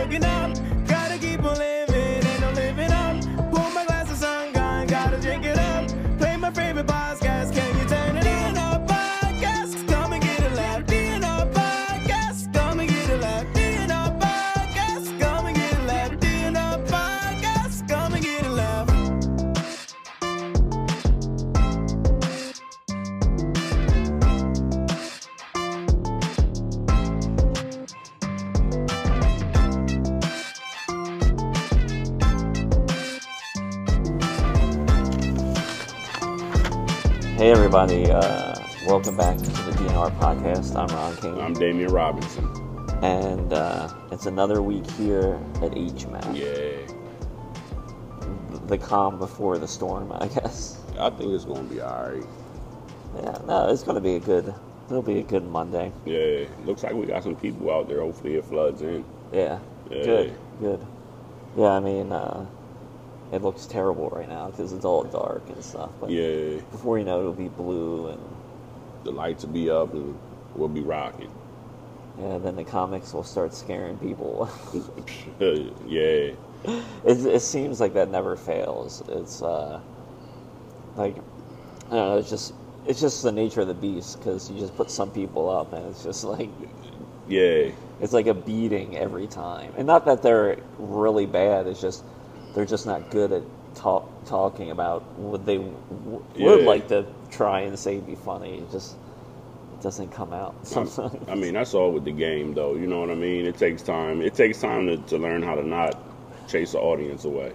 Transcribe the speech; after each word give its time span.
looking 0.00 0.24
up. 0.24 0.50
Gotta 0.86 1.18
keep 1.18 1.44
on 1.44 1.58
living, 1.58 1.79
everybody, 37.80 38.12
uh, 38.12 38.54
welcome 38.86 39.16
back 39.16 39.38
to 39.38 39.44
the 39.44 39.72
DNR 39.72 40.10
podcast. 40.18 40.76
I'm 40.76 40.94
Ron 40.94 41.16
King, 41.16 41.40
I'm 41.40 41.54
Damian 41.54 41.90
Robinson. 41.90 42.44
and 43.02 43.54
uh, 43.54 43.88
it's 44.12 44.26
another 44.26 44.60
week 44.60 44.86
here 44.92 45.40
at 45.62 45.72
HMAC. 45.72 46.36
Yeah, 46.36 46.86
The 48.66 48.76
calm 48.76 49.18
before 49.18 49.56
the 49.56 49.66
storm, 49.66 50.12
I 50.12 50.28
guess. 50.28 50.78
I 50.98 51.08
think 51.08 51.32
it's 51.32 51.46
gonna 51.46 51.62
be 51.62 51.80
all 51.80 52.10
right. 52.12 52.24
Yeah, 53.16 53.38
no, 53.46 53.70
it's 53.70 53.82
going 53.82 53.94
to 53.94 54.00
be 54.02 54.16
a 54.16 54.20
good. 54.20 54.54
It'll 54.90 55.00
be 55.02 55.18
a 55.20 55.22
good 55.22 55.44
Monday. 55.44 55.90
Yeah, 56.04 56.44
looks 56.66 56.82
like 56.82 56.92
we 56.92 57.06
got 57.06 57.22
some 57.22 57.34
people 57.34 57.70
out 57.70 57.88
there. 57.88 58.00
Hopefully, 58.00 58.34
it 58.36 58.44
floods 58.44 58.82
in. 58.82 59.04
Yeah, 59.32 59.58
Yeah. 59.90 60.04
good, 60.04 60.34
good. 60.60 60.86
Yeah, 61.56 61.68
I 61.68 61.80
mean, 61.80 62.12
uh, 62.12 62.44
it 63.32 63.42
looks 63.42 63.66
terrible 63.66 64.08
right 64.10 64.28
now 64.28 64.50
because 64.50 64.72
it's 64.72 64.84
all 64.84 65.04
dark 65.04 65.48
and 65.48 65.62
stuff. 65.64 65.90
But 66.00 66.10
Yeah, 66.10 66.60
before 66.70 66.98
you 66.98 67.04
know, 67.04 67.18
it, 67.18 67.20
it'll 67.20 67.32
be 67.34 67.48
blue, 67.48 68.08
and 68.08 68.20
the 69.04 69.12
lights 69.12 69.44
will 69.44 69.52
be 69.52 69.70
up 69.70 69.92
and 69.94 70.18
we'll 70.54 70.68
be 70.68 70.82
rocking. 70.82 71.30
yeah, 72.18 72.38
then 72.38 72.56
the 72.56 72.64
comics 72.64 73.14
will 73.14 73.22
start 73.24 73.54
scaring 73.54 73.96
people. 73.98 74.50
yeah, 75.38 76.32
it, 77.04 77.26
it 77.26 77.42
seems 77.42 77.80
like 77.80 77.94
that 77.94 78.10
never 78.10 78.36
fails. 78.36 79.02
It's 79.08 79.42
uh, 79.42 79.80
like 80.96 81.16
I 81.86 81.94
don't 81.94 82.08
know. 82.10 82.18
It's 82.18 82.30
just 82.30 82.54
it's 82.86 83.00
just 83.00 83.22
the 83.22 83.32
nature 83.32 83.60
of 83.60 83.68
the 83.68 83.74
beast 83.74 84.18
because 84.18 84.50
you 84.50 84.58
just 84.58 84.76
put 84.76 84.90
some 84.90 85.10
people 85.10 85.48
up, 85.48 85.72
and 85.72 85.86
it's 85.86 86.02
just 86.02 86.24
like 86.24 86.50
yeah, 87.28 87.70
it's 88.00 88.12
like 88.12 88.26
a 88.26 88.34
beating 88.34 88.96
every 88.96 89.26
time. 89.28 89.72
And 89.76 89.86
not 89.86 90.04
that 90.06 90.22
they're 90.22 90.58
really 90.78 91.26
bad. 91.26 91.66
It's 91.66 91.80
just 91.80 92.04
they're 92.54 92.66
just 92.66 92.86
not 92.86 93.10
good 93.10 93.32
at 93.32 93.42
talk, 93.74 94.08
talking 94.26 94.70
about 94.70 95.02
what 95.18 95.46
they 95.46 95.58
w- 95.58 96.24
would 96.38 96.60
Yeah. 96.60 96.66
like 96.66 96.88
to 96.88 97.06
try 97.30 97.60
and 97.62 97.78
say 97.78 97.98
be 98.00 98.14
funny. 98.16 98.58
It 98.58 98.70
just 98.72 98.96
it 99.74 99.82
doesn't 99.82 100.10
come 100.12 100.32
out 100.32 100.54
sometimes. 100.66 101.16
I 101.28 101.34
mean 101.34 101.54
that's 101.54 101.74
all 101.74 101.92
with 101.92 102.04
the 102.04 102.12
game, 102.12 102.54
though. 102.54 102.74
You 102.74 102.86
know 102.86 103.00
what 103.00 103.10
I 103.10 103.14
mean? 103.14 103.46
It 103.46 103.56
takes 103.58 103.82
time. 103.82 104.20
It 104.22 104.34
takes 104.34 104.60
time 104.60 104.86
to, 104.86 104.96
to 104.98 105.18
learn 105.18 105.42
how 105.42 105.54
to 105.54 105.66
not 105.66 105.98
chase 106.48 106.72
the 106.72 106.80
audience 106.80 107.24
away. 107.24 107.52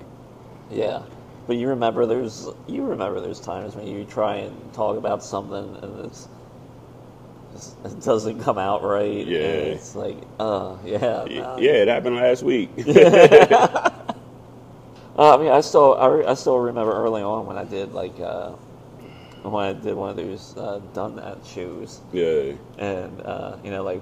Yeah, 0.71 1.03
but 1.47 1.57
you 1.57 1.69
remember 1.69 2.05
there's 2.05 2.47
you 2.67 2.83
remember 2.83 3.19
there's 3.21 3.39
times 3.39 3.75
when 3.75 3.87
you 3.87 4.05
try 4.05 4.37
and 4.37 4.73
talk 4.73 4.97
about 4.97 5.23
something 5.23 5.77
and 5.83 6.05
it's 6.05 6.27
it 7.85 8.01
doesn't 8.03 8.41
come 8.41 8.57
out 8.57 8.83
right. 8.83 9.25
Yeah. 9.25 9.39
and 9.39 9.67
it's 9.73 9.95
like, 9.95 10.17
uh, 10.39 10.75
yeah, 10.85 11.25
no. 11.29 11.57
Yeah, 11.59 11.71
it 11.83 11.87
happened 11.87 12.15
last 12.17 12.43
week. 12.43 12.69
Uh, 15.17 15.35
I 15.35 15.41
mean, 15.41 15.51
I 15.51 15.61
still 15.61 15.95
I, 15.95 16.07
re- 16.07 16.25
I 16.25 16.33
still 16.33 16.57
remember 16.59 16.91
early 16.93 17.21
on 17.21 17.45
when 17.45 17.57
I 17.57 17.63
did 17.63 17.93
like 17.93 18.19
uh, 18.19 18.51
when 19.43 19.63
I 19.65 19.73
did 19.73 19.95
one 19.95 20.09
of 20.09 20.17
those 20.17 20.55
uh, 20.57 20.79
done 20.93 21.15
that 21.17 21.37
shows, 21.45 22.01
yeah, 22.11 22.51
and 22.77 23.21
uh, 23.21 23.57
you 23.63 23.71
know 23.71 23.83
like 23.83 24.01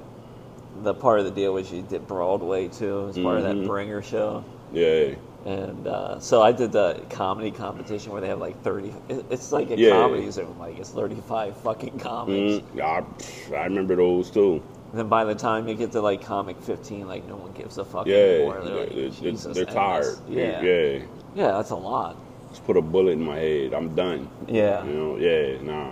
the 0.81 0.93
part 0.93 1.19
of 1.19 1.25
the 1.25 1.31
deal 1.31 1.53
was 1.53 1.71
you 1.71 1.83
did 1.83 2.07
Broadway 2.07 2.67
too 2.67 3.07
as 3.09 3.17
part 3.19 3.37
of 3.37 3.43
that 3.43 3.57
Mhm. 3.57 3.67
Bringer 3.67 4.01
show. 4.01 4.43
yeah, 4.71 5.13
And 5.45 5.85
uh, 5.85 6.19
so 6.19 6.41
I 6.41 6.51
did 6.51 6.71
the 6.71 6.99
comedy 7.11 7.51
competition 7.51 8.11
where 8.11 8.21
they 8.21 8.27
have 8.29 8.39
like 8.39 8.59
30. 8.63 8.91
it- 9.07 9.25
It's 9.29 9.51
like 9.51 9.69
a 9.69 9.77
Yeah. 9.77 9.91
comedy 9.91 10.31
zone, 10.31 10.55
like 10.59 10.79
it's 10.79 10.89
35 10.89 11.55
fucking 11.57 11.99
comics. 11.99 12.63
mm, 12.75 12.81
I, 12.81 13.55
I 13.55 13.63
remember 13.65 13.95
those 13.95 14.31
too. 14.31 14.63
And 14.93 14.99
then 14.99 15.07
by 15.07 15.23
the 15.25 15.33
time 15.33 15.67
you 15.67 15.73
get 15.73 15.91
to 15.93 16.01
like 16.01 16.23
comic 16.23 16.55
15, 16.61 17.07
like 17.07 17.27
no 17.27 17.35
one 17.35 17.51
gives 17.53 17.79
a 17.79 17.83
fuck 17.83 18.05
Yeah, 18.05 18.15
anymore. 18.15 18.61
They're 18.63 18.75
like, 18.75 18.93
they're, 18.93 19.09
Jesus, 19.09 19.55
they're 19.55 19.65
tired. 19.65 20.19
Yeah. 20.29 20.61
yeah. 20.61 20.99
Yeah, 21.33 21.47
that's 21.53 21.71
a 21.71 21.75
lot. 21.75 22.15
Just 22.51 22.63
put 22.67 22.77
a 22.77 22.81
bullet 22.81 23.13
in 23.13 23.21
my 23.23 23.37
head. 23.37 23.73
I'm 23.73 23.95
done. 23.95 24.29
Yeah. 24.47 24.85
You 24.85 24.93
know, 24.93 25.17
yeah, 25.17 25.59
nah. 25.63 25.89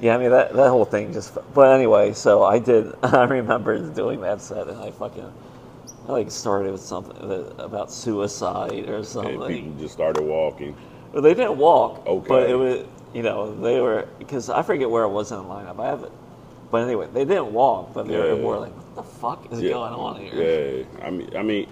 Yeah, 0.00 0.14
I 0.14 0.18
mean, 0.18 0.30
that, 0.30 0.52
that 0.52 0.68
whole 0.68 0.84
thing 0.84 1.12
just. 1.12 1.36
But 1.54 1.74
anyway, 1.74 2.12
so 2.12 2.44
I 2.44 2.60
did. 2.60 2.94
I 3.02 3.24
remember 3.24 3.80
doing 3.90 4.20
that 4.20 4.40
set 4.40 4.68
and 4.68 4.78
I 4.80 4.92
fucking. 4.92 5.32
I 6.06 6.12
like 6.12 6.30
started 6.30 6.70
with 6.70 6.82
something 6.82 7.16
about 7.58 7.90
suicide 7.90 8.88
or 8.88 8.98
And 8.98 9.06
something. 9.06 9.40
people 9.48 9.80
just 9.80 9.92
started 9.94 10.22
walking. 10.22 10.76
Well, 11.12 11.20
they 11.20 11.34
didn't 11.34 11.56
walk. 11.58 12.06
Okay. 12.06 12.28
But 12.28 12.48
it 12.48 12.54
was, 12.54 12.86
you 13.12 13.24
know, 13.24 13.52
they 13.60 13.80
were 13.80 14.06
because 14.20 14.50
I 14.50 14.62
forget 14.62 14.88
where 14.88 15.02
it 15.02 15.08
was 15.10 15.32
in 15.32 15.38
the 15.38 15.42
lineup. 15.44 15.80
I 15.80 15.86
have 15.86 16.04
it. 16.04 16.12
But 16.70 16.78
anyway, 16.82 17.08
they 17.12 17.24
didn't 17.24 17.52
walk, 17.52 17.94
but 17.94 18.08
they 18.08 18.16
were 18.18 18.36
more 18.36 18.58
like, 18.58 18.72
"What 18.72 18.96
the 18.96 19.02
fuck 19.02 19.52
is 19.52 19.60
Yeah. 19.62 19.72
going 19.72 19.92
on 19.92 20.20
here?" 20.20 20.84
Yeah. 20.98 21.06
I 21.06 21.10
mean, 21.10 21.30
I 21.36 21.42
mean, 21.42 21.68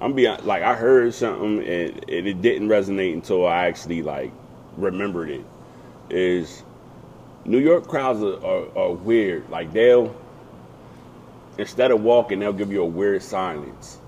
I'm 0.00 0.14
beyond. 0.14 0.44
Like 0.44 0.62
I 0.62 0.74
heard 0.74 1.12
something 1.14 1.58
and, 1.58 2.04
and 2.08 2.26
it 2.28 2.40
didn't 2.40 2.68
resonate 2.68 3.12
until 3.12 3.46
I 3.46 3.66
actually 3.66 4.02
like 4.02 4.32
remembered 4.76 5.30
it. 5.30 5.44
Is 6.10 6.62
New 7.44 7.58
York 7.58 7.86
crowds 7.86 8.22
are, 8.22 8.42
are, 8.44 8.78
are 8.78 8.92
weird. 8.92 9.48
Like 9.50 9.72
they'll 9.72 10.14
instead 11.58 11.90
of 11.90 12.02
walking, 12.02 12.38
they'll 12.38 12.52
give 12.52 12.72
you 12.72 12.82
a 12.82 12.86
weird 12.86 13.22
silence. 13.22 13.98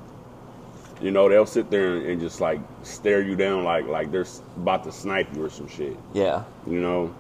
You 1.02 1.10
know, 1.10 1.28
they'll 1.28 1.46
sit 1.46 1.70
there 1.70 1.96
and, 1.96 2.06
and 2.06 2.20
just 2.20 2.40
like 2.40 2.60
stare 2.82 3.20
you 3.22 3.36
down, 3.36 3.64
like 3.64 3.86
like 3.86 4.10
they're 4.10 4.26
about 4.56 4.84
to 4.84 4.92
snipe 4.92 5.34
you 5.34 5.44
or 5.44 5.50
some 5.50 5.68
shit. 5.68 5.96
Yeah. 6.14 6.44
you 6.66 6.80
know. 6.80 7.14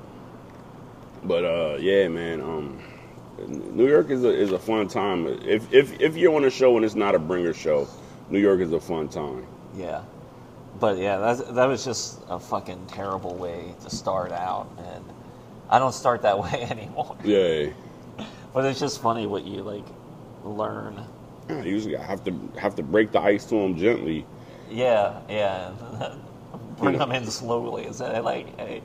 But 1.24 1.44
uh, 1.44 1.76
yeah, 1.80 2.08
man. 2.08 2.40
Um, 2.40 2.78
New 3.48 3.88
York 3.88 4.10
is 4.10 4.24
a 4.24 4.28
is 4.28 4.52
a 4.52 4.58
fun 4.58 4.88
time. 4.88 5.26
If 5.26 5.72
if 5.72 6.00
if 6.00 6.16
you're 6.16 6.34
on 6.34 6.44
a 6.44 6.50
show 6.50 6.76
and 6.76 6.84
it's 6.84 6.94
not 6.94 7.14
a 7.14 7.18
bringer 7.18 7.52
show, 7.52 7.88
New 8.30 8.40
York 8.40 8.60
is 8.60 8.72
a 8.72 8.80
fun 8.80 9.08
time. 9.08 9.46
Yeah. 9.76 10.02
But 10.78 10.98
yeah, 10.98 11.18
that 11.18 11.54
that 11.54 11.66
was 11.66 11.84
just 11.84 12.20
a 12.28 12.38
fucking 12.38 12.86
terrible 12.86 13.34
way 13.34 13.74
to 13.82 13.90
start 13.90 14.32
out, 14.32 14.68
and 14.78 15.04
I 15.68 15.78
don't 15.78 15.92
start 15.94 16.22
that 16.22 16.38
way 16.42 16.62
anymore. 16.70 17.16
Yeah, 17.24 17.70
But 18.52 18.64
it's 18.64 18.80
just 18.80 19.00
funny 19.00 19.26
what 19.26 19.44
you 19.44 19.62
like 19.62 19.84
learn. 20.44 21.04
I 21.48 21.62
usually 21.62 21.96
I 21.96 22.04
have 22.04 22.24
to 22.24 22.32
have 22.58 22.74
to 22.76 22.82
break 22.82 23.12
the 23.12 23.20
ice 23.20 23.44
to 23.46 23.54
them 23.56 23.76
gently. 23.76 24.26
Yeah, 24.70 25.20
yeah. 25.28 25.72
Bring 26.78 26.98
them 26.98 27.12
in 27.12 27.26
slowly. 27.26 27.84
Is 27.86 27.98
that 27.98 28.24
like? 28.24 28.56
Hey. 28.58 28.82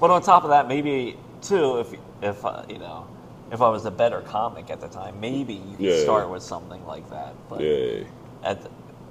But 0.00 0.10
on 0.10 0.22
top 0.22 0.44
of 0.44 0.50
that, 0.50 0.68
maybe 0.68 1.16
too, 1.40 1.78
if 1.80 1.94
if 2.22 2.44
uh, 2.44 2.64
you 2.68 2.78
know, 2.78 3.06
if 3.50 3.62
I 3.62 3.68
was 3.68 3.84
a 3.86 3.90
better 3.90 4.20
comic 4.20 4.70
at 4.70 4.80
the 4.80 4.88
time, 4.88 5.20
maybe 5.20 5.54
you 5.54 5.76
could 5.76 5.86
Yeah. 5.86 6.02
start 6.02 6.30
with 6.30 6.42
something 6.42 6.84
like 6.86 7.08
that. 7.10 7.34
But 7.48 7.60
Yeah, 7.60 8.04
at 8.44 8.58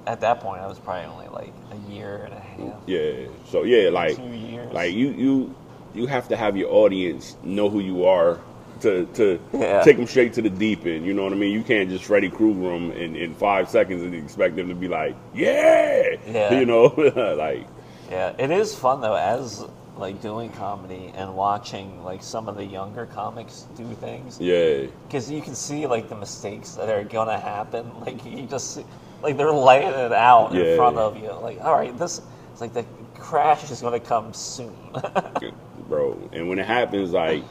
at 0.06 0.20
that 0.22 0.40
point, 0.40 0.62
I 0.62 0.66
was 0.66 0.78
probably 0.78 1.04
only 1.06 1.28
like 1.28 1.52
a 1.70 1.92
year 1.92 2.22
and 2.24 2.32
a 2.34 2.40
half. 2.40 2.80
yeah. 2.86 3.26
So 3.50 3.64
yeah, 3.64 3.90
like 3.90 4.16
Two 4.16 4.22
years. 4.32 4.72
like 4.72 4.94
you 4.94 5.08
you 5.10 5.54
you 5.94 6.06
have 6.06 6.28
to 6.28 6.36
have 6.36 6.56
your 6.56 6.72
audience 6.72 7.36
know 7.42 7.68
who 7.68 7.80
you 7.80 8.04
are 8.06 8.38
to 8.80 9.06
to 9.14 9.38
Yeah. 9.52 9.82
take 9.82 9.96
them 9.96 10.06
straight 10.06 10.32
to 10.34 10.42
the 10.42 10.50
deep 10.50 10.86
end. 10.86 11.04
You 11.04 11.12
know 11.12 11.24
what 11.24 11.32
I 11.32 11.36
mean? 11.36 11.52
You 11.52 11.62
can't 11.62 11.90
just 11.90 12.04
Freddy 12.04 12.30
Krueger 12.30 12.70
them 12.70 12.92
in, 12.92 13.16
in 13.16 13.34
five 13.34 13.68
seconds 13.68 14.02
and 14.02 14.14
expect 14.14 14.56
them 14.56 14.68
to 14.68 14.74
be 14.74 14.88
like, 14.88 15.16
yeah, 15.34 16.16
Yeah. 16.26 16.52
you 16.58 16.64
know, 16.64 16.86
like 17.36 17.66
Yeah, 18.10 18.32
it 18.38 18.50
is 18.50 18.74
fun 18.74 19.00
though, 19.00 19.14
as 19.16 19.66
like 19.98 20.20
doing 20.22 20.50
comedy 20.50 21.12
and 21.14 21.34
watching 21.34 22.02
like 22.04 22.22
some 22.22 22.48
of 22.48 22.56
the 22.56 22.64
younger 22.64 23.06
comics 23.06 23.66
do 23.76 23.84
things. 23.94 24.40
yeah. 24.40 24.86
because 25.06 25.30
you 25.30 25.42
can 25.42 25.54
see 25.54 25.86
like 25.86 26.08
the 26.08 26.16
mistakes 26.16 26.72
that 26.72 26.88
are 26.88 27.04
gonna 27.04 27.38
happen. 27.38 27.90
Like 28.00 28.24
you 28.24 28.46
just 28.46 28.74
see, 28.74 28.84
like 29.22 29.36
they're 29.36 29.52
laying 29.52 29.92
it 29.92 30.12
out 30.12 30.54
in 30.56 30.76
front 30.76 30.96
of 30.96 31.20
you. 31.20 31.30
Like, 31.32 31.60
all 31.60 31.74
right, 31.74 31.96
this 31.98 32.22
it's 32.52 32.60
like 32.60 32.72
the 32.72 32.84
crash 33.14 33.70
is 33.70 33.82
gonna 33.82 34.00
come 34.00 34.32
soon. 34.32 34.74
bro. 35.88 36.28
And 36.32 36.48
when 36.48 36.58
it 36.58 36.66
happens, 36.66 37.10
like 37.10 37.42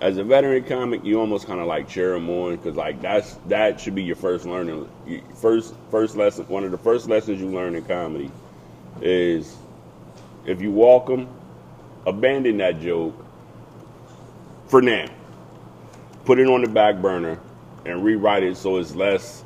as 0.00 0.18
a 0.18 0.24
veteran 0.24 0.64
comic, 0.64 1.04
you 1.04 1.18
almost 1.18 1.46
kind 1.46 1.60
of 1.60 1.66
like 1.66 1.88
cheer 1.88 2.12
them 2.12 2.28
on 2.28 2.56
because 2.56 2.76
like 2.76 3.00
that's 3.00 3.34
that 3.46 3.80
should 3.80 3.94
be 3.94 4.02
your 4.02 4.16
first 4.16 4.44
learning, 4.44 4.88
first 5.36 5.74
first 5.90 6.16
lesson. 6.16 6.46
One 6.48 6.64
of 6.64 6.70
the 6.70 6.78
first 6.78 7.08
lessons 7.08 7.40
you 7.40 7.48
learn 7.48 7.74
in 7.74 7.84
comedy 7.84 8.30
is 9.00 9.56
if 10.44 10.60
you 10.60 10.70
walk 10.70 11.06
them, 11.06 11.28
abandon 12.08 12.58
that 12.58 12.80
joke 12.80 13.14
for 14.68 14.82
now. 14.82 15.06
Put 16.24 16.38
it 16.38 16.48
on 16.48 16.62
the 16.62 16.68
back 16.68 16.96
burner 17.02 17.40
and 17.86 18.04
rewrite 18.04 18.42
it 18.42 18.56
so 18.56 18.78
it's 18.78 18.94
less 18.94 19.44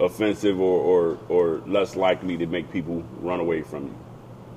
offensive 0.00 0.60
or, 0.60 0.80
or 0.80 1.18
or 1.28 1.62
less 1.66 1.96
likely 1.96 2.36
to 2.38 2.46
make 2.46 2.70
people 2.72 3.02
run 3.20 3.40
away 3.40 3.62
from 3.62 3.84
you. 3.86 3.96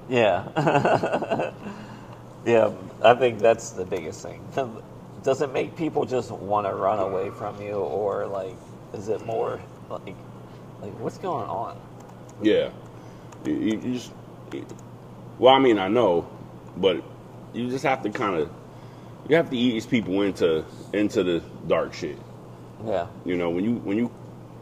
Yeah. 0.10 1.52
yeah, 2.46 2.72
I 3.04 3.16
think 3.16 3.40
that's 3.40 3.72
the 3.72 3.86
biggest 3.86 4.22
thing. 4.24 4.42
Does 5.24 5.42
it 5.42 5.52
make 5.54 5.76
people 5.76 6.06
just 6.06 6.32
want 6.32 6.68
to 6.68 6.74
run 6.76 7.00
away 7.00 7.32
from 7.32 7.62
you, 7.62 7.74
or 7.74 8.28
like, 8.28 8.56
is 8.94 9.10
it 9.10 9.26
more 9.26 9.60
like, 9.90 10.16
like 10.82 11.00
what's 11.00 11.18
going 11.18 11.50
on? 11.50 11.80
Yeah, 12.42 12.70
you, 13.46 13.54
you 13.54 13.80
you 13.80 13.94
just. 13.94 14.12
Well, 15.40 15.54
I 15.56 15.60
mean, 15.60 15.80
I 15.80 15.88
know, 15.88 16.30
but 16.78 17.04
you 17.56 17.70
just 17.70 17.84
have 17.86 18.04
to 18.04 18.10
kind 18.10 18.36
of 18.36 18.50
you 19.30 19.36
have 19.36 19.50
to 19.50 19.58
ease 19.58 19.86
people 19.86 20.22
into 20.22 20.64
into 20.94 21.24
the 21.24 21.42
dark 21.68 21.94
shit. 21.94 22.18
Yeah, 22.86 23.08
You 23.26 23.36
know, 23.38 23.50
when 23.50 23.64
you 23.64 23.76
when 23.78 23.98
you 23.98 24.12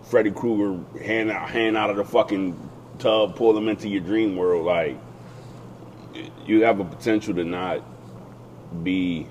Freddy 0.03 0.31
Krueger 0.31 0.79
hand 1.03 1.31
out 1.31 1.49
hand 1.49 1.75
out 1.75 1.89
of 1.89 1.97
the 1.97 2.05
fucking 2.05 2.69
tub, 2.99 3.35
pull 3.35 3.53
them 3.53 3.67
into 3.67 3.89
your 3.89 4.01
dream 4.01 4.35
world, 4.37 4.65
like 4.65 4.97
you 6.45 6.63
have 6.63 6.79
a 6.79 6.85
potential 6.85 7.33
to 7.33 7.43
not 7.43 7.81
be 8.83 9.27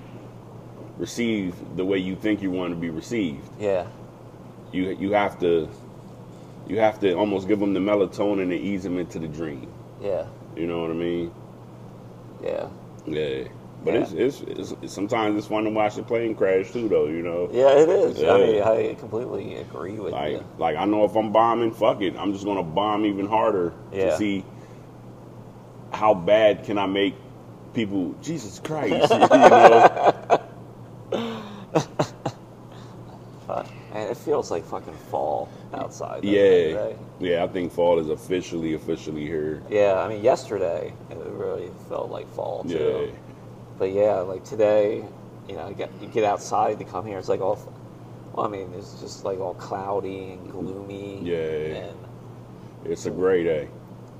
received 0.98 1.76
the 1.76 1.84
way 1.84 1.98
you 1.98 2.16
think 2.16 2.42
you 2.42 2.50
want 2.50 2.70
to 2.72 2.76
be 2.78 2.90
received. 2.90 3.48
yeah, 3.58 3.86
You 4.72 4.90
you 4.90 5.12
have 5.12 5.38
to 5.40 5.68
you 6.68 6.78
have 6.78 7.00
to 7.00 7.12
almost 7.14 7.48
give 7.48 7.58
them 7.60 7.72
the 7.74 7.80
melatonin 7.80 8.48
to 8.48 8.56
ease 8.56 8.82
them 8.82 8.98
into 8.98 9.18
the 9.18 9.28
dream. 9.28 9.72
yeah, 10.02 10.26
You 10.56 10.66
know 10.66 10.80
what 10.82 10.90
I 10.90 10.94
mean? 10.94 11.32
yeah, 12.42 12.66
Yeah. 13.06 13.44
But 13.84 13.94
Yeah. 13.94 14.06
It's, 14.14 14.40
it's 14.42 14.72
it's 14.82 14.92
sometimes 14.92 15.36
it's 15.36 15.46
fun 15.48 15.64
to 15.64 15.70
watch 15.70 15.96
the 15.96 16.02
plane 16.04 16.34
crash 16.36 16.70
too, 16.70 16.88
though. 16.88 17.06
You 17.06 17.22
know. 17.22 17.48
yeah. 17.52 17.70
It 17.78 17.88
is. 17.88 18.22
I 18.22 18.38
mean, 18.38 18.62
I 18.62 18.94
completely 18.94 19.56
agree 19.56 19.94
with 19.98 20.12
Like, 20.12 20.32
you. 20.32 20.44
like 20.58 20.76
I 20.76 20.84
know 20.84 21.04
if 21.04 21.16
I'm 21.16 21.32
bombing, 21.32 21.72
fuck 21.72 22.00
it. 22.00 22.14
I'm 22.16 22.32
just 22.32 22.44
gonna 22.44 22.62
bomb 22.62 23.04
even 23.06 23.26
harder 23.26 23.72
Yeah. 23.92 24.10
to 24.10 24.16
see 24.16 24.44
how 25.92 26.14
bad 26.14 26.64
can 26.64 26.78
I 26.78 26.86
make 26.86 27.14
people. 27.74 28.14
Jesus 28.22 28.60
Christ, 28.60 29.10
you 29.12 29.18
know? 29.18 30.40
But 34.24 34.30
man, 34.30 34.40
it 34.40 34.46
feels 34.46 34.50
like 34.50 34.64
fucking 34.64 34.94
fall 35.10 35.48
outside. 35.74 36.24
Yeah, 36.24 36.88
yeah. 37.20 37.44
I 37.44 37.48
think 37.48 37.72
fall 37.72 37.98
is 37.98 38.08
officially, 38.08 38.74
officially 38.74 39.22
here. 39.22 39.62
Yeah, 39.70 39.94
I 39.98 40.08
mean, 40.08 40.22
yesterday 40.22 40.92
it 41.10 41.16
really 41.18 41.70
felt 41.88 42.10
like 42.10 42.28
fall 42.34 42.64
too. 42.64 43.10
Yeah, 43.10 43.18
But 43.78 43.92
yeah, 43.92 44.20
like 44.20 44.44
today, 44.44 45.04
you 45.48 45.56
know, 45.56 45.68
you 45.68 45.74
get, 45.74 45.90
you 46.00 46.08
get 46.08 46.24
outside 46.24 46.78
to 46.78 46.84
come 46.84 47.06
here, 47.06 47.18
it's 47.18 47.28
like 47.28 47.40
all, 47.40 47.58
well, 48.32 48.46
I 48.46 48.48
mean, 48.48 48.72
it's 48.76 49.00
just 49.00 49.24
like 49.24 49.40
all 49.40 49.54
cloudy 49.54 50.32
and 50.32 50.50
gloomy. 50.50 51.20
Yeah. 51.22 51.88
And 51.88 51.96
it's 52.84 53.06
a 53.06 53.10
great 53.10 53.44
day. 53.44 53.68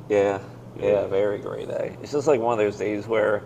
yeah, 0.09 0.41
yeah, 0.79 1.03
Yeah. 1.03 1.07
very 1.09 1.39
great 1.39 1.69
day. 1.69 1.97
It's 2.03 2.13
just 2.13 2.27
like 2.27 2.41
one 2.41 2.59
of 2.59 2.65
those 2.65 2.79
days 2.79 3.07
where 3.07 3.43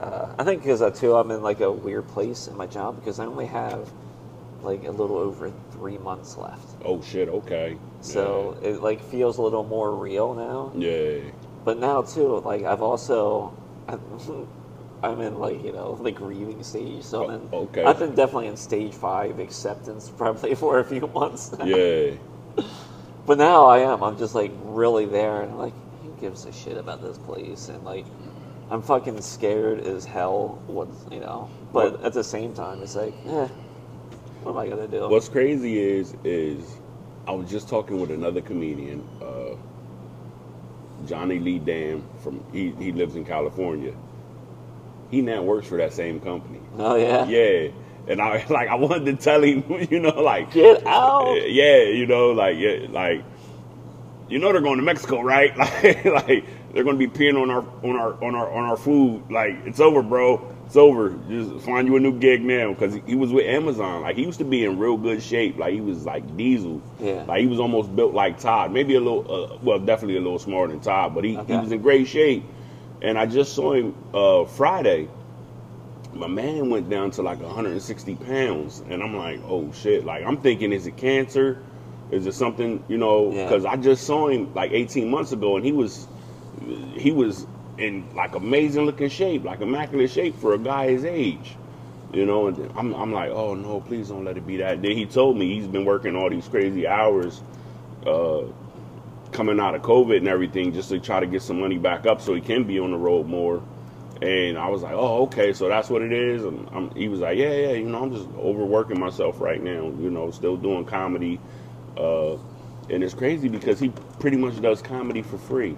uh, 0.00 0.34
I 0.38 0.44
think 0.44 0.62
because 0.62 0.82
uh, 0.82 0.90
too, 0.90 1.14
I'm 1.16 1.30
in 1.30 1.42
like 1.42 1.60
a 1.60 1.70
weird 1.70 2.08
place 2.08 2.48
in 2.48 2.56
my 2.56 2.66
job 2.66 2.96
because 2.96 3.20
I 3.20 3.26
only 3.26 3.46
have 3.46 3.90
like 4.62 4.84
a 4.84 4.90
little 4.90 5.18
over 5.18 5.52
three 5.80 5.96
months 5.98 6.36
left. 6.36 6.76
Oh 6.84 7.00
shit. 7.00 7.28
Okay. 7.28 7.78
So 8.02 8.58
it 8.62 8.82
like 8.82 9.00
feels 9.02 9.38
a 9.38 9.42
little 9.42 9.64
more 9.64 9.94
real 9.96 10.34
now. 10.34 10.72
yeah, 10.74 11.30
But 11.64 11.78
now 11.78 12.02
too, 12.02 12.38
like 12.40 12.64
I've 12.64 12.82
also, 12.82 13.54
I'm 15.02 15.20
in 15.22 15.38
like 15.38 15.64
you 15.64 15.72
know 15.72 15.96
the 15.96 16.12
grieving 16.12 16.62
stage. 16.62 17.02
So 17.02 17.24
I'm 17.24 17.30
in, 17.40 17.48
Oh, 17.52 17.62
okay. 17.62 17.84
I've 17.84 17.98
been 17.98 18.14
definitely 18.14 18.48
in 18.48 18.56
stage 18.56 18.92
five 18.94 19.38
acceptance 19.38 20.10
probably 20.16 20.54
for 20.54 20.78
a 20.80 20.84
few 20.84 21.06
months. 21.14 21.56
now. 21.58 21.64
yeah, 21.64 22.10
But 23.26 23.38
now 23.38 23.64
I 23.66 23.78
am. 23.78 24.02
I'm 24.02 24.18
just 24.18 24.34
like 24.34 24.52
really 24.64 25.06
there, 25.06 25.40
and 25.42 25.58
like 25.58 25.74
who 26.02 26.12
gives 26.20 26.44
a 26.44 26.52
shit 26.52 26.76
about 26.76 27.00
this 27.00 27.16
place? 27.16 27.68
And 27.70 27.82
like 27.84 28.04
I'm 28.70 28.82
fucking 28.82 29.20
scared 29.22 29.80
as 29.80 30.04
hell. 30.04 30.60
What 30.66 30.88
you 31.10 31.20
know? 31.20 31.48
But 31.72 31.92
What- 31.92 32.04
at 32.04 32.12
the 32.12 32.24
same 32.24 32.52
time, 32.52 32.82
it's 32.82 32.96
like, 32.96 33.14
eh, 33.26 33.48
what 34.42 34.52
am 34.52 34.58
I 34.58 34.68
gonna 34.68 34.88
do? 34.88 35.08
What's 35.08 35.28
crazy 35.28 35.78
is 35.78 36.14
is 36.24 36.76
I 37.26 37.32
was 37.32 37.50
just 37.50 37.68
talking 37.68 38.00
with 38.00 38.10
another 38.10 38.40
comedian, 38.40 39.06
uh, 39.22 39.56
Johnny 41.06 41.38
Lee 41.38 41.58
Dam 41.58 42.04
from 42.22 42.44
he 42.52 42.70
he 42.78 42.92
lives 42.92 43.16
in 43.16 43.24
California. 43.24 43.94
He 45.10 45.22
now 45.22 45.42
works 45.42 45.66
for 45.66 45.76
that 45.78 45.92
same 45.92 46.20
company. 46.20 46.60
oh 46.78 46.96
yeah. 46.96 47.26
Yeah. 47.26 47.68
And 48.08 48.20
I 48.20 48.44
like 48.50 48.68
I 48.68 48.74
wanted 48.76 49.04
to 49.06 49.22
tell 49.22 49.42
him, 49.42 49.64
you 49.90 50.00
know, 50.00 50.20
like 50.22 50.52
Get 50.52 50.86
out. 50.86 51.34
Yeah, 51.50 51.82
you 51.82 52.06
know, 52.06 52.30
like 52.30 52.56
yeah, 52.58 52.86
like 52.90 53.24
you 54.28 54.38
know 54.38 54.52
they're 54.52 54.60
going 54.62 54.78
to 54.78 54.84
Mexico, 54.84 55.20
right? 55.22 55.56
Like 55.58 56.04
like 56.04 56.44
they're 56.72 56.84
going 56.84 56.98
to 56.98 57.08
be 57.08 57.08
peeing 57.08 57.40
on 57.40 57.50
our 57.50 57.64
on 57.84 57.96
our 57.96 58.24
on 58.24 58.34
our 58.34 58.50
on 58.52 58.64
our 58.64 58.76
food. 58.76 59.30
Like 59.30 59.66
it's 59.66 59.80
over, 59.80 60.02
bro. 60.02 60.56
It's 60.70 60.76
over. 60.76 61.18
Just 61.28 61.66
find 61.66 61.88
you 61.88 61.96
a 61.96 62.00
new 62.00 62.16
gig 62.16 62.44
now 62.44 62.72
because 62.72 62.94
he 63.04 63.16
was 63.16 63.32
with 63.32 63.44
Amazon. 63.44 64.02
Like 64.02 64.14
he 64.16 64.22
used 64.22 64.38
to 64.38 64.44
be 64.44 64.64
in 64.64 64.78
real 64.78 64.96
good 64.96 65.20
shape. 65.20 65.58
Like 65.58 65.74
he 65.74 65.80
was 65.80 66.06
like 66.06 66.36
Diesel. 66.36 66.80
Yeah. 67.00 67.24
Like 67.24 67.40
he 67.40 67.48
was 67.48 67.58
almost 67.58 67.96
built 67.96 68.14
like 68.14 68.38
Todd. 68.38 68.70
Maybe 68.70 68.94
a 68.94 69.00
little, 69.00 69.26
uh, 69.54 69.58
well, 69.62 69.80
definitely 69.80 70.16
a 70.16 70.20
little 70.20 70.38
smaller 70.38 70.68
than 70.68 70.78
Todd, 70.78 71.12
but 71.12 71.24
he, 71.24 71.36
Okay. 71.36 71.54
he 71.54 71.58
was 71.58 71.72
in 71.72 71.82
great 71.82 72.06
shape. 72.06 72.44
And 73.02 73.18
I 73.18 73.26
just 73.26 73.52
saw 73.54 73.72
him 73.72 73.96
uh, 74.14 74.44
Friday. 74.44 75.08
My 76.14 76.28
man 76.28 76.70
went 76.70 76.88
down 76.88 77.10
to 77.12 77.22
like 77.22 77.40
160 77.40 78.14
pounds, 78.14 78.80
and 78.88 79.02
I'm 79.02 79.16
like, 79.16 79.40
oh 79.48 79.72
shit! 79.72 80.04
Like 80.04 80.24
I'm 80.24 80.36
thinking, 80.36 80.72
is 80.72 80.86
it 80.86 80.96
cancer? 80.96 81.60
Is 82.12 82.26
it 82.28 82.34
something? 82.34 82.84
You 82.86 82.96
know, 82.98 83.32
Yeah. 83.32 83.44
because 83.46 83.64
I 83.64 83.74
just 83.74 84.04
saw 84.06 84.28
him 84.28 84.54
like 84.54 84.70
18 84.70 85.10
months 85.10 85.32
ago, 85.32 85.56
and 85.56 85.64
he 85.64 85.72
was 85.72 86.06
he 86.94 87.10
was 87.10 87.44
in 87.80 88.14
like 88.14 88.34
amazing 88.34 88.84
looking 88.84 89.08
shape, 89.08 89.44
like 89.44 89.60
immaculate 89.60 90.10
shape 90.10 90.36
for 90.36 90.54
a 90.54 90.58
guy 90.58 90.90
his 90.90 91.04
age. 91.04 91.56
You 92.12 92.26
know, 92.26 92.48
and 92.48 92.72
I'm 92.76 92.92
I'm 92.94 93.12
like, 93.12 93.30
oh 93.30 93.54
no, 93.54 93.80
please 93.80 94.08
don't 94.08 94.24
let 94.24 94.36
it 94.36 94.46
be 94.46 94.58
that. 94.58 94.82
Then 94.82 94.92
he 94.92 95.06
told 95.06 95.36
me 95.36 95.54
he's 95.54 95.68
been 95.68 95.84
working 95.84 96.16
all 96.16 96.28
these 96.28 96.46
crazy 96.48 96.86
hours, 96.86 97.40
uh, 98.06 98.42
coming 99.32 99.60
out 99.60 99.74
of 99.74 99.82
COVID 99.82 100.16
and 100.16 100.28
everything, 100.28 100.72
just 100.72 100.88
to 100.90 100.98
try 100.98 101.20
to 101.20 101.26
get 101.26 101.42
some 101.42 101.60
money 101.60 101.78
back 101.78 102.06
up 102.06 102.20
so 102.20 102.34
he 102.34 102.40
can 102.40 102.64
be 102.64 102.78
on 102.80 102.90
the 102.90 102.96
road 102.96 103.26
more. 103.26 103.62
And 104.20 104.58
I 104.58 104.68
was 104.68 104.82
like, 104.82 104.92
oh, 104.92 105.22
okay, 105.22 105.54
so 105.54 105.68
that's 105.68 105.88
what 105.88 106.02
it 106.02 106.12
is. 106.12 106.44
And 106.44 106.68
I'm, 106.72 106.94
he 106.94 107.08
was 107.08 107.20
like, 107.20 107.38
yeah, 107.38 107.54
yeah, 107.54 107.72
you 107.72 107.86
know, 107.86 108.02
I'm 108.02 108.12
just 108.12 108.28
overworking 108.36 109.00
myself 109.00 109.40
right 109.40 109.62
now. 109.62 109.84
You 109.84 110.10
know, 110.10 110.30
still 110.30 110.56
doing 110.56 110.84
comedy. 110.84 111.40
Uh, 111.96 112.34
and 112.90 113.04
it's 113.04 113.14
crazy 113.14 113.48
because 113.48 113.78
he 113.78 113.90
pretty 114.18 114.36
much 114.36 114.60
does 114.60 114.82
comedy 114.82 115.22
for 115.22 115.38
free. 115.38 115.76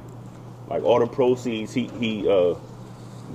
Like 0.73 0.85
all 0.85 1.01
the 1.01 1.07
proceeds 1.07 1.75
he 1.75 1.89
he 2.01 2.27
uh, 2.29 2.55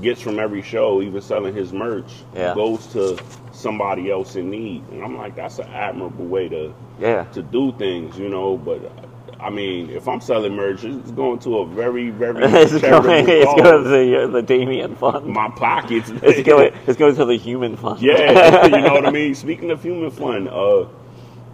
gets 0.02 0.22
from 0.22 0.40
every 0.40 0.64
show, 0.64 1.02
even 1.04 1.22
selling 1.22 1.54
his 1.54 1.72
merch, 1.72 2.12
Yeah. 2.36 2.56
goes 2.56 2.88
to 2.88 3.18
somebody 3.52 4.10
else 4.12 4.36
in 4.36 4.50
need. 4.50 4.84
And 4.92 5.04
I'm 5.04 5.16
like, 5.18 5.36
that's 5.36 5.60
an 5.60 5.68
admirable 5.68 6.26
way 6.26 6.50
to 6.50 6.74
Yeah. 7.00 7.26
to 7.34 7.44
do 7.44 7.72
things, 7.74 8.18
you 8.18 8.30
know. 8.30 8.58
But 8.58 8.92
I 9.40 9.52
mean, 9.52 9.92
if 9.92 10.08
I'm 10.08 10.20
selling 10.20 10.56
merch, 10.56 10.84
it's 10.84 11.12
going 11.12 11.38
to 11.40 11.60
a 11.60 11.68
very, 11.68 12.10
very 12.10 12.44
it's 12.46 12.82
going, 12.82 13.30
it's 13.30 13.46
going 13.62 13.84
to 13.84 13.88
the, 13.90 14.24
uh, 14.24 14.28
the 14.28 14.42
Damian 14.42 14.96
Fund. 14.96 15.28
my 15.28 15.50
pockets. 15.50 16.10
It's 16.24 16.42
going, 16.42 16.74
it's 16.88 16.98
going 16.98 17.16
to 17.18 17.26
the 17.26 17.38
Human 17.38 17.78
Fund. 17.78 18.02
yeah, 18.02 18.66
you 18.66 18.82
know 18.82 18.94
what 18.94 19.06
I 19.06 19.12
mean. 19.20 19.36
Speaking 19.36 19.70
of 19.70 19.84
human 19.84 20.10
Fund, 20.10 20.50
uh, 20.50 20.88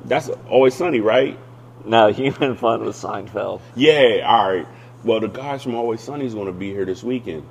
that's 0.06 0.30
always 0.50 0.74
sunny, 0.76 1.02
right? 1.02 1.38
no, 1.86 2.08
Human 2.14 2.56
Fund 2.56 2.84
was 2.84 2.96
Seinfeld. 2.96 3.60
Yeah, 3.76 4.26
all 4.26 4.50
right. 4.54 4.68
Well, 5.04 5.20
the 5.20 5.28
guys 5.28 5.64
from 5.64 5.76
Always 5.76 6.02
Sunny 6.02 6.26
is 6.26 6.34
going 6.34 6.48
to 6.48 6.54
be 6.54 6.72
here 6.72 6.86
this 6.86 7.04
weekend. 7.04 7.44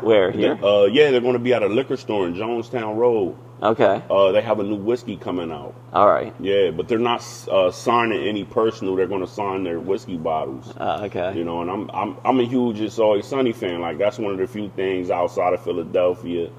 Where 0.00 0.30
here? 0.30 0.58
Uh, 0.64 0.84
yeah, 0.84 1.10
they're 1.10 1.20
going 1.20 1.34
to 1.34 1.38
be 1.38 1.52
at 1.52 1.62
a 1.62 1.66
liquor 1.66 1.96
store 1.96 2.26
in 2.26 2.34
Jonestown 2.34 2.96
Road. 2.96 3.36
Okay. 3.62 4.02
Uh, 4.08 4.32
they 4.32 4.40
have 4.40 4.58
a 4.60 4.62
new 4.62 4.76
whiskey 4.76 5.16
coming 5.16 5.50
out. 5.52 5.74
All 5.92 6.08
right. 6.08 6.34
Yeah, 6.40 6.70
but 6.70 6.88
they're 6.88 6.98
not 6.98 7.22
uh, 7.50 7.70
signing 7.70 8.26
any 8.26 8.44
personal. 8.44 8.96
They're 8.96 9.06
going 9.06 9.20
to 9.20 9.26
sign 9.26 9.64
their 9.64 9.78
whiskey 9.78 10.16
bottles. 10.16 10.72
Uh, 10.76 11.02
okay. 11.04 11.36
You 11.36 11.44
know, 11.44 11.60
and 11.60 11.70
I'm 11.70 11.90
I'm 11.90 12.16
I'm 12.24 12.40
a 12.40 12.44
huge 12.44 12.80
It's 12.80 12.98
Always 12.98 13.26
Sunny 13.26 13.52
fan. 13.52 13.80
Like 13.80 13.98
that's 13.98 14.18
one 14.18 14.32
of 14.32 14.38
the 14.38 14.46
few 14.46 14.70
things 14.70 15.10
outside 15.10 15.52
of 15.52 15.62
Philadelphia 15.62 16.50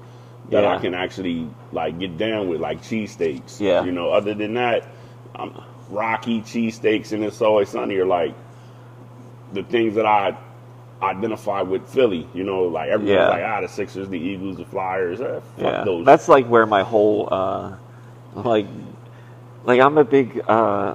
that 0.50 0.64
I 0.64 0.78
can 0.78 0.94
actually 0.94 1.48
like 1.72 1.98
get 1.98 2.18
down 2.18 2.48
with, 2.48 2.60
like 2.60 2.82
cheesesteaks. 2.82 3.58
Yeah. 3.58 3.84
You 3.84 3.92
know, 3.92 4.10
other 4.10 4.34
than 4.34 4.54
that, 4.54 4.86
I'm 5.34 5.60
Rocky 5.88 6.42
cheesesteaks 6.42 7.12
and 7.12 7.24
It's 7.24 7.40
Always 7.40 7.70
Sunny 7.70 7.96
are 7.96 8.06
like 8.06 8.34
the 9.52 9.62
things 9.62 9.94
that 9.94 10.06
I 10.06 10.36
identify 11.02 11.62
with 11.62 11.88
Philly. 11.88 12.28
You 12.34 12.44
know, 12.44 12.62
like 12.64 12.88
everyone's 12.90 13.10
Yeah. 13.18 13.28
like 13.28 13.42
ah 13.44 13.60
the 13.60 13.68
Sixers, 13.68 14.08
the 14.08 14.18
Eagles, 14.18 14.56
the 14.56 14.64
Flyers. 14.64 15.20
Eh, 15.20 15.40
fuck 15.40 15.42
yeah. 15.58 15.84
those. 15.84 16.04
That's 16.06 16.28
like 16.28 16.46
where 16.46 16.66
my 16.66 16.82
whole 16.82 17.28
uh, 17.30 17.76
like 18.34 18.66
like 19.64 19.80
I'm 19.80 19.98
a 19.98 20.04
big 20.04 20.42
uh, 20.48 20.94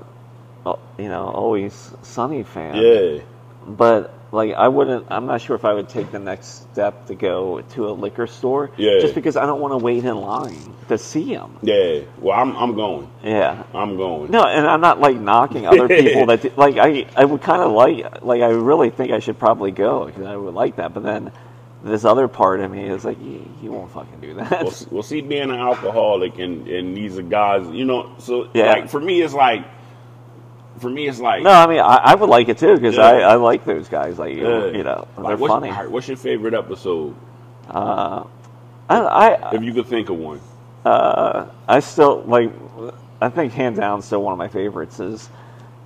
uh, 0.65 0.75
you 0.97 1.09
know 1.09 1.27
always 1.27 1.91
Sunny 2.01 2.43
fan. 2.43 2.75
yeah. 2.75 3.19
but 3.67 4.13
like 4.31 4.53
I 4.53 4.67
wouldn't. 4.67 5.07
I'm 5.09 5.25
not 5.25 5.41
sure 5.41 5.55
if 5.55 5.63
I 5.65 5.73
would 5.73 5.87
take 5.89 6.11
the 6.11 6.19
next 6.19 6.69
step 6.71 7.07
to 7.07 7.15
go 7.15 7.61
to 7.61 7.87
a 7.89 7.91
liquor 7.91 8.27
store. 8.27 8.71
Yeah. 8.77 8.99
Just 8.99 9.15
because 9.15 9.37
I 9.37 9.45
don't 9.45 9.61
want 9.61 9.71
to 9.73 9.77
wait 9.77 10.03
in 10.03 10.15
line 10.17 10.73
to 10.89 10.97
see 10.97 11.33
them. 11.33 11.57
Yeah. 11.61 12.01
Well, 12.19 12.37
I'm 12.37 12.55
I'm 12.55 12.75
going. 12.75 13.09
Yeah. 13.23 13.63
I'm 13.73 13.95
going. 13.97 14.29
No, 14.31 14.43
and 14.43 14.67
I'm 14.67 14.81
not 14.81 14.99
like 14.99 15.17
knocking 15.17 15.65
other 15.65 15.87
people 15.87 16.25
that 16.27 16.41
do- 16.41 16.51
like 16.57 16.77
I 16.77 17.05
I 17.15 17.25
would 17.25 17.41
kind 17.41 17.61
of 17.61 17.71
like 17.71 18.21
like 18.23 18.41
I 18.41 18.49
really 18.49 18.89
think 18.89 19.11
I 19.11 19.19
should 19.19 19.39
probably 19.39 19.71
go 19.71 20.05
because 20.05 20.25
I 20.25 20.35
would 20.35 20.53
like 20.53 20.75
that, 20.77 20.93
but 20.93 21.03
then 21.03 21.31
this 21.83 22.03
other 22.05 22.27
part 22.27 22.59
of 22.59 22.71
me 22.71 22.83
is 22.89 23.05
like 23.05 23.21
you, 23.21 23.47
you 23.61 23.71
won't 23.71 23.91
fucking 23.91 24.19
do 24.19 24.33
that. 24.33 24.51
Well, 24.63 24.73
well, 24.91 25.03
see, 25.03 25.21
being 25.21 25.43
an 25.43 25.51
alcoholic 25.51 26.37
and 26.39 26.67
and 26.67 26.97
these 26.97 27.17
are 27.17 27.21
guys, 27.21 27.67
you 27.69 27.85
know. 27.85 28.13
So 28.17 28.49
Yeah. 28.53 28.71
like 28.73 28.89
for 28.89 28.99
me, 28.99 29.21
it's 29.21 29.33
like 29.33 29.63
for 30.79 30.89
me, 30.89 31.07
it's 31.07 31.19
like 31.19 31.43
no, 31.43 31.49
I 31.51 31.67
mean 31.67 31.79
I, 31.79 31.95
I 31.97 32.15
would 32.15 32.29
like 32.29 32.49
it 32.49 32.57
too 32.57 32.75
because 32.75 32.95
Yeah. 32.95 33.03
I, 33.05 33.19
I 33.19 33.35
like 33.35 33.65
those 33.65 33.87
guys. 33.89 34.17
Like 34.19 34.35
yeah. 34.35 34.67
you 34.67 34.83
know 34.83 35.07
they're 35.15 35.23
Like, 35.23 35.39
what's, 35.39 35.51
funny. 35.53 35.69
right, 35.71 35.89
what's 35.89 36.07
your 36.07 36.17
favorite 36.17 36.53
episode? 36.53 37.15
I, 37.69 38.23
I 38.89 39.51
If 39.53 39.63
you 39.63 39.73
could 39.73 39.87
think 39.87 40.09
of 40.09 40.17
one. 40.17 40.39
uh, 40.85 41.47
I 41.67 41.79
still 41.79 42.23
like. 42.25 42.51
I 43.19 43.29
think 43.29 43.51
hands 43.53 43.79
down, 43.79 44.01
still 44.03 44.21
one 44.21 44.31
of 44.31 44.37
my 44.37 44.47
favorites 44.47 44.99
is 44.99 45.29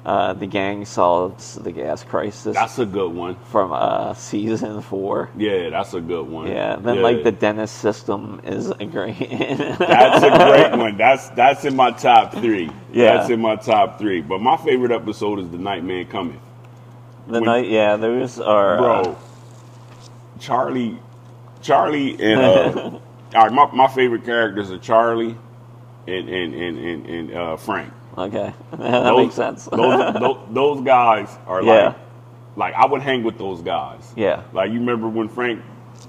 uh, 0.06 0.34
the 0.34 0.48
gang 0.48 0.84
solves 0.86 1.56
the 1.56 1.72
gas 1.72 2.04
crisis 2.04 2.56
That's 2.56 2.80
a 2.80 2.86
good 2.86 3.14
one. 3.14 3.36
from 3.52 3.72
uh, 3.72 4.14
season 4.16 4.82
four. 4.82 5.30
Yeah, 5.38 5.70
that's 5.70 5.94
a 5.94 6.02
good 6.02 6.28
one. 6.28 6.48
Yeah, 6.48 6.78
then 6.78 6.96
Yeah. 6.96 7.02
like 7.04 7.24
the 7.24 7.32
D.E.N.N.I.S. 7.32 7.70
System 7.72 8.42
is 8.44 8.70
a 8.72 8.86
great. 8.86 9.20
That's 9.80 10.24
a 10.24 10.30
great 10.32 10.72
one. 10.78 10.98
That's 10.98 11.30
that's 11.30 11.66
in 11.66 11.76
my 11.76 11.92
top 11.92 12.34
three. 12.34 12.70
Yeah. 12.92 13.18
That's 13.18 13.30
in 13.30 13.40
my 13.42 13.56
top 13.58 14.00
three. 14.00 14.22
But 14.22 14.40
my 14.42 14.58
favorite 14.58 14.92
episode 14.92 15.40
is 15.40 15.50
the 15.52 15.58
Nightman 15.60 16.08
Cometh. 16.08 16.40
the 17.28 17.34
When- 17.34 17.44
night, 17.44 17.70
yeah, 17.70 17.96
those 17.98 18.40
are. 18.40 18.78
Bro, 18.78 19.02
uh, 19.02 19.16
Charlie 20.40 20.98
Charlie 21.62 22.14
and 22.20 22.42
uh 22.42 22.82
all 23.36 23.44
right, 23.48 23.52
my, 23.54 23.70
my 23.74 23.88
favorite 23.88 24.26
characters 24.26 24.72
are 24.72 24.80
Charlie 24.80 25.36
and 26.08 26.30
and 26.30 26.54
and, 26.56 26.78
and, 26.80 27.06
and 27.06 27.34
uh 27.38 27.58
Frank. 27.58 27.94
Okay, 28.22 28.54
that 28.72 29.04
Those- 29.04 29.18
makes 29.26 29.36
sense. 29.36 29.66
those, 29.66 30.14
those, 30.14 30.38
those 30.52 30.82
guys 30.82 31.30
are 31.48 31.62
Yeah. 31.64 31.86
like 31.88 31.96
like 32.56 32.74
I 32.76 32.86
would 32.86 33.02
hang 33.02 33.24
with 33.24 33.38
those 33.38 33.62
guys. 33.62 34.12
yeah, 34.16 34.44
Like 34.54 34.72
you 34.72 34.80
remember 34.80 35.08
when 35.08 35.30
Frank 35.30 35.62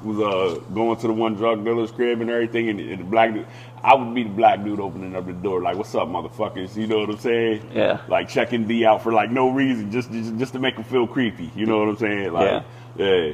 was 0.02 0.18
uh 0.18 0.58
going 0.74 0.98
to 0.98 1.06
the 1.06 1.12
one 1.12 1.34
drug 1.34 1.64
dealer's 1.64 1.92
crib 1.92 2.20
and 2.20 2.28
everything, 2.30 2.68
and, 2.68 2.80
and 2.80 2.98
the 3.00 3.04
black 3.04 3.32
dude, 3.32 3.46
I 3.84 3.94
would 3.94 4.12
be 4.14 4.24
the 4.24 4.30
black 4.30 4.64
dude 4.64 4.80
opening 4.80 5.14
up 5.14 5.26
the 5.26 5.32
door, 5.32 5.60
like, 5.62 5.76
"What's 5.76 5.94
up, 5.94 6.08
motherfuckers?" 6.08 6.74
You 6.76 6.86
know 6.88 6.98
what 6.98 7.10
I'm 7.10 7.18
saying? 7.18 7.70
Yeah. 7.72 8.00
Like 8.08 8.28
checking 8.28 8.66
Dee 8.66 8.84
out 8.84 9.02
for 9.02 9.12
like 9.12 9.30
no 9.30 9.50
reason, 9.50 9.92
just 9.92 10.10
just, 10.10 10.36
just 10.38 10.52
to 10.54 10.58
make 10.58 10.74
him 10.76 10.84
feel 10.84 11.06
creepy. 11.06 11.50
You 11.54 11.66
know 11.66 11.78
what 11.78 11.88
I'm 11.88 11.96
saying? 11.98 12.32
Like, 12.32 12.64
yeah. 12.96 13.32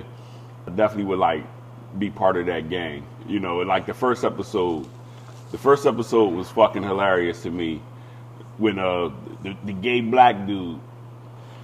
I 0.67 0.71
definitely 0.71 1.05
would 1.05 1.19
like 1.19 1.45
be 1.99 2.11
part 2.11 2.37
of 2.37 2.47
that 2.47 2.69
gang. 2.69 3.07
You 3.27 3.41
know, 3.41 3.59
like 3.59 3.87
the 3.87 3.95
first 3.95 4.25
episode, 4.25 4.87
the 5.51 5.59
first 5.59 5.87
episode 5.87 6.35
was 6.35 6.51
fucking 6.51 6.83
hilarious 6.83 7.43
to 7.45 7.51
me 7.51 7.81
when 8.59 8.79
uh 8.79 9.11
the, 9.43 9.57
the 9.65 9.73
gay 9.73 10.01
black 10.01 10.47
dude. 10.47 10.81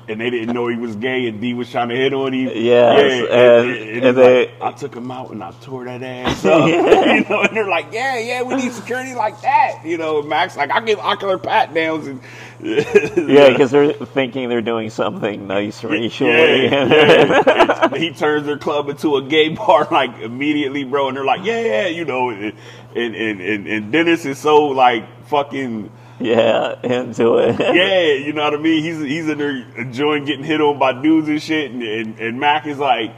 And 0.07 0.21
they 0.21 0.29
didn't 0.29 0.55
know 0.55 0.67
he 0.69 0.77
was 0.77 0.97
gay, 0.97 1.29
and 1.29 1.41
Dee 1.41 1.55
was 1.55 1.71
trying 1.71 1.89
to 1.89 1.97
hit 1.97 2.13
on 2.13 2.35
him. 2.35 2.51
Yes, 2.55 3.27
yeah, 3.31 3.61
and- 3.63 3.71
he's 3.75 4.03
and 4.05 4.19
they- 4.19 4.47
like, 4.49 4.61
I 4.61 4.73
took 4.73 4.95
him 4.95 5.11
out 5.11 5.31
and 5.31 5.43
I 5.43 5.51
tore 5.63 5.87
that 5.87 6.03
ass 6.03 6.45
up. 6.45 6.69
you 6.69 7.25
know, 7.27 7.41
and 7.41 7.57
they're 7.57 7.67
like, 7.67 7.87
yeah, 7.91 8.19
yeah, 8.19 8.43
we 8.43 8.55
need 8.57 8.71
security 8.73 9.15
like 9.15 9.41
that. 9.41 9.81
You 9.83 9.97
know, 9.97 10.21
Mac's 10.21 10.59
like, 10.59 10.71
I 10.71 10.81
give 10.83 10.99
ocular 10.99 11.39
pat 11.39 11.73
downs 11.73 12.07
and 12.07 12.21
yeah, 12.61 13.49
because 13.49 13.71
they're 13.71 13.95
thinking 13.95 14.51
they're 14.51 14.61
doing 14.61 14.91
something 14.91 15.47
nice 15.47 15.83
racially. 15.83 16.31
Yeah, 16.31 16.85
yeah. 16.87 17.85
And 17.87 17.97
he 17.97 18.11
turns 18.13 18.45
their 18.45 18.59
club 18.59 18.91
into 18.91 19.17
a 19.17 19.23
gay 19.23 19.49
bar 19.49 19.89
like 19.91 20.19
immediately, 20.19 20.85
bro. 20.85 21.09
And 21.09 21.17
they're 21.17 21.25
like, 21.25 21.45
yeah, 21.47 21.61
yeah, 21.61 21.87
you 21.87 22.05
know. 22.05 22.29
And 22.29 22.53
and 22.95 23.15
and, 23.15 23.41
and, 23.41 23.67
and 23.67 23.91
Dennis 23.91 24.27
is 24.27 24.39
so 24.39 24.67
like 24.67 25.25
fucking 25.29 25.91
yeah, 26.21 26.81
into 26.83 27.37
it. 27.39 27.59
yeah, 27.75 28.25
you 28.25 28.33
know 28.33 28.45
what 28.45 28.55
I 28.55 28.59
mean. 28.59 28.83
He's 28.83 28.99
he's 29.01 29.29
in 29.29 29.39
there 29.39 29.67
enjoying 29.77 30.25
getting 30.25 30.45
hit 30.45 30.61
on 30.61 30.79
by 30.79 31.01
dudes 31.01 31.29
and 31.29 31.43
shit. 31.43 31.71
And 31.71 31.83
and, 31.83 32.19
and 32.19 32.41
Mac 32.41 32.67
is 32.67 32.79
like. 32.79 33.15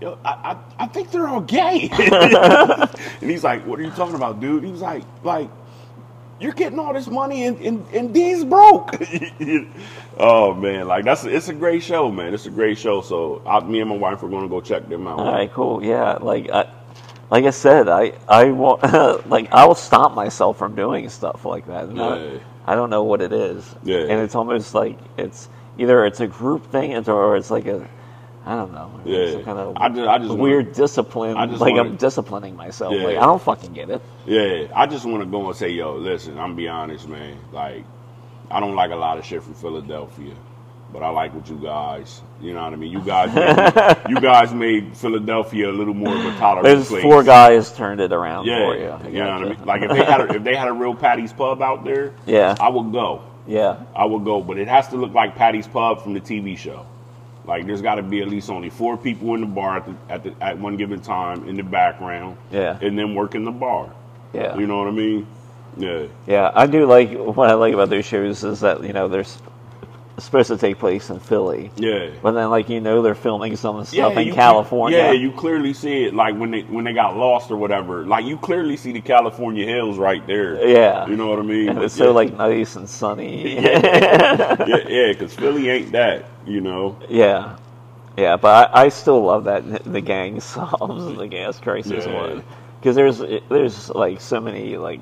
Yo, 0.00 0.18
I, 0.24 0.30
I, 0.30 0.82
I 0.82 0.86
think 0.88 1.12
they're 1.12 1.28
all 1.28 1.42
gay. 1.42 1.88
and 1.92 3.30
he's 3.30 3.44
like, 3.44 3.64
What 3.64 3.78
are 3.78 3.84
you 3.84 3.90
talking 3.92 4.16
about, 4.16 4.40
dude? 4.40 4.64
He 4.64 4.72
was 4.72 4.80
like, 4.80 5.04
like, 5.22 5.48
you're 6.42 6.52
getting 6.52 6.78
all 6.78 6.92
this 6.92 7.06
money 7.06 7.44
and, 7.44 7.56
and, 7.60 7.86
and 7.94 8.12
Dee's 8.12 8.44
broke. 8.44 8.96
oh 10.18 10.54
man, 10.54 10.88
like 10.88 11.04
that's 11.04 11.24
it's 11.24 11.48
a 11.48 11.54
great 11.54 11.84
show, 11.84 12.10
man. 12.10 12.34
It's 12.34 12.46
a 12.46 12.50
great 12.50 12.78
show. 12.78 13.00
So 13.00 13.42
I, 13.46 13.60
me 13.60 13.80
and 13.80 13.88
my 13.88 13.96
wife 13.96 14.22
are 14.24 14.28
gonna 14.28 14.48
go 14.48 14.60
check 14.60 14.88
them 14.88 15.06
out. 15.06 15.20
All 15.20 15.32
right, 15.32 15.52
cool. 15.52 15.84
Yeah, 15.84 16.14
like 16.14 16.50
I, 16.50 16.68
like 17.32 17.44
I 17.46 17.50
said, 17.50 17.88
I 17.88 18.12
I 18.28 18.44
won't 18.52 18.82
like 19.28 19.52
I 19.52 19.64
will 19.64 19.74
stop 19.74 20.14
myself 20.14 20.58
from 20.58 20.76
doing 20.76 21.08
stuff 21.08 21.44
like 21.44 21.66
that. 21.66 21.84
And 21.86 22.00
I- 22.00 22.40
I 22.64 22.76
don't 22.76 22.90
know 22.90 23.02
what 23.02 23.20
it 23.22 23.32
is. 23.32 23.74
Yeah. 23.82 23.98
and 24.10 24.20
it's 24.20 24.36
almost 24.36 24.72
like 24.72 24.96
it's 25.18 25.48
either 25.78 26.06
it's 26.06 26.20
a 26.20 26.28
group 26.28 26.70
thing 26.70 26.94
or 27.08 27.36
it's 27.36 27.50
like 27.50 27.66
a 27.66 27.88
I 28.46 28.54
don't 28.54 28.72
know. 28.72 29.00
Yeah. 29.04 29.32
some 29.32 29.44
kind 29.44 29.58
of 29.58 29.76
I 29.76 29.88
just- 29.88 30.08
I 30.08 30.18
just 30.18 30.34
weird 30.36 30.72
discipline. 30.72 31.36
I 31.36 31.46
just 31.46 31.60
like 31.60 31.74
wanna- 31.74 31.88
I'm 31.90 31.96
disciplining 31.96 32.54
myself. 32.54 32.94
Yeah. 32.94 33.02
Like 33.04 33.16
I 33.16 33.22
don't 33.22 33.42
fucking 33.42 33.72
get 33.72 33.90
it. 33.90 34.00
Yeah, 34.26 34.66
I 34.76 34.86
just 34.86 35.04
want 35.06 35.24
to 35.24 35.28
go 35.28 35.44
and 35.48 35.56
say, 35.56 35.70
yo, 35.70 35.94
listen, 35.96 36.38
I'm 36.38 36.54
be 36.54 36.68
honest, 36.68 37.08
man. 37.08 37.36
Like, 37.50 37.84
I 38.50 38.60
don't 38.60 38.76
like 38.76 38.92
a 38.92 38.96
lot 38.96 39.18
of 39.18 39.24
shit 39.24 39.42
from 39.42 39.54
Philadelphia, 39.54 40.34
but 40.92 41.02
I 41.02 41.08
like 41.10 41.34
what 41.34 41.48
you 41.48 41.56
guys. 41.56 42.20
You 42.40 42.54
know 42.54 42.62
what 42.64 42.72
I 42.72 42.76
mean? 42.76 42.92
You 42.92 43.00
guys, 43.00 43.34
made, 43.34 43.96
you 44.10 44.20
guys 44.20 44.52
made 44.52 44.96
Philadelphia 44.96 45.70
a 45.70 45.72
little 45.72 45.94
more 45.94 46.14
of 46.14 46.24
a 46.24 46.36
tolerant 46.38 46.64
There's 46.64 46.88
place. 46.88 47.02
four 47.02 47.22
guys 47.24 47.72
turned 47.76 48.00
it 48.00 48.12
around 48.12 48.46
Yeah, 48.46 48.58
for 48.66 48.76
you. 48.76 48.88
I 48.88 49.08
you 49.08 49.18
know 49.24 49.32
what 49.38 49.42
I 49.42 49.48
mean. 49.50 49.64
Like 49.64 49.82
if 49.82 49.90
they 49.90 50.04
had 50.04 50.20
a, 50.20 50.34
if 50.34 50.44
they 50.44 50.54
had 50.56 50.68
a 50.68 50.72
real 50.72 50.94
Paddy's 50.94 51.32
Pub 51.32 51.62
out 51.62 51.84
there, 51.84 52.12
Yeah. 52.26 52.56
I 52.60 52.68
would 52.68 52.92
go. 52.92 53.22
Yeah. 53.46 53.80
I 53.96 54.04
would 54.04 54.24
go, 54.24 54.40
but 54.42 54.58
it 54.58 54.68
has 54.68 54.88
to 54.88 54.96
look 54.96 55.12
like 55.14 55.34
Paddy's 55.36 55.66
Pub 55.66 56.02
from 56.02 56.14
the 56.14 56.20
TV 56.20 56.56
show. 56.58 56.86
Like 57.44 57.66
there's 57.66 57.82
got 57.82 57.96
to 57.96 58.02
be 58.02 58.20
at 58.22 58.28
least 58.28 58.50
only 58.50 58.70
four 58.70 58.96
people 58.96 59.34
in 59.34 59.40
the 59.40 59.46
bar 59.48 59.78
at, 59.78 59.86
the, 59.86 59.94
at, 60.12 60.22
the, 60.24 60.34
at 60.44 60.58
one 60.58 60.76
given 60.76 61.00
time 61.00 61.48
in 61.48 61.56
the 61.56 61.62
background. 61.64 62.36
Yeah. 62.52 62.78
and 62.80 62.96
then 62.98 63.14
working 63.14 63.44
the 63.44 63.50
bar. 63.50 63.92
Yeah. 64.32 64.56
You 64.56 64.66
know 64.66 64.78
what 64.78 64.88
I 64.88 64.92
mean? 64.92 65.26
Yeah. 65.76 66.06
Yeah, 66.26 66.50
I 66.54 66.66
do 66.66 66.86
like 66.86 67.12
what 67.16 67.48
I 67.50 67.54
like 67.54 67.72
about 67.74 67.88
those 67.90 68.04
shows 68.04 68.44
is 68.44 68.60
that 68.60 68.82
you 68.84 68.92
know 68.92 69.08
they're 69.08 69.20
s- 69.20 69.40
supposed 70.18 70.48
to 70.48 70.56
take 70.58 70.78
place 70.78 71.08
in 71.10 71.18
Philly, 71.20 71.70
Yeah. 71.76 72.10
but 72.22 72.32
then 72.32 72.50
like 72.50 72.68
you 72.68 72.80
know 72.80 73.00
they're 73.02 73.14
filming 73.14 73.56
some 73.56 73.82
stuff 73.84 74.16
in 74.16 74.28
you- 74.28 74.34
California. 74.34 74.98
Yeah, 74.98 75.12
you 75.12 75.32
clearly 75.32 75.72
see 75.72 76.04
it 76.04 76.14
like 76.14 76.36
when 76.36 76.50
they 76.50 76.62
when 76.62 76.84
they 76.84 76.92
got 76.92 77.16
lost 77.16 77.50
or 77.50 77.56
whatever. 77.56 78.04
Like 78.06 78.24
you 78.26 78.36
clearly 78.36 78.76
see 78.76 78.92
the 78.92 79.00
California 79.00 79.64
hills 79.66 79.98
right 79.98 80.24
there. 80.26 80.66
Yeah. 80.68 81.06
You 81.06 81.16
know 81.16 81.28
what 81.28 81.38
I 81.38 81.42
mean? 81.42 81.70
and 81.70 81.78
it's 81.82 81.96
yeah. 81.96 82.04
so 82.06 82.12
like 82.12 82.36
nice 82.36 82.76
and 82.76 82.88
sunny. 82.88 83.54
yeah, 83.60 84.88
yeah, 84.88 85.12
because 85.12 85.34
Philly 85.40 85.68
ain't 85.70 85.92
that. 85.92 86.26
You 86.46 86.60
know. 86.60 86.96
yeah, 87.08 87.56
yeah, 88.16 88.36
but 88.36 88.70
I, 88.74 88.84
I 88.84 88.88
still 88.90 89.22
love 89.22 89.44
that 89.44 89.84
the 89.84 90.00
gang 90.00 90.40
solves 90.52 91.16
the 91.16 91.26
gas 91.28 91.58
crisis 91.58 92.04
Yeah. 92.06 92.14
one 92.14 92.44
because 92.80 92.96
there's 92.96 93.18
there's 93.48 93.88
like 93.90 94.20
so 94.20 94.40
many 94.40 94.76
like. 94.76 95.00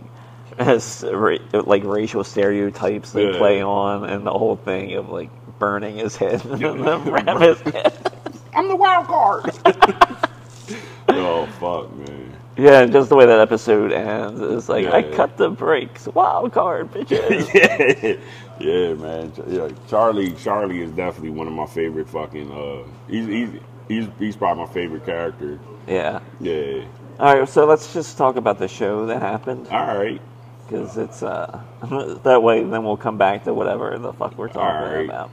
As 0.60 1.02
like 1.02 1.84
racial 1.84 2.22
stereotypes 2.24 3.12
they 3.12 3.30
Yeah. 3.32 3.38
play 3.38 3.62
on, 3.62 4.04
and 4.04 4.26
the 4.26 4.32
whole 4.32 4.56
thing 4.56 4.94
of 4.94 5.08
like 5.08 5.30
burning 5.58 5.96
his 5.96 6.16
head 6.16 6.44
and 6.46 6.60
then 6.84 7.04
ram 7.10 7.40
his 7.40 7.60
head. 7.60 8.12
I'm 8.54 8.68
the 8.68 8.76
wild 8.76 9.06
card. 9.06 9.44
oh 11.08 11.46
fuck, 11.58 11.94
man. 11.96 12.36
Yeah, 12.56 12.80
and 12.80 12.92
just 12.92 13.08
the 13.08 13.16
way 13.16 13.24
that 13.26 13.40
episode 13.40 13.92
ends 13.92 14.40
is 14.40 14.68
like 14.68 14.86
I 14.86 14.98
Yeah. 14.98 15.16
cut 15.16 15.36
the 15.36 15.48
brakes, 15.50 16.06
wild 16.08 16.52
card, 16.52 16.92
bitches. 16.92 17.52
yeah, 17.54 18.16
yeah, 18.60 18.94
man. 18.94 19.32
Yeah, 19.48 19.68
Charlie. 19.88 20.32
Charlie 20.32 20.82
is 20.82 20.90
definitely 20.90 21.30
one 21.30 21.46
of 21.46 21.52
my 21.54 21.66
favorite 21.66 22.08
fucking. 22.08 22.50
Uh, 22.52 22.82
he's 23.08 23.26
he's 23.26 23.48
he's 23.88 24.06
he's 24.18 24.36
probably 24.36 24.64
my 24.66 24.72
favorite 24.72 25.06
character. 25.06 25.58
yeah. 25.86 26.20
Yeah. 26.40 26.84
All 27.18 27.38
right, 27.38 27.48
so 27.48 27.66
let's 27.66 27.92
just 27.92 28.16
talk 28.16 28.36
about 28.36 28.58
the 28.58 28.66
show 28.68 29.04
that 29.06 29.20
happened 29.20 29.68
All 29.68 29.98
right. 29.98 30.20
Because 30.70 30.96
it's 30.96 31.22
uh 31.22 31.60
that 32.22 32.42
way. 32.42 32.62
Then 32.62 32.84
we'll 32.84 32.96
come 32.96 33.18
back 33.18 33.44
to 33.44 33.54
whatever 33.54 33.98
the 33.98 34.12
fuck 34.12 34.36
we're 34.38 34.48
talking 34.48 34.92
right. 34.92 35.04
about. 35.04 35.30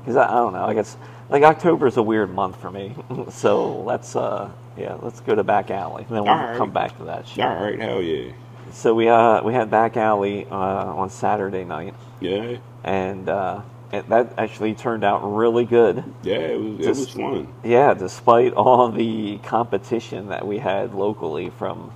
Because 0.00 0.16
I, 0.16 0.24
I 0.26 0.34
don't 0.34 0.52
know. 0.52 0.64
I 0.64 0.74
guess 0.74 0.96
like 1.30 1.42
October 1.42 1.86
is 1.86 1.96
a 1.96 2.02
weird 2.02 2.34
month 2.34 2.60
for 2.60 2.70
me. 2.70 2.94
so 3.30 3.80
let's 3.82 4.16
uh 4.16 4.50
yeah 4.76 4.96
let's 5.00 5.20
go 5.20 5.34
to 5.34 5.44
back 5.44 5.70
alley 5.70 6.04
and 6.08 6.16
then 6.16 6.24
we'll 6.24 6.34
right. 6.34 6.56
come 6.56 6.70
back 6.72 6.96
to 6.98 7.04
that 7.04 7.26
shit. 7.28 7.44
All 7.44 7.62
right. 7.62 7.78
Hell 7.78 8.02
yeah. 8.02 8.32
So 8.72 8.94
we 8.94 9.08
uh 9.08 9.42
we 9.42 9.52
had 9.52 9.70
back 9.70 9.96
alley 9.96 10.46
uh, 10.50 10.56
on 10.56 11.10
Saturday 11.10 11.64
night 11.64 11.94
Yeah. 12.20 12.56
and 12.84 13.28
uh, 13.28 13.60
it, 13.92 14.08
that 14.08 14.32
actually 14.38 14.74
turned 14.74 15.04
out 15.04 15.20
really 15.22 15.66
good. 15.66 16.02
Yeah. 16.22 16.36
It 16.36 16.60
was 16.60 16.80
it 16.80 16.82
Just- 16.82 17.00
was 17.00 17.10
fun. 17.10 17.48
Yeah, 17.62 17.92
despite 17.94 18.54
all 18.54 18.90
the 18.90 19.38
competition 19.38 20.28
that 20.28 20.46
we 20.46 20.58
had 20.58 20.94
locally 20.94 21.50
from 21.50 21.92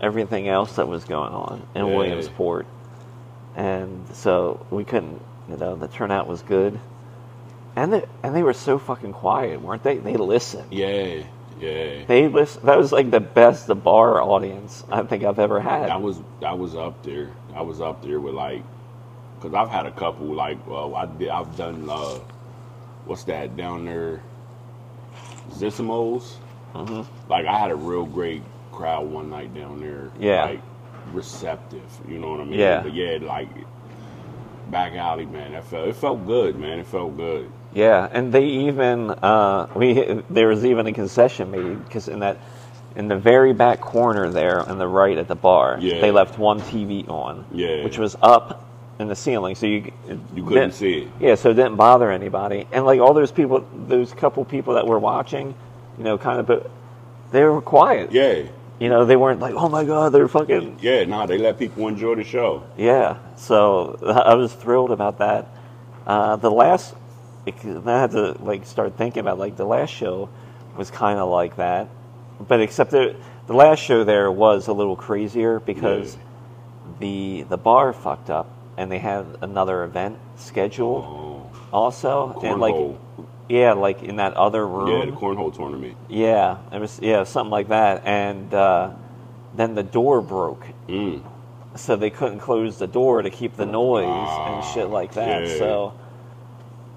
everything 0.00 0.48
else 0.48 0.76
that 0.76 0.88
was 0.88 1.04
going 1.04 1.32
on 1.32 1.62
in 1.74 1.86
Yeah. 1.86 1.96
Williamsport. 1.96 2.66
And 3.56 4.06
so 4.14 4.64
we 4.70 4.84
couldn't, 4.84 5.20
you 5.48 5.56
know, 5.56 5.76
the 5.76 5.88
turnout 5.88 6.26
was 6.28 6.42
good. 6.42 6.78
and 7.76 7.92
they, 7.92 8.04
and 8.22 8.34
they 8.36 8.42
were 8.42 8.52
so 8.54 8.78
fucking 8.78 9.12
quiet, 9.14 9.60
weren't 9.62 9.82
they? 9.84 9.98
They 9.98 10.16
listened. 10.16 10.72
Yeah, 10.72 11.22
yeah. 11.60 12.04
They 12.06 12.28
listen. 12.28 12.66
That 12.66 12.78
was 12.78 12.92
like 12.92 13.10
the 13.10 13.20
best 13.20 13.66
the 13.66 13.74
bar 13.76 14.20
audience 14.22 14.84
I 14.90 15.02
think 15.04 15.24
I've 15.24 15.38
ever 15.38 15.60
had. 15.60 15.88
That 15.88 16.02
was 16.02 16.20
that 16.40 16.58
was 16.58 16.74
up 16.76 17.02
there. 17.04 17.30
I 17.54 17.62
was 17.62 17.80
up 17.80 18.02
there 18.02 18.20
with 18.20 18.34
like, 18.34 18.62
cause 19.40 19.54
I've 19.54 19.70
had 19.70 19.86
a 19.86 19.92
couple 19.92 20.26
like 20.34 20.66
well 20.66 20.94
I 20.96 21.06
did 21.06 21.28
I've 21.30 21.56
done 21.56 21.88
uh, 21.90 22.18
what's 23.06 23.24
that 23.24 23.56
down 23.56 23.84
there, 23.86 24.22
Zissimos. 25.52 26.34
Like 27.28 27.46
I 27.46 27.58
had 27.58 27.70
a 27.70 27.76
real 27.76 28.04
great 28.06 28.42
crowd 28.72 29.08
one 29.08 29.30
night 29.30 29.54
down 29.54 29.80
there. 29.80 30.10
Yeah. 30.18 30.44
Like 30.44 30.60
receptive. 31.12 31.82
You 32.08 32.18
know 32.18 32.30
what 32.30 32.40
I 32.40 32.44
mean? 32.44 32.58
Yeah. 32.58 32.82
But 32.82 32.94
yeah, 32.94 33.18
like 33.20 33.48
back 34.70 34.92
alley 34.94 35.26
man. 35.26 35.52
That 35.52 35.64
felt 35.64 35.88
it 35.88 35.96
felt 35.96 36.26
good, 36.26 36.56
man. 36.58 36.78
It 36.78 36.86
felt 36.86 37.16
good. 37.16 37.50
Yeah, 37.72 38.08
and 38.10 38.32
they 38.32 38.44
even 38.46 39.10
uh, 39.10 39.68
we 39.74 40.22
there 40.30 40.48
was 40.48 40.64
even 40.64 40.86
a 40.86 40.92
concession 40.92 41.50
made 41.50 41.84
because 41.84 42.08
in 42.08 42.20
that 42.20 42.38
in 42.96 43.06
the 43.08 43.16
very 43.16 43.52
back 43.52 43.80
corner 43.80 44.28
there 44.30 44.68
on 44.68 44.78
the 44.78 44.86
right 44.88 45.16
at 45.16 45.28
the 45.28 45.36
bar, 45.36 45.78
Yeah. 45.80 46.00
they 46.00 46.10
left 46.10 46.38
one 46.38 46.60
TV 46.60 47.08
on, 47.08 47.44
Yeah. 47.52 47.84
which 47.84 47.98
was 47.98 48.16
up 48.20 48.64
in 48.98 49.06
the 49.06 49.14
ceiling, 49.14 49.54
so 49.54 49.66
you 49.66 49.92
You 50.34 50.44
couldn't 50.44 50.72
see 50.72 51.02
it. 51.02 51.08
Yeah, 51.20 51.36
so 51.36 51.50
it 51.50 51.54
didn't 51.54 51.76
bother 51.76 52.10
anybody, 52.10 52.66
and 52.72 52.84
like 52.84 53.00
all 53.00 53.14
those 53.14 53.30
people, 53.30 53.64
those 53.86 54.12
couple 54.12 54.44
people 54.44 54.74
that 54.74 54.86
were 54.88 54.98
watching, 54.98 55.54
you 55.98 56.04
know, 56.04 56.18
kind 56.18 56.40
of, 56.40 56.46
but 56.46 56.68
they 57.30 57.44
were 57.44 57.60
quiet. 57.62 58.10
Yeah. 58.10 58.42
You 58.80 58.88
know, 58.88 59.04
they 59.04 59.14
weren't 59.16 59.40
like, 59.40 59.54
oh 59.54 59.68
my 59.68 59.84
god, 59.84 60.10
they're 60.12 60.26
fucking 60.26 60.78
Yeah, 60.80 61.04
nah, 61.04 61.26
they 61.26 61.36
let 61.38 61.58
people 61.58 61.86
enjoy 61.86 62.14
the 62.16 62.24
show. 62.24 62.64
yeah, 62.78 63.18
so 63.36 63.98
I 64.26 64.34
was 64.34 64.52
thrilled 64.54 64.90
about 64.90 65.18
that. 65.18 65.46
Uh, 66.06 66.36
the 66.36 66.50
last, 66.50 66.94
I 67.46 67.52
had 67.86 68.10
to 68.12 68.36
like 68.42 68.64
start 68.66 68.96
thinking 68.96 69.20
about 69.20 69.38
like 69.38 69.56
the 69.56 69.66
last 69.66 69.90
show 69.90 70.30
was 70.78 70.90
kind 70.90 71.18
of 71.18 71.28
like 71.28 71.56
that, 71.56 71.88
but 72.48 72.60
except 72.60 72.90
that 72.92 73.16
the 73.46 73.54
last 73.54 73.80
show 73.80 74.02
there 74.02 74.32
was 74.32 74.68
a 74.68 74.72
little 74.72 74.96
crazier 74.96 75.60
because 75.60 76.16
Yeah. 76.16 76.22
the 77.00 77.42
the 77.50 77.58
bar 77.58 77.92
fucked 77.92 78.30
up 78.30 78.48
and 78.78 78.90
they 78.90 78.98
had 78.98 79.26
another 79.42 79.84
event 79.84 80.16
scheduled 80.36 81.04
Oh, 81.04 81.50
also, 81.72 82.40
and 82.42 82.60
like 82.60 82.74
cornhole. 82.74 82.96
Yeah, 83.50 83.72
like 83.72 84.02
in 84.02 84.16
that 84.16 84.34
other 84.34 84.66
room. 84.66 85.00
Yeah, 85.00 85.06
the 85.06 85.12
cornhole 85.16 85.54
tournament. 85.54 85.96
Yeah, 86.08 86.58
it 86.72 86.78
was 86.80 86.98
yeah 87.02 87.24
something 87.24 87.50
like 87.50 87.68
that, 87.68 88.02
and 88.06 88.52
uh, 88.54 88.92
then 89.54 89.74
the 89.74 89.82
door 89.82 90.20
broke, 90.22 90.64
Mm. 90.88 91.22
so 91.74 91.96
they 91.96 92.10
couldn't 92.10 92.38
close 92.40 92.78
the 92.78 92.86
door 92.86 93.22
to 93.22 93.30
keep 93.30 93.56
the 93.56 93.66
noise 93.66 94.06
and 94.06 94.64
shit 94.72 94.88
like 94.88 95.12
that. 95.14 95.46
yeah. 95.48 95.58
So, 95.58 95.94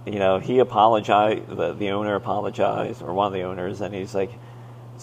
you 0.05 0.19
know, 0.19 0.39
he 0.39 0.59
apologized. 0.59 1.47
The, 1.47 1.73
the 1.73 1.89
owner 1.91 2.15
apologized, 2.15 3.01
or 3.01 3.13
one 3.13 3.27
of 3.27 3.33
the 3.33 3.41
owners, 3.43 3.81
and 3.81 3.93
he's 3.95 4.13
like, 4.13 4.31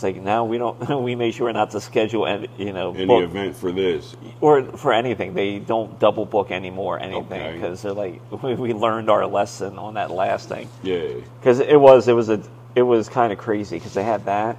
"It's 0.00 0.16
like 0.16 0.23
now 0.23 0.45
we 0.47 0.57
don't. 0.57 1.02
we 1.02 1.14
make 1.14 1.35
sure 1.35 1.52
not 1.52 1.71
to 1.73 1.80
schedule 1.80 2.25
and 2.26 2.49
you 2.57 2.73
know 2.73 2.95
Any 2.95 3.04
book- 3.04 3.25
event 3.25 3.54
for 3.57 3.71
this. 3.71 4.16
or 4.40 4.62
for 4.62 4.92
anything. 4.95 5.35
They 5.35 5.59
don't 5.59 5.99
double 5.99 6.25
book 6.25 6.50
anymore 6.50 6.99
anything 6.99 7.40
Okay. 7.40 7.52
because 7.52 7.83
they're 7.83 7.92
like 7.92 8.21
we, 8.42 8.54
we 8.54 8.73
learned 8.73 9.11
our 9.11 9.26
lesson 9.26 9.78
on 9.78 9.95
that 9.95 10.11
last 10.11 10.49
thing 10.49 10.69
Yeah. 10.83 11.09
because 11.38 11.61
it 11.61 11.78
was 11.78 12.09
it 12.09 12.14
was 12.14 12.30
a 12.30 12.40
it 12.75 12.83
was 12.83 13.09
kind 13.11 13.30
of 13.33 13.38
crazy 13.38 13.76
because 13.76 13.92
they 13.95 14.02
had 14.04 14.25
that. 14.25 14.57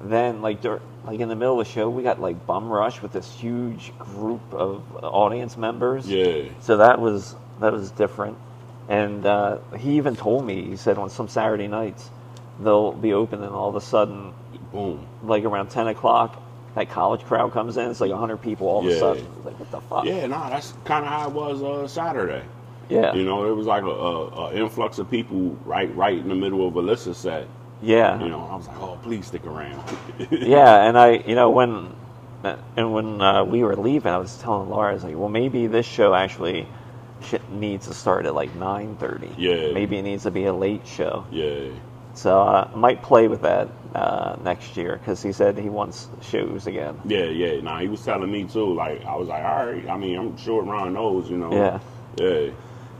Then 0.00 0.42
like 0.42 0.60
dur- 0.62 0.82
like 1.04 1.18
in 1.18 1.28
the 1.28 1.34
middle 1.34 1.58
of 1.60 1.66
the 1.66 1.72
show, 1.72 1.90
we 1.90 2.04
got 2.04 2.20
like 2.20 2.46
bum 2.46 2.68
rush 2.70 3.02
with 3.02 3.12
this 3.12 3.32
huge 3.32 3.92
group 3.98 4.42
of 4.54 4.82
audience 5.02 5.56
members. 5.56 6.08
Yeah. 6.08 6.44
So 6.60 6.76
that 6.76 7.00
was 7.00 7.34
that 7.58 7.72
was 7.72 7.90
different. 7.90 8.38
And 8.88 9.26
uh, 9.26 9.58
he 9.76 9.96
even 9.96 10.14
told 10.14 10.46
me 10.46 10.62
he 10.62 10.76
said 10.76 10.98
on 10.98 11.10
some 11.10 11.26
Saturday 11.26 11.66
nights 11.66 12.10
they'll 12.60 12.92
be 12.92 13.12
open 13.12 13.42
and 13.42 13.52
all 13.54 13.68
of 13.68 13.76
a 13.76 13.80
sudden 13.80 14.32
Boom. 14.72 15.06
like 15.22 15.44
around 15.44 15.70
ten 15.70 15.86
o'clock 15.88 16.42
that 16.74 16.90
college 16.90 17.22
crowd 17.24 17.52
comes 17.52 17.76
in. 17.76 17.90
It's 17.90 18.00
like 18.00 18.12
hundred 18.12 18.38
people 18.42 18.68
all 18.68 18.80
of 18.80 18.86
a 18.86 18.98
sudden. 18.98 19.26
It's 19.36 19.46
like 19.46 19.58
what 19.58 19.70
the 19.70 19.80
fuck? 19.80 20.04
Yeah, 20.04 20.26
nah, 20.26 20.48
that's 20.50 20.74
kind 20.84 21.04
of 21.04 21.10
how 21.10 21.28
it 21.28 21.34
was 21.34 21.62
uh, 21.62 21.88
Saturday. 21.88 22.42
Yeah. 22.88 23.12
You 23.14 23.24
know, 23.24 23.50
it 23.50 23.54
was 23.54 23.66
like 23.66 23.82
a, 23.82 23.86
a, 23.86 24.26
a 24.46 24.54
influx 24.54 24.98
of 24.98 25.10
people 25.10 25.56
right 25.64 25.94
right 25.96 26.16
in 26.18 26.28
the 26.28 26.34
middle 26.34 26.66
of 26.66 26.74
Alyssa's 26.74 27.18
set. 27.18 27.46
yeah. 27.82 28.20
You 28.22 28.28
know, 28.28 28.46
I 28.50 28.56
was 28.56 28.66
like, 28.68 28.78
oh, 28.80 28.98
please 29.02 29.26
stick 29.26 29.44
around. 29.46 29.82
yeah, 30.30 30.86
and 30.86 30.96
I, 30.98 31.22
you 31.26 31.34
know, 31.34 31.50
when 31.50 31.94
and 32.76 32.92
when 32.92 33.20
uh, 33.20 33.44
we 33.44 33.62
were 33.64 33.76
leaving, 33.76 34.12
I 34.12 34.18
was 34.18 34.36
telling 34.38 34.70
Laura, 34.70 34.90
I 34.90 34.94
was 34.94 35.04
like, 35.04 35.16
well, 35.16 35.28
maybe 35.28 35.66
this 35.66 35.86
show 35.86 36.14
actually 36.14 36.66
needs 37.50 37.88
to 37.88 37.94
start 37.94 38.26
at 38.26 38.34
like 38.34 38.54
nine 38.54 38.96
thirty. 38.96 39.34
Yeah. 39.36 39.72
Maybe 39.72 39.98
it 39.98 40.02
needs 40.02 40.22
to 40.22 40.30
be 40.30 40.44
a 40.44 40.52
late 40.52 40.86
show. 40.86 41.26
yeah. 41.30 41.70
So 42.18 42.42
I 42.42 42.68
might 42.74 43.02
play 43.02 43.28
with 43.28 43.42
that 43.42 43.68
uh, 43.94 44.36
next 44.42 44.76
year 44.76 44.96
because 44.98 45.22
he 45.22 45.32
said 45.32 45.56
he 45.58 45.70
wants 45.70 46.08
shoes 46.22 46.66
again. 46.66 47.00
Yeah, 47.06 47.26
yeah. 47.26 47.60
Nah, 47.60 47.80
he 47.80 47.88
was 47.88 48.04
telling 48.04 48.30
me 48.32 48.44
too. 48.44 48.74
Like, 48.74 49.04
I 49.06 49.16
was 49.16 49.28
like, 49.28 49.44
all 49.44 49.66
right. 49.66 49.88
I 49.88 49.96
mean, 49.96 50.18
I'm 50.18 50.36
sure 50.36 50.62
Ron 50.64 50.94
knows, 50.94 51.30
you 51.30 51.38
know. 51.38 51.52
Yeah. 51.52 51.80
Yeah. 52.18 52.50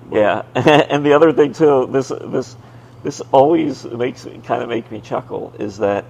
But- 0.08 0.16
Yeah, 0.18 0.42
and 0.90 1.04
the 1.04 1.14
other 1.14 1.32
thing 1.32 1.52
too, 1.52 1.88
this 1.92 2.08
this 2.10 2.56
this 3.02 3.20
always 3.32 3.84
makes 3.86 4.24
kind 4.44 4.62
of 4.62 4.68
make 4.68 4.90
me 4.92 5.00
chuckle 5.00 5.52
is 5.58 5.78
that 5.78 6.04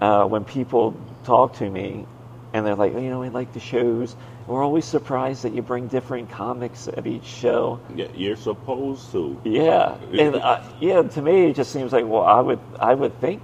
uh, 0.00 0.26
when 0.26 0.44
people 0.44 0.94
talk 1.24 1.54
to 1.54 1.70
me 1.70 2.06
and 2.52 2.66
they're 2.66 2.76
like, 2.76 2.94
"Oh, 2.94 3.00
you 3.00 3.10
know, 3.10 3.20
we 3.20 3.30
like 3.30 3.52
the 3.54 3.60
shows. 3.60 4.16
We're 4.50 4.64
always 4.64 4.84
surprised 4.84 5.44
that 5.44 5.54
you 5.54 5.62
bring 5.62 5.86
different 5.86 6.28
comics 6.28 6.88
at 6.88 7.06
each 7.06 7.24
show. 7.24 7.78
Yeah, 7.94 8.08
you're 8.16 8.34
supposed 8.34 9.12
to. 9.12 9.40
Yeah, 9.44 9.96
and 10.12 10.34
uh, 10.34 10.60
yeah, 10.80 11.02
to 11.02 11.22
me 11.22 11.50
it 11.50 11.54
just 11.54 11.70
seems 11.70 11.92
like 11.92 12.04
well, 12.04 12.24
I 12.24 12.40
would 12.40 12.58
I 12.80 12.94
would 12.94 13.16
think 13.20 13.40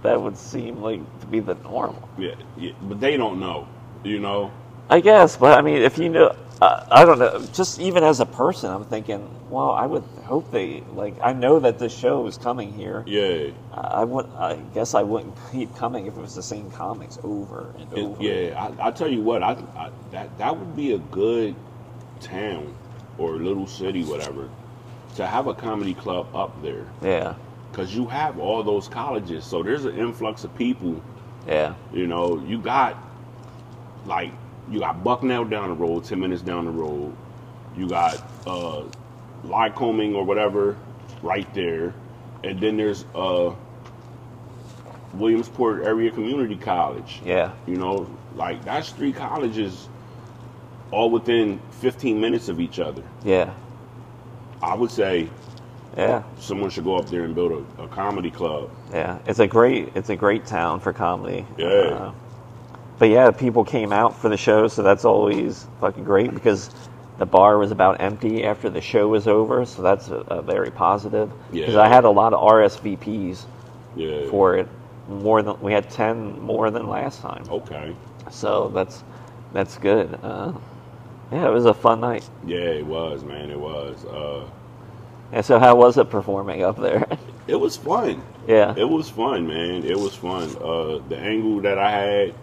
that 0.00 0.18
would 0.18 0.38
seem 0.38 0.80
like 0.80 1.00
to 1.20 1.26
be 1.26 1.40
the 1.40 1.54
normal. 1.56 2.08
Yeah, 2.16 2.36
yeah, 2.56 2.72
but 2.80 2.98
they 2.98 3.18
don't 3.18 3.40
know, 3.40 3.68
you 4.04 4.20
know. 4.20 4.50
I 4.88 5.00
guess, 5.00 5.36
but 5.36 5.58
I 5.58 5.60
mean, 5.60 5.82
if 5.82 5.98
you 5.98 6.08
know, 6.08 6.34
uh, 6.62 6.86
I 6.90 7.04
don't 7.04 7.18
know. 7.18 7.44
Just 7.52 7.80
even 7.80 8.04
as 8.04 8.20
a 8.20 8.26
person, 8.26 8.70
I'm 8.70 8.84
thinking, 8.84 9.28
well, 9.50 9.72
I 9.72 9.86
would 9.86 10.04
hope 10.24 10.50
they 10.52 10.82
like. 10.94 11.14
I 11.22 11.32
know 11.32 11.58
that 11.60 11.78
this 11.78 11.92
show 11.96 12.26
is 12.28 12.38
coming 12.38 12.72
here. 12.72 13.02
Yeah, 13.06 13.50
I 13.74 13.80
I 13.80 14.04
would. 14.04 14.26
I 14.38 14.56
guess 14.74 14.94
I 14.94 15.02
wouldn't 15.02 15.34
keep 15.50 15.74
coming 15.74 16.06
if 16.06 16.16
it 16.16 16.20
was 16.20 16.34
the 16.34 16.42
same 16.42 16.70
comics 16.70 17.18
over 17.24 17.74
and 17.78 17.92
It- 17.92 17.98
over. 18.04 18.22
yeah. 18.22 18.70
I, 18.80 18.88
I 18.88 18.90
tell 18.92 19.08
you 19.10 19.22
what, 19.22 19.42
I, 19.42 19.52
I 19.76 19.90
that 20.12 20.38
that 20.38 20.56
would 20.56 20.76
be 20.76 20.92
a 20.92 20.98
good 20.98 21.54
town 22.20 22.72
or 23.18 23.32
little 23.36 23.66
city, 23.66 24.04
whatever, 24.04 24.48
to 25.16 25.26
have 25.26 25.48
a 25.48 25.54
comedy 25.54 25.94
club 25.94 26.26
up 26.34 26.62
there 26.62 26.86
yeah, 27.02 27.34
because 27.70 27.94
you 27.94 28.06
have 28.06 28.38
all 28.38 28.62
those 28.62 28.86
colleges, 28.88 29.44
so 29.44 29.62
there's 29.64 29.84
an 29.84 29.96
influx 29.98 30.44
of 30.44 30.54
people. 30.56 31.02
yeah, 31.46 31.74
You 31.92 32.06
know, 32.06 32.38
you 32.46 32.58
got 32.58 32.96
like 34.06 34.32
you 34.72 34.80
got 34.80 35.04
Bucknell 35.04 35.44
down 35.44 35.68
the 35.68 35.74
road, 35.74 36.04
ten 36.04 36.18
minutes 36.18 36.42
down 36.42 36.64
the 36.64 36.70
road. 36.70 37.14
You 37.76 37.88
got 37.88 38.16
uh 38.46 38.82
Lycoming 39.44 40.14
or 40.14 40.24
whatever 40.24 40.76
right 41.22 41.52
there, 41.54 41.94
and 42.42 42.58
then 42.60 42.76
there's 42.76 43.04
uh 43.14 43.54
Williamsport 45.14 45.84
Area 45.84 46.10
Community 46.10 46.56
College. 46.56 47.20
yeah, 47.24 47.52
You 47.66 47.76
know, 47.76 48.08
like 48.34 48.64
that's 48.64 48.90
three 48.90 49.12
colleges 49.12 49.88
all 50.90 51.10
within 51.10 51.60
15 51.80 52.20
minutes 52.20 52.48
of 52.48 52.60
each 52.60 52.78
other. 52.78 53.02
yeah, 53.24 53.52
I 54.62 54.74
would 54.74 54.90
say 54.90 55.28
yeah, 55.96 56.22
someone 56.38 56.70
should 56.70 56.84
go 56.84 56.96
up 56.96 57.10
there 57.10 57.24
and 57.24 57.34
build 57.34 57.66
a, 57.78 57.82
a 57.82 57.88
comedy 57.88 58.30
club. 58.30 58.70
yeah. 58.90 59.18
It's 59.26 59.38
a 59.40 59.46
great. 59.46 59.90
It's 59.94 60.08
a 60.08 60.16
great 60.16 60.46
town 60.46 60.80
for 60.80 60.92
comedy. 60.94 61.44
Yeah. 61.58 61.66
Uh, 61.66 62.12
but 62.98 63.08
yeah, 63.08 63.30
people 63.30 63.64
came 63.64 63.92
out 63.92 64.16
for 64.16 64.28
the 64.28 64.36
show, 64.36 64.68
so 64.68 64.82
that's 64.82 65.04
always 65.04 65.66
fucking 65.80 66.04
great 66.04 66.32
because 66.34 66.70
the 67.18 67.26
bar 67.26 67.58
was 67.58 67.70
about 67.70 68.00
empty 68.00 68.44
after 68.44 68.70
the 68.70 68.80
show 68.80 69.08
was 69.08 69.28
over, 69.28 69.64
so 69.66 69.82
that's 69.82 70.08
a, 70.08 70.16
a 70.28 70.42
very 70.42 70.70
positive. 70.70 71.30
Because 71.50 71.74
Yeah. 71.74 71.80
I 71.82 71.88
had 71.88 72.04
a 72.04 72.10
lot 72.10 72.32
of 72.32 72.40
RSVPs 72.40 73.44
Yeah. 73.96 74.28
for 74.30 74.56
it, 74.56 74.68
more 75.08 75.42
than 75.42 75.60
we 75.60 75.72
had 75.72 75.90
ten 75.90 76.40
more 76.40 76.70
than 76.70 76.88
last 76.88 77.20
time. 77.20 77.44
Okay. 77.48 77.94
So 78.30 78.68
that's 78.74 79.02
that's 79.52 79.76
good. 79.78 80.18
Uh, 80.22 80.52
yeah, 81.30 81.48
it 81.48 81.52
was 81.52 81.66
a 81.66 81.74
fun 81.74 82.00
night. 82.00 82.28
Yeah, 82.46 82.58
it 82.58 82.86
was, 82.86 83.24
man. 83.24 83.50
It 83.50 83.58
was. 83.58 84.04
Uh, 84.04 84.44
And 85.32 85.42
so, 85.44 85.58
how 85.58 85.74
was 85.76 85.96
it 85.96 86.10
performing 86.10 86.62
up 86.62 86.78
there? 86.78 87.06
it 87.48 87.56
was 87.56 87.76
fun. 87.76 88.22
yeah, 88.46 88.74
It 88.76 88.84
was 88.88 89.08
fun, 89.08 89.46
man. 89.46 89.82
It 89.84 89.96
was 89.98 90.14
fun. 90.14 90.44
Uh, 90.62 91.00
the 91.08 91.16
angle 91.18 91.60
that 91.62 91.78
I 91.78 91.90
had, 91.90 92.34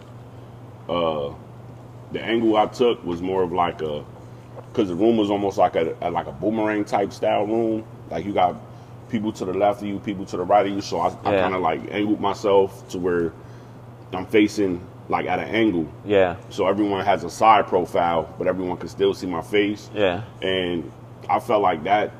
uh, 0.89 1.33
the 2.11 2.21
angle 2.21 2.57
I 2.57 2.65
took 2.65 3.03
was 3.05 3.21
more 3.21 3.43
of 3.43 3.51
like 3.51 3.81
a, 3.81 4.03
because 4.71 4.87
the 4.89 4.95
room 4.95 5.17
was 5.17 5.29
almost 5.29 5.57
like 5.57 5.75
a, 5.75 5.95
a 6.01 6.09
like 6.09 6.27
a 6.27 6.31
boomerang 6.31 6.83
type 6.85 7.13
style 7.13 7.45
room. 7.45 7.85
Like 8.09 8.25
you 8.25 8.33
got 8.33 8.55
people 9.09 9.31
to 9.33 9.45
the 9.45 9.53
left 9.53 9.81
of 9.81 9.87
you, 9.87 9.99
people 9.99 10.25
to 10.25 10.37
the 10.37 10.43
right 10.43 10.65
of 10.65 10.71
you. 10.71 10.81
So 10.81 10.99
I, 10.99 11.07
I 11.23 11.33
Yeah. 11.33 11.41
kind 11.41 11.55
of 11.55 11.61
like 11.61 11.81
angled 11.91 12.19
myself 12.19 12.87
to 12.89 12.97
where 12.99 13.31
I'm 14.13 14.25
facing 14.25 14.81
like 15.07 15.25
at 15.25 15.39
an 15.39 15.47
angle, 15.47 15.91
yeah, 16.05 16.35
so 16.49 16.67
everyone 16.67 17.03
has 17.03 17.23
a 17.23 17.31
side 17.31 17.65
profile, 17.65 18.31
but 18.37 18.45
everyone 18.45 18.77
can 18.77 18.89
still 18.89 19.15
see 19.15 19.25
my 19.25 19.41
face 19.41 19.89
yeah, 19.95 20.21
and 20.43 20.91
I 21.27 21.39
felt 21.39 21.63
like 21.63 21.83
that 21.85 22.11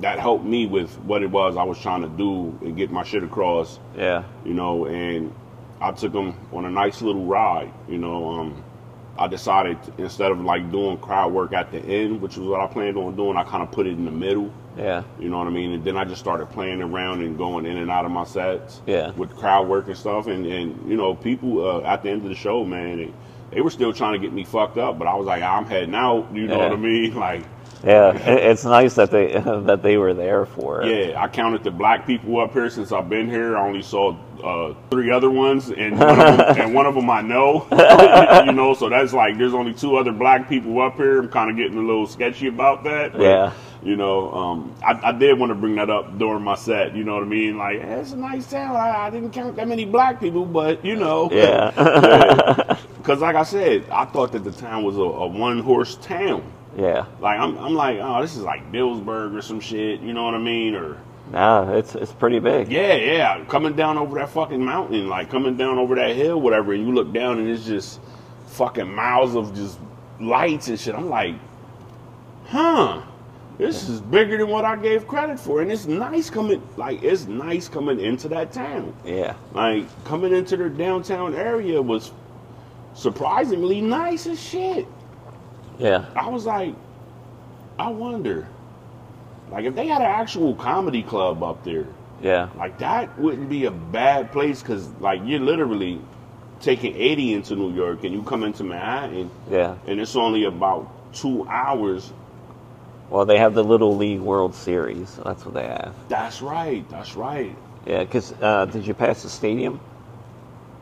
that 0.00 0.18
helped 0.18 0.46
me 0.46 0.64
with 0.66 0.90
what 1.00 1.22
it 1.22 1.30
was 1.30 1.58
I 1.58 1.62
was 1.64 1.78
trying 1.78 2.00
to 2.00 2.08
do 2.08 2.58
and 2.62 2.74
get 2.78 2.90
my 2.90 3.02
shit 3.04 3.22
across. 3.22 3.78
Yeah. 3.94 4.24
you 4.46 4.54
know, 4.54 4.86
and 4.86 5.34
I 5.80 5.92
took 5.92 6.12
them 6.12 6.34
on 6.52 6.64
a 6.66 6.70
nice 6.70 7.00
little 7.02 7.24
ride, 7.24 7.72
you 7.88 7.98
know. 7.98 8.28
Um, 8.40 8.64
I 9.18 9.26
decided 9.26 9.76
instead 9.98 10.30
of 10.30 10.40
like 10.40 10.70
doing 10.70 10.96
crowd 10.98 11.32
work 11.32 11.52
at 11.52 11.70
the 11.72 11.78
end, 11.78 12.20
which 12.22 12.36
was 12.36 12.46
what 12.48 12.60
I 12.60 12.66
planned 12.66 12.96
on 12.96 13.16
doing, 13.16 13.36
I 13.36 13.44
kind 13.44 13.62
of 13.62 13.70
put 13.70 13.86
it 13.86 13.90
in 13.90 14.04
the 14.04 14.10
middle. 14.10 14.52
Yeah. 14.78 15.02
You 15.18 15.28
know 15.28 15.38
what 15.38 15.46
I 15.46 15.50
mean? 15.50 15.72
And 15.72 15.84
then 15.84 15.96
I 15.96 16.04
just 16.04 16.20
started 16.20 16.46
playing 16.50 16.80
around 16.80 17.22
and 17.22 17.36
going 17.36 17.66
in 17.66 17.76
and 17.76 17.90
out 17.90 18.04
of 18.04 18.10
my 18.12 18.24
sets. 18.24 18.80
Yeah. 18.86 19.10
With 19.12 19.36
crowd 19.36 19.68
work 19.68 19.88
and 19.88 19.96
stuff, 19.96 20.26
and 20.26 20.46
and 20.46 20.88
you 20.90 20.96
know, 20.96 21.14
people 21.14 21.66
uh, 21.66 21.80
at 21.82 22.02
the 22.02 22.10
end 22.10 22.22
of 22.22 22.28
the 22.28 22.34
show, 22.34 22.64
man, 22.64 22.98
they, 22.98 23.12
they 23.56 23.60
were 23.60 23.70
still 23.70 23.92
trying 23.92 24.12
to 24.12 24.18
get 24.18 24.32
me 24.32 24.44
fucked 24.44 24.78
up, 24.78 24.98
but 24.98 25.08
I 25.08 25.14
was 25.14 25.26
like, 25.26 25.42
I'm 25.42 25.64
heading 25.66 25.94
out. 25.94 26.28
You 26.32 26.46
know 26.46 26.56
Yeah. 26.58 26.68
what 26.68 26.72
I 26.72 26.76
mean? 26.76 27.14
Like, 27.18 27.42
Yeah. 27.84 28.12
It's 28.12 28.64
nice 28.64 28.94
that 28.94 29.10
they 29.10 29.32
that 29.66 29.82
they 29.82 29.96
were 29.96 30.14
there 30.14 30.46
for 30.46 30.82
it. 30.82 31.08
yeah, 31.08 31.22
I 31.22 31.28
counted 31.28 31.64
the 31.64 31.70
black 31.70 32.06
people 32.06 32.40
up 32.40 32.52
here 32.52 32.68
since 32.70 32.92
I've 32.92 33.08
been 33.08 33.28
here. 33.28 33.56
I 33.56 33.66
only 33.66 33.82
saw 33.82 34.16
uh, 34.42 34.74
three 34.90 35.10
other 35.10 35.30
ones, 35.30 35.70
and 35.70 35.98
one, 35.98 36.20
of 36.20 36.36
them, 36.36 36.40
and 36.58 36.74
one 36.74 36.86
of 36.86 36.94
them 36.94 37.08
I 37.10 37.20
know. 37.22 37.66
you 38.46 38.52
know, 38.52 38.74
so 38.74 38.88
that's 38.88 39.12
like 39.12 39.38
there's 39.38 39.54
only 39.54 39.74
two 39.74 39.96
other 39.96 40.12
black 40.12 40.48
people 40.48 40.80
up 40.80 40.96
here. 40.96 41.18
I'm 41.20 41.28
kind 41.28 41.50
of 41.50 41.56
getting 41.56 41.78
a 41.78 41.82
little 41.82 42.06
sketchy 42.06 42.48
about 42.48 42.84
that. 42.84 43.12
but, 43.12 43.20
Yeah. 43.22 43.52
You 43.82 43.96
know, 43.96 44.30
um, 44.32 44.74
I, 44.84 45.08
I 45.08 45.12
did 45.12 45.38
want 45.38 45.48
to 45.48 45.54
bring 45.54 45.76
that 45.76 45.88
up 45.88 46.18
during 46.18 46.42
my 46.42 46.54
set. 46.54 46.94
You 46.94 47.02
know 47.02 47.14
what 47.14 47.22
I 47.22 47.26
mean? 47.26 47.56
Like, 47.56 47.80
eh, 47.80 47.96
it's 47.96 48.12
a 48.12 48.16
nice 48.16 48.50
town. 48.50 48.76
I, 48.76 49.06
I 49.06 49.10
didn't 49.10 49.30
count 49.30 49.56
that 49.56 49.68
many 49.68 49.86
black 49.86 50.20
people, 50.20 50.44
but 50.44 50.84
you 50.84 50.96
know, 50.96 51.30
Yeah. 51.32 51.70
Because 52.98 53.20
like 53.20 53.36
I 53.36 53.42
said, 53.42 53.88
I 53.90 54.04
thought 54.04 54.32
that 54.32 54.44
the 54.44 54.52
town 54.52 54.84
was 54.84 54.98
a, 54.98 55.00
a 55.00 55.26
one 55.26 55.60
horse 55.60 55.96
town. 55.96 56.44
Yeah. 56.76 57.06
Like 57.20 57.38
I'm, 57.40 57.56
I'm 57.58 57.74
like, 57.74 57.98
oh, 58.00 58.20
this 58.22 58.36
is 58.36 58.42
like 58.42 58.70
Dillsburg 58.72 59.36
or 59.36 59.42
some 59.42 59.60
shit. 59.60 60.00
You 60.00 60.12
know 60.12 60.24
what 60.24 60.34
I 60.34 60.38
mean? 60.38 60.74
Or 60.74 60.96
No, 61.32 61.76
it's 61.76 61.94
it's 61.94 62.12
pretty 62.12 62.38
big. 62.38 62.70
yeah, 62.70 62.94
yeah, 62.94 63.44
coming 63.46 63.74
down 63.74 63.98
over 63.98 64.18
that 64.18 64.30
fucking 64.30 64.64
mountain, 64.64 65.08
like 65.08 65.30
coming 65.30 65.56
down 65.56 65.78
over 65.78 65.94
that 65.96 66.14
hill, 66.16 66.40
whatever, 66.40 66.72
and 66.72 66.86
you 66.86 66.94
look 66.94 67.12
down 67.12 67.38
and 67.38 67.48
it's 67.48 67.64
just 67.66 68.00
fucking 68.48 68.92
miles 68.92 69.34
of 69.36 69.54
just 69.54 69.78
lights 70.20 70.68
and 70.68 70.78
shit. 70.78 70.94
I'm 70.94 71.08
like, 71.08 71.34
huh, 72.46 73.02
this 73.58 73.88
is 73.88 74.00
bigger 74.00 74.38
than 74.38 74.48
what 74.48 74.64
I 74.64 74.76
gave 74.76 75.06
credit 75.06 75.38
for, 75.38 75.60
and 75.62 75.70
it's 75.70 75.86
nice 75.86 76.30
coming, 76.30 76.62
like 76.76 77.02
it's 77.02 77.26
nice 77.26 77.68
coming 77.68 78.00
into 78.00 78.28
that 78.28 78.52
town. 78.52 78.94
Yeah. 79.04 79.34
Like 79.52 79.86
coming 80.04 80.32
into 80.34 80.56
their 80.56 80.68
downtown 80.68 81.34
area 81.34 81.80
was 81.80 82.12
surprisingly 82.94 83.80
nice 83.80 84.26
as 84.26 84.40
shit. 84.40 84.86
Yeah. 85.80 86.04
I 86.14 86.28
was 86.28 86.46
like, 86.46 86.74
I 87.78 87.88
wonder, 87.88 88.46
like 89.50 89.64
if 89.64 89.74
they 89.74 89.86
had 89.86 90.02
an 90.02 90.08
actual 90.08 90.54
comedy 90.54 91.02
club 91.02 91.42
up 91.42 91.64
there. 91.64 91.86
Yeah. 92.22 92.50
Like 92.56 92.78
that 92.78 93.18
wouldn't 93.18 93.48
be 93.48 93.64
a 93.64 93.70
bad 93.70 94.30
place 94.30 94.60
because 94.62 94.86
like 95.00 95.22
you're 95.24 95.40
literally 95.40 96.00
taking 96.60 96.94
80 96.94 97.32
into 97.32 97.56
New 97.56 97.72
York 97.72 98.04
and 98.04 98.12
you 98.12 98.22
come 98.22 98.42
into 98.44 98.62
Manhattan 98.62 99.30
Yeah. 99.50 99.76
and 99.86 99.98
it's 99.98 100.14
only 100.16 100.44
about 100.44 101.14
two 101.14 101.46
hours. 101.48 102.12
Well, 103.08 103.24
they 103.24 103.38
have 103.38 103.54
the 103.54 103.64
Little 103.64 103.96
League 103.96 104.20
World 104.20 104.54
Series. 104.54 105.16
That's 105.24 105.44
what 105.44 105.54
they 105.54 105.66
have. 105.66 105.94
That's 106.08 106.42
right. 106.42 106.88
That's 106.90 107.16
right. 107.16 107.56
Yeah, 107.86 108.04
because 108.04 108.32
uh, 108.40 108.66
did 108.66 108.86
you 108.86 108.92
pass 108.94 109.22
the 109.22 109.30
stadium? 109.30 109.80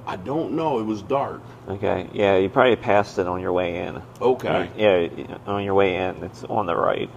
I 0.08 0.16
don't 0.16 0.52
know. 0.52 0.78
It 0.80 0.84
was 0.84 1.02
dark. 1.02 1.42
Okay. 1.68 2.08
Yeah, 2.14 2.38
you 2.38 2.48
probably 2.48 2.76
passed 2.76 3.18
it 3.18 3.26
on 3.26 3.42
your 3.42 3.52
way 3.52 3.76
in. 3.86 4.00
Okay. 4.22 4.70
Yeah, 4.76 5.36
on 5.46 5.62
your 5.62 5.74
way 5.74 5.96
in, 5.96 6.24
it's 6.24 6.44
on 6.44 6.64
the 6.64 6.74
right. 6.74 7.10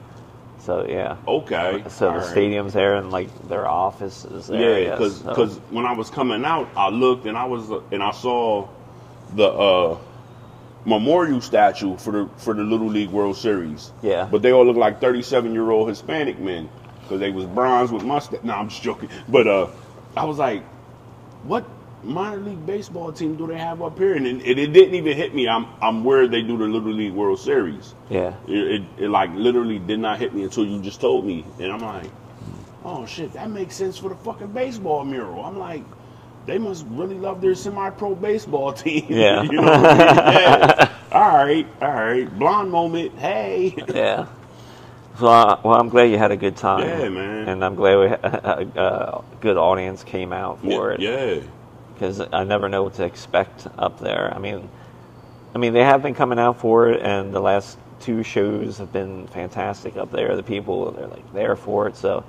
So 0.59 0.85
yeah. 0.87 1.15
Okay. 1.25 1.83
So 1.87 2.07
All 2.07 2.13
the 2.15 2.19
right. 2.19 2.27
stadium's 2.29 2.73
there, 2.73 2.95
and 2.95 3.09
like 3.09 3.29
their 3.47 3.65
office 3.67 4.25
is 4.25 4.47
there. 4.47 4.79
Yeah, 4.81 4.97
yes, 4.99 5.19
because 5.19 5.53
so- 5.55 5.61
when 5.69 5.85
I 5.85 5.93
was 5.93 6.09
coming 6.09 6.43
out, 6.43 6.67
I 6.75 6.89
looked 6.89 7.25
and 7.25 7.37
I 7.37 7.45
was 7.45 7.69
and 7.91 8.03
I 8.03 8.11
saw 8.11 8.67
the 9.35 9.47
uh, 9.47 9.97
memorial 10.85 11.39
statue 11.39 11.95
for 11.97 12.11
the 12.11 12.29
for 12.37 12.53
the 12.53 12.63
Little 12.63 12.87
League 12.89 13.09
World 13.09 13.37
Series. 13.37 13.91
Yeah. 14.03 14.27
but 14.29 14.41
they 14.41 14.51
all 14.51 14.65
look 14.65 14.75
like 14.77 14.99
thirty 14.99 15.21
seven 15.21 15.53
year 15.53 15.71
old 15.71 15.87
Hispanic 15.87 16.39
men 16.39 16.69
because 17.01 17.21
they 17.21 17.31
was 17.31 17.45
bronze 17.45 17.89
with 17.91 18.03
mustache. 18.03 18.43
No, 18.43 18.53
I'm 18.53 18.67
just 18.69 18.83
joking. 18.83 19.09
But 19.29 19.47
uh, 19.47 19.67
I 20.17 20.25
was 20.25 20.37
like, 20.37 20.63
what 21.43 21.65
minor 22.03 22.37
league 22.37 22.65
baseball 22.65 23.11
team 23.11 23.35
do 23.35 23.47
they 23.47 23.57
have 23.57 23.81
up 23.81 23.97
here? 23.97 24.15
And 24.15 24.25
it, 24.27 24.57
it 24.59 24.73
didn't 24.73 24.95
even 24.95 25.15
hit 25.15 25.33
me. 25.35 25.47
I'm 25.47 25.67
I'm 25.81 26.03
where 26.03 26.27
they 26.27 26.41
do 26.41 26.57
the 26.57 26.65
Little 26.65 26.91
League 26.93 27.13
World 27.13 27.39
Series. 27.39 27.93
yeah, 28.09 28.33
It, 28.47 28.81
it, 28.97 29.03
it 29.05 29.09
like 29.09 29.29
literally 29.33 29.79
did 29.79 29.99
not 29.99 30.19
hit 30.19 30.33
me 30.33 30.43
until 30.43 30.65
you 30.65 30.81
just 30.81 30.99
told 31.01 31.25
me, 31.25 31.45
and 31.59 31.71
I'm 31.71 31.81
like, 31.81 32.09
oh 32.83 33.05
shit, 33.05 33.33
that 33.33 33.49
makes 33.49 33.75
sense 33.75 33.97
for 33.97 34.09
the 34.09 34.15
fucking 34.15 34.47
baseball 34.53 35.03
mural. 35.05 35.43
I'm 35.45 35.57
like, 35.59 35.83
they 36.47 36.57
must 36.57 36.85
really 36.89 37.17
love 37.19 37.39
their 37.41 37.53
semi-pro 37.55 38.15
baseball 38.15 38.73
team. 38.83 39.05
Yeah. 39.09 39.43
you 39.51 39.51
know? 39.61 39.71
Yeah. 39.71 40.89
All 41.11 41.27
right, 41.45 41.67
all 41.81 41.91
right, 41.91 42.39
blonde 42.39 42.71
moment. 42.71 43.13
Hey, 43.19 43.75
yeah. 43.93 44.27
So 45.19 45.27
uh, 45.27 45.59
well, 45.61 45.77
I'm 45.77 45.89
glad 45.89 46.03
you 46.03 46.17
had 46.17 46.31
a 46.31 46.37
good 46.37 46.55
time. 46.55 46.87
Yeah, 46.87 47.09
man. 47.09 47.49
And 47.49 47.65
I'm 47.65 47.75
glad 47.75 47.97
we 47.99 48.07
had 48.07 48.23
a, 48.23 49.17
a 49.19 49.23
good 49.41 49.57
audience 49.57 50.05
came 50.05 50.31
out 50.31 50.61
for 50.61 50.93
it. 50.93 51.01
yeah, 51.01 51.41
because 52.01 52.19
I 52.33 52.43
never 52.43 52.67
know 52.67 52.81
what 52.81 52.95
to 52.95 53.05
expect 53.05 53.67
up 53.77 53.99
there. 53.99 54.33
I 54.33 54.39
mean, 54.39 54.67
I 55.53 55.59
mean 55.59 55.71
they 55.73 55.83
have 55.83 56.01
been 56.01 56.15
coming 56.15 56.39
out 56.39 56.59
for 56.59 56.89
it, 56.89 56.99
and 56.99 57.31
the 57.31 57.39
last 57.39 57.77
two 57.99 58.23
shows 58.23 58.79
have 58.79 58.91
been 58.91 59.27
fantastic 59.27 59.95
up 59.97 60.11
there. 60.11 60.35
The 60.35 60.41
people 60.41 60.91
they're 60.93 61.05
like 61.05 61.31
there 61.31 61.55
for 61.55 61.87
it, 61.87 61.95
so 61.95 62.23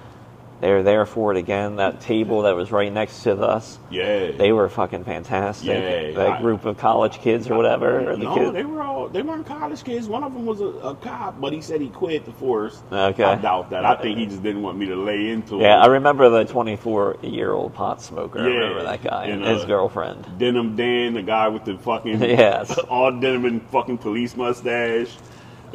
they're 0.63 0.85
there 0.85 1.05
for 1.05 1.33
it 1.33 1.37
again. 1.37 1.77
That 1.77 2.01
table 2.01 2.43
that 2.43 2.55
was 2.55 2.71
right 2.71 2.91
next 2.93 3.25
to 3.25 3.35
us, 3.35 3.79
yeah. 3.91 4.31
they 4.31 4.53
were 4.53 4.69
fucking 4.69 5.03
fantastic. 5.05 5.67
Yeah, 5.69 6.13
that 6.13 6.31
I- 6.35 6.41
group 6.41 6.65
of 6.65 6.79
college 6.79 7.19
kids 7.19 7.51
or 7.51 7.57
whatever, 7.57 8.09
or 8.13 8.17
the 8.17 8.23
no, 8.25 8.35
kids. 8.35 8.53
they 8.53 8.63
were 8.65 8.81
all 8.81 9.09
they 9.09 9.23
weren't 9.23 9.45
college 9.45 9.83
kids. 9.83 10.07
One 10.09 10.23
of 10.23 10.33
them 10.33 10.47
was 10.47 10.61
a, 10.61 10.67
a 10.67 10.95
cop, 10.95 11.41
but 11.41 11.53
he 11.53 11.61
said 11.61 11.81
he 11.81 11.89
quit 11.89 12.25
the 12.25 12.33
force. 12.33 12.81
Okay. 12.93 13.25
I 13.25 13.35
doubt 13.35 13.71
that. 13.71 13.85
I 13.85 13.97
think 13.97 14.17
he 14.19 14.27
just 14.27 14.43
didn't 14.45 14.63
want 14.63 14.79
me 14.79 14.87
to 14.87 14.95
lay 14.97 15.31
into 15.31 15.57
it. 15.59 15.63
yeah, 15.63 15.79
I 15.81 15.87
remember 15.87 16.31
the 16.31 16.45
24 16.45 17.17
year 17.23 17.53
old 17.53 17.75
pot 17.75 18.01
smoker. 18.01 18.39
I 18.39 18.43
Yeah, 18.47 18.55
remember 18.55 18.83
that 18.85 19.03
guy 19.03 19.25
and, 19.25 19.45
and, 19.45 19.55
his 19.57 19.65
uh, 19.65 19.67
girlfriend. 19.67 20.39
Denim 20.39 20.77
Dan, 20.77 21.15
the 21.15 21.23
guy 21.23 21.49
with 21.49 21.65
the 21.65 21.77
fucking 21.79 22.21
Yes. 22.23 22.79
all 22.79 23.11
denim 23.11 23.45
and 23.47 23.63
fucking 23.71 23.99
police 23.99 24.37
mustache. 24.37 25.11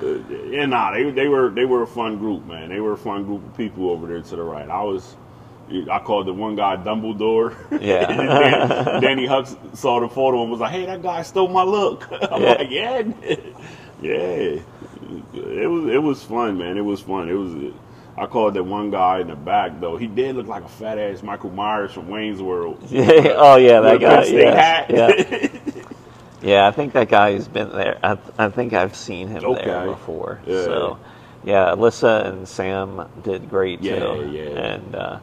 Uh, 0.02 0.18
yeah, 0.50 0.66
nah, 0.66 0.92
they 0.92 1.10
they 1.12 1.28
were 1.28 1.50
they 1.50 1.66
were 1.66 1.84
a 1.84 1.88
fun 1.88 2.18
group, 2.18 2.46
man. 2.46 2.70
They 2.70 2.80
were 2.80 2.94
a 2.94 2.98
fun 2.98 3.24
group 3.26 3.44
of 3.46 3.58
people 3.58 3.90
over 3.90 4.08
there 4.08 4.22
to 4.22 4.36
the 4.36 4.44
right. 4.44 4.70
I 4.70 4.84
was, 4.84 5.16
I 5.92 6.00
called 6.00 6.28
the 6.28 6.34
one 6.34 6.56
guy 6.56 6.78
Dumbledore. 6.78 7.56
Yeah. 7.82 8.06
And 8.94 9.02
Danny 9.02 9.26
Hucks 9.26 9.56
saw 9.74 10.00
the 10.00 10.08
photo 10.10 10.42
and 10.44 10.52
was 10.52 10.60
like, 10.60 10.72
"Hey, 10.72 10.86
that 10.86 11.02
guy 11.02 11.22
stole 11.24 11.48
my 11.48 11.64
look." 11.64 12.08
I'm 12.32 12.42
Yeah. 12.42 12.50
like, 12.54 12.70
"Yeah, 12.70 13.02
yeah." 14.02 14.60
It 15.34 15.70
was 15.70 15.86
it 15.94 16.02
was 16.04 16.24
fun, 16.24 16.58
man. 16.58 16.78
It 16.78 16.82
was 16.86 17.02
fun. 17.02 17.30
It 17.30 17.34
was. 17.34 17.74
I 18.18 18.26
called 18.26 18.56
that 18.56 18.64
one 18.64 18.90
guy 18.92 19.20
in 19.20 19.28
the 19.28 19.36
back 19.36 19.80
though. 19.80 19.96
He 19.98 20.08
did 20.08 20.36
look 20.36 20.48
like 20.48 20.64
a 20.64 20.68
fat 20.70 20.98
ass 20.98 21.22
Michael 21.24 21.52
Myers 21.52 21.92
from 21.92 22.08
Wayne's 22.10 22.42
World. 22.42 22.80
oh 22.92 23.58
yeah, 23.58 23.80
that 23.82 24.00
guy. 24.02 24.16
Penn 24.16 24.26
State 24.26 24.54
yes, 24.54 24.56
hat. 24.56 24.90
Yeah. 24.90 25.84
Yeah, 26.42 26.68
I 26.68 26.72
think 26.72 26.94
that 26.94 27.10
guy's 27.10 27.48
been 27.48 27.70
there. 27.72 27.98
I, 28.04 28.18
I 28.38 28.50
think 28.50 28.74
I've 28.74 28.96
seen 28.96 29.28
him 29.28 29.42
there 29.54 29.86
before. 29.88 30.40
Yeah. 30.46 30.64
So, 30.64 31.00
yeah, 31.44 31.66
Alyssa 31.76 32.26
and 32.28 32.48
Sam 32.48 33.08
did 33.24 33.50
great 33.50 33.82
Yeah, 33.82 34.00
too. 34.00 34.30
yeah. 34.32 34.44
And 34.44 34.96
uh, 34.96 35.20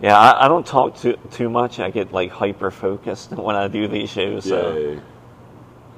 yeah, 0.00 0.16
I, 0.18 0.44
I 0.44 0.48
don't 0.48 0.66
talk 0.66 0.96
too 0.96 1.16
too 1.32 1.48
much. 1.50 1.80
I 1.80 1.90
get 1.90 2.12
like 2.12 2.30
hyper 2.30 2.70
focused 2.70 3.30
when 3.32 3.56
I 3.56 3.66
do 3.68 3.88
these 3.88 4.10
shows. 4.10 4.44
So 4.44 4.76
Yeah. 4.76 5.00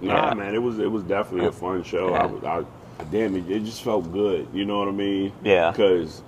Nah, 0.01 0.29
Yeah. 0.29 0.35
man, 0.35 0.55
it 0.55 0.63
was 0.63 0.79
it 0.79 0.91
was 0.91 1.03
definitely 1.03 1.47
a 1.49 1.53
fun 1.53 1.83
show. 1.83 2.15
I, 2.15 2.59
I, 2.59 2.65
damn 3.11 3.37
it, 3.37 3.51
it 3.51 3.65
just 3.65 3.83
felt 3.83 4.11
good. 4.13 4.49
You 4.55 4.65
know 4.65 4.79
what 4.79 4.89
I 4.89 4.93
mean? 4.93 5.33
Yeah. 5.43 5.71
Because 5.73 6.23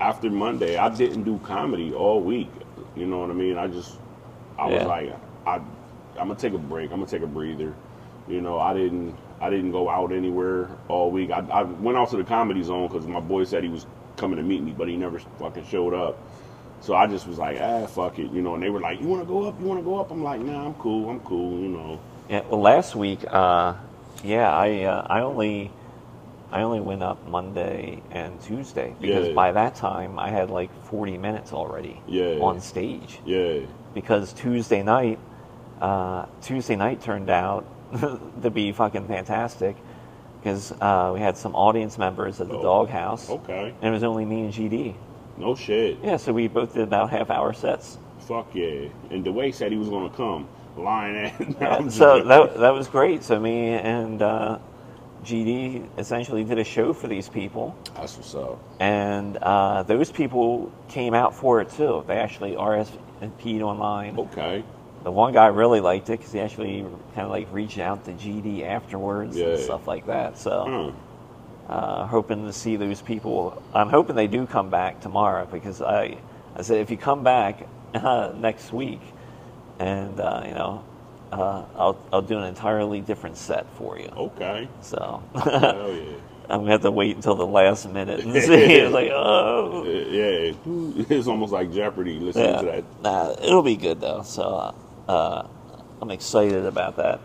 after 0.00 0.30
Monday, 0.30 0.76
I 0.76 0.88
didn't 0.88 1.24
do 1.24 1.38
comedy 1.44 1.92
all 1.92 2.20
week. 2.20 2.50
You 2.96 3.06
know 3.06 3.18
what 3.20 3.30
I 3.30 3.34
mean? 3.34 3.56
I 3.58 3.66
just, 3.68 3.98
I 4.58 4.66
was 4.68 4.84
like, 4.84 5.14
I, 5.46 5.60
I'm 6.18 6.28
gonna 6.28 6.38
take 6.38 6.52
a 6.54 6.58
break. 6.58 6.90
I'm 6.90 6.98
gonna 7.00 7.10
take 7.10 7.22
a 7.22 7.26
breather. 7.26 7.74
You 8.28 8.40
know, 8.40 8.58
I 8.58 8.72
didn't, 8.74 9.16
I 9.40 9.50
didn't 9.50 9.72
go 9.72 9.88
out 9.88 10.12
anywhere 10.12 10.68
all 10.88 11.10
week. 11.10 11.30
I, 11.30 11.40
I 11.40 11.62
went 11.62 11.98
out 11.98 12.10
to 12.10 12.16
the 12.16 12.24
comedy 12.24 12.62
zone 12.62 12.88
because 12.88 13.06
my 13.06 13.20
boy 13.20 13.44
said 13.44 13.64
he 13.64 13.68
was 13.68 13.86
coming 14.16 14.36
to 14.36 14.42
meet 14.42 14.62
me, 14.62 14.72
but 14.76 14.88
he 14.88 14.96
never 14.96 15.18
fucking 15.38 15.66
showed 15.66 15.92
up. 15.94 16.18
So 16.80 16.94
I 16.94 17.06
just 17.06 17.26
was 17.26 17.38
like, 17.38 17.58
ah, 17.60 17.86
fuck 17.86 18.18
it, 18.18 18.30
you 18.32 18.42
know. 18.42 18.54
And 18.54 18.62
they 18.62 18.70
were 18.70 18.80
like, 18.80 19.00
you 19.00 19.06
want 19.06 19.22
to 19.22 19.26
go 19.26 19.44
up? 19.46 19.58
You 19.60 19.66
want 19.66 19.80
to 19.80 19.84
go 19.84 19.98
up? 19.98 20.10
I'm 20.10 20.22
like, 20.22 20.40
nah, 20.40 20.66
I'm 20.66 20.74
cool. 20.74 21.10
I'm 21.10 21.20
cool. 21.20 21.58
You 21.58 21.68
know. 21.68 22.00
yeah. 22.28 22.42
Well, 22.48 22.60
last 22.60 22.94
week, 22.94 23.20
uh, 23.28 23.74
yeah, 24.22 24.52
I 24.52 24.82
uh, 24.82 25.06
I 25.08 25.20
only 25.20 25.70
I 26.52 26.62
only 26.62 26.80
went 26.80 27.02
up 27.02 27.26
Monday 27.26 28.02
and 28.10 28.40
Tuesday 28.42 28.94
because 29.00 29.28
Yeah. 29.28 29.34
by 29.34 29.52
that 29.52 29.74
time 29.74 30.18
I 30.18 30.28
had 30.30 30.50
like 30.50 30.70
40 30.84 31.18
minutes 31.18 31.52
already 31.52 32.00
Yeah. 32.06 32.38
on 32.40 32.60
stage. 32.60 33.18
Yeah. 33.24 33.60
because 33.94 34.32
Tuesday 34.32 34.82
night, 34.82 35.18
uh, 35.82 36.26
Tuesday 36.40 36.76
night 36.76 37.00
turned 37.02 37.28
out 37.30 37.64
to 38.42 38.50
be 38.50 38.72
fucking 38.72 39.06
fantastic, 39.06 39.76
because 40.40 40.72
uh, 40.80 41.10
we 41.14 41.20
had 41.20 41.36
some 41.36 41.54
audience 41.54 41.98
members 41.98 42.40
at 42.40 42.48
the 42.48 42.56
Oh. 42.56 42.62
doghouse, 42.62 43.28
Okay. 43.30 43.74
and 43.82 43.88
it 43.88 43.92
was 43.92 44.02
only 44.04 44.24
me 44.24 44.42
and 44.42 44.52
GD. 44.52 44.94
No 45.38 45.54
shit. 45.54 45.98
Yeah, 46.02 46.16
so 46.18 46.32
we 46.32 46.48
both 46.48 46.74
did 46.74 46.82
about 46.82 47.10
half 47.10 47.30
hour 47.30 47.52
sets. 47.52 47.98
Fuck 48.20 48.54
yeah. 48.54 48.88
And 49.10 49.24
Dwayne 49.24 49.52
said 49.54 49.72
he 49.72 49.78
was 49.78 49.88
gonna 49.88 50.10
come. 50.10 50.46
Lying 50.76 51.16
at. 51.16 51.62
I'm 51.80 51.90
so 51.90 52.22
that 52.24 52.56
that 52.58 52.70
was 52.70 52.88
great. 52.88 53.22
So 53.24 53.38
me 53.40 53.70
and 53.74 54.22
uh, 54.22 54.58
GD 55.24 55.86
essentially 55.98 56.44
did 56.44 56.58
a 56.58 56.64
show 56.64 56.92
for 56.94 57.08
these 57.08 57.28
people, 57.28 57.76
That's 57.94 58.16
what's 58.16 58.34
up. 58.34 58.58
and 58.80 59.36
uh, 59.38 59.82
those 59.82 60.10
people 60.10 60.72
came 60.88 61.12
out 61.14 61.34
for 61.34 61.60
it 61.60 61.70
too. 61.70 62.04
They 62.06 62.16
actually 62.16 62.52
RSVP'd 62.56 63.62
online. 63.62 64.18
Okay. 64.18 64.64
The 65.04 65.10
one 65.10 65.32
guy 65.32 65.46
really 65.48 65.80
liked 65.80 66.10
it 66.10 66.18
because 66.18 66.32
he 66.32 66.40
actually 66.40 66.82
kind 67.14 67.24
of 67.26 67.30
like 67.30 67.48
reached 67.52 67.78
out 67.78 68.04
to 68.04 68.12
GD 68.12 68.64
afterwards 68.64 69.36
and 69.36 69.58
Yeah. 69.58 69.64
stuff 69.64 69.86
like 69.88 70.06
that. 70.06 70.38
So. 70.38 70.94
Huh. 71.68 71.72
uh, 71.72 72.06
hoping 72.06 72.44
to 72.46 72.52
see 72.52 72.76
those 72.76 73.00
people. 73.00 73.62
I'm 73.74 73.88
hoping 73.88 74.14
they 74.16 74.26
do 74.26 74.46
come 74.46 74.68
back 74.70 75.00
tomorrow 75.00 75.46
because 75.50 75.80
I, 75.80 76.18
I 76.56 76.62
said 76.62 76.78
if 76.78 76.90
you 76.90 76.96
come 76.96 77.22
back 77.24 77.66
uh, 77.94 78.32
next 78.36 78.72
week, 78.72 79.00
and 79.78 80.20
uh, 80.20 80.42
you 80.46 80.54
know, 80.54 80.84
uh, 81.32 81.64
I'll 81.76 81.96
I'll 82.12 82.22
do 82.22 82.36
an 82.38 82.44
entirely 82.44 83.00
different 83.00 83.36
set 83.36 83.66
for 83.78 83.98
you. 83.98 84.08
Okay. 84.16 84.68
So 84.82 85.22
Hell 85.34 85.94
yeah. 85.94 86.02
I'm 86.50 86.60
gonna 86.60 86.72
have 86.72 86.82
to 86.82 86.90
wait 86.90 87.16
until 87.16 87.36
the 87.36 87.46
last 87.46 87.88
minute 87.88 88.20
and 88.20 88.32
see. 88.42 88.52
It's 88.52 88.92
like 88.92 89.10
oh. 89.10 89.84
Yeah, 89.84 90.52
it's 91.08 91.26
almost 91.28 91.52
like 91.52 91.72
Jeopardy. 91.72 92.18
Listening 92.18 92.58
to 92.58 92.66
that. 92.66 92.84
nah, 93.02 93.30
it'll 93.42 93.62
be 93.62 93.76
good 93.76 94.00
though. 94.00 94.22
So 94.22 94.74
uh, 95.12 95.46
I'm 96.00 96.10
excited 96.10 96.64
about 96.64 96.96
that. 96.96 97.20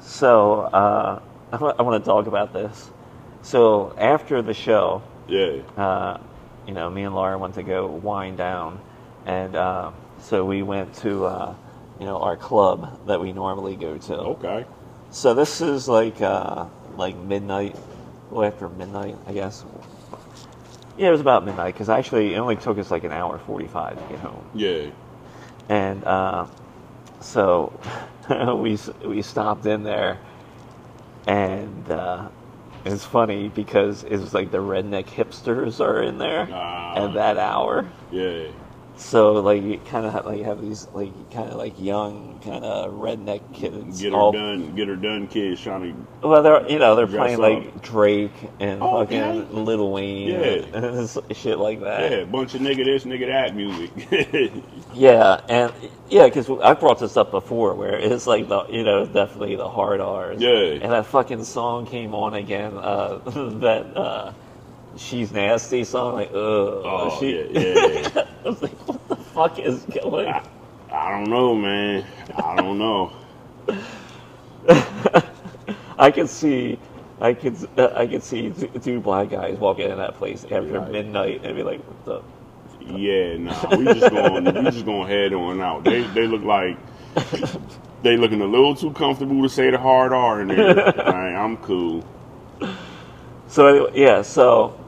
So 0.00 0.60
uh, 0.62 1.20
I 1.52 1.82
want 1.82 2.02
to 2.02 2.08
talk 2.08 2.26
about 2.26 2.52
this. 2.52 2.90
So 3.42 3.94
after 3.98 4.42
the 4.42 4.54
show, 4.54 5.02
Yeah. 5.28 5.60
uh, 5.76 6.18
you 6.66 6.74
know, 6.74 6.88
me 6.90 7.02
and 7.02 7.14
Laura 7.14 7.38
went 7.38 7.54
to 7.54 7.62
go 7.62 7.86
wind 7.86 8.38
down, 8.38 8.80
and 9.26 9.54
uh, 9.56 9.90
so 10.20 10.44
we 10.44 10.62
went 10.62 10.94
to, 10.96 11.24
uh, 11.24 11.54
you 11.98 12.06
know, 12.06 12.18
our 12.18 12.36
club 12.36 13.06
that 13.06 13.20
we 13.20 13.32
normally 13.32 13.76
go 13.76 13.98
to. 13.98 14.16
Okay. 14.16 14.64
So 15.10 15.34
this 15.34 15.60
is 15.60 15.88
like 15.88 16.20
uh, 16.22 16.66
like 16.96 17.16
midnight, 17.16 17.76
well 18.30 18.44
after 18.44 18.68
midnight, 18.68 19.16
I 19.26 19.32
guess. 19.32 19.64
Yeah, 20.96 21.08
it 21.08 21.12
was 21.12 21.20
about 21.20 21.44
midnight 21.44 21.74
because 21.74 21.88
actually 21.88 22.34
it 22.34 22.38
only 22.38 22.56
took 22.56 22.78
us 22.78 22.90
like 22.90 23.04
an 23.04 23.12
hour 23.12 23.38
forty-five 23.38 23.96
to 23.96 24.08
get 24.08 24.20
home, 24.20 24.44
Yeah. 24.54 24.90
and 25.68 26.04
uh, 26.04 26.46
so 27.20 27.72
we 28.60 28.78
we 29.06 29.22
stopped 29.22 29.66
in 29.66 29.82
there, 29.82 30.18
and 31.26 31.90
uh, 31.90 32.28
it's 32.84 33.04
funny 33.04 33.48
because 33.48 34.04
it 34.04 34.16
was 34.18 34.34
like 34.34 34.50
the 34.50 34.58
redneck 34.58 35.06
hipsters 35.06 35.80
are 35.80 36.02
in 36.02 36.18
there 36.18 36.48
Ah. 36.52 36.94
at 37.04 37.14
that 37.14 37.38
hour. 37.38 37.88
Yeah. 38.10 38.48
So 39.00 39.32
like 39.32 39.62
you 39.62 39.78
kind 39.86 40.04
of 40.04 40.12
have, 40.12 40.26
like 40.26 40.42
have 40.42 40.60
these 40.60 40.86
like 40.92 41.10
kind 41.32 41.48
of 41.48 41.56
like 41.56 41.80
young 41.80 42.38
kind 42.44 42.62
of 42.64 42.92
redneck 42.92 43.40
kids. 43.54 44.00
Get 44.00 44.12
her 44.12 44.18
all- 44.18 44.30
done. 44.32 44.74
Get 44.76 44.88
her 44.88 44.96
done. 44.96 45.26
Kids 45.26 45.60
trying 45.60 45.94
to. 46.22 46.28
Well, 46.28 46.42
they're 46.42 46.70
you 46.70 46.78
know 46.78 46.94
they're 46.94 47.06
playing 47.06 47.38
like. 47.38 47.82
Drake 47.82 48.30
and 48.60 48.82
Okay. 48.82 49.18
fucking 49.20 49.64
Lil 49.64 49.90
Wayne 49.90 50.28
Yeah. 50.28 50.76
and 50.78 51.08
shit 51.36 51.58
like 51.58 51.80
that. 51.80 52.10
Yeah, 52.12 52.24
bunch 52.24 52.54
of 52.54 52.60
nigga 52.60 52.84
this, 52.84 53.04
nigga 53.04 53.26
that 53.26 53.56
music. 53.56 54.52
Yeah, 54.94 55.40
and 55.48 55.72
yeah, 56.08 56.24
because 56.26 56.50
I 56.50 56.74
brought 56.74 56.98
this 56.98 57.16
up 57.16 57.30
before, 57.30 57.74
where 57.74 57.96
it's 57.96 58.26
like 58.26 58.48
the 58.48 58.66
you 58.66 58.82
know 58.82 59.06
definitely 59.06 59.54
the 59.56 59.68
hard 59.68 60.00
R's. 60.00 60.40
Yeah. 60.40 60.50
And 60.82 60.92
that 60.92 61.06
fucking 61.06 61.44
song 61.44 61.86
came 61.86 62.12
on 62.14 62.34
again. 62.34 62.76
Uh, 62.76 63.18
that 63.60 63.96
uh, 63.96 64.32
she's 64.96 65.32
nasty 65.32 65.84
song. 65.84 66.14
Like, 66.14 66.28
ugh. 66.28 66.34
oh 66.36 67.16
she, 67.20 67.38
yeah, 67.52 67.60
yeah. 67.60 68.24
I 68.44 68.48
was 68.48 68.62
like, 68.62 68.72
what 68.88 69.08
the 69.08 69.16
fuck 69.16 69.58
is 69.58 69.84
going? 69.84 70.28
I, 70.28 70.42
I 70.92 71.10
don't 71.10 71.30
know, 71.30 71.54
man. 71.54 72.04
I 72.36 72.56
don't 72.56 72.78
know. 72.78 73.12
I 75.98 76.10
could 76.10 76.28
see. 76.28 76.78
I 77.20 77.34
could, 77.34 77.56
uh, 77.78 77.90
I 77.94 78.06
could 78.06 78.22
see 78.22 78.50
two, 78.50 78.68
two 78.82 79.00
black 79.00 79.28
guys 79.30 79.58
walking 79.58 79.90
in 79.90 79.98
that 79.98 80.14
place 80.16 80.44
after 80.44 80.80
Right. 80.80 80.90
midnight 80.90 81.42
and 81.44 81.54
be 81.54 81.62
like, 81.62 81.80
"What 81.82 82.24
the 82.80 82.94
Yeah, 82.94 83.36
nah. 83.36 83.76
We 83.76 83.84
just 83.84 84.10
going. 84.10 84.44
we 84.46 84.70
just 84.70 84.86
going 84.86 85.06
head 85.08 85.34
on 85.34 85.60
out. 85.60 85.84
They 85.84 86.02
they 86.14 86.26
look 86.26 86.42
like 86.42 86.78
they 88.02 88.16
looking 88.16 88.40
a 88.40 88.46
little 88.46 88.74
too 88.74 88.92
comfortable 88.92 89.42
to 89.42 89.48
say 89.50 89.70
the 89.70 89.78
hard 89.78 90.12
R 90.14 90.40
in 90.40 90.48
there. 90.48 90.74
Like, 90.96 91.34
I'm 91.36 91.58
cool. 91.58 92.04
So 93.48 93.66
anyway, 93.66 93.90
yeah, 93.94 94.22
so 94.22 94.79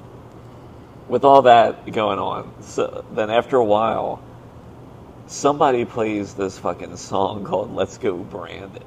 with 1.13 1.25
all 1.27 1.43
that 1.43 1.93
going 1.93 2.19
on, 2.19 2.51
so 2.63 3.05
then 3.13 3.29
after 3.29 3.59
a 3.59 3.65
while, 3.65 4.23
somebody 5.27 5.85
plays 5.85 6.33
this 6.33 6.59
fucking 6.59 6.97
song 6.97 7.45
called 7.45 7.75
"Let's 7.75 7.99
Go 7.99 8.17
Brandon," 8.17 8.83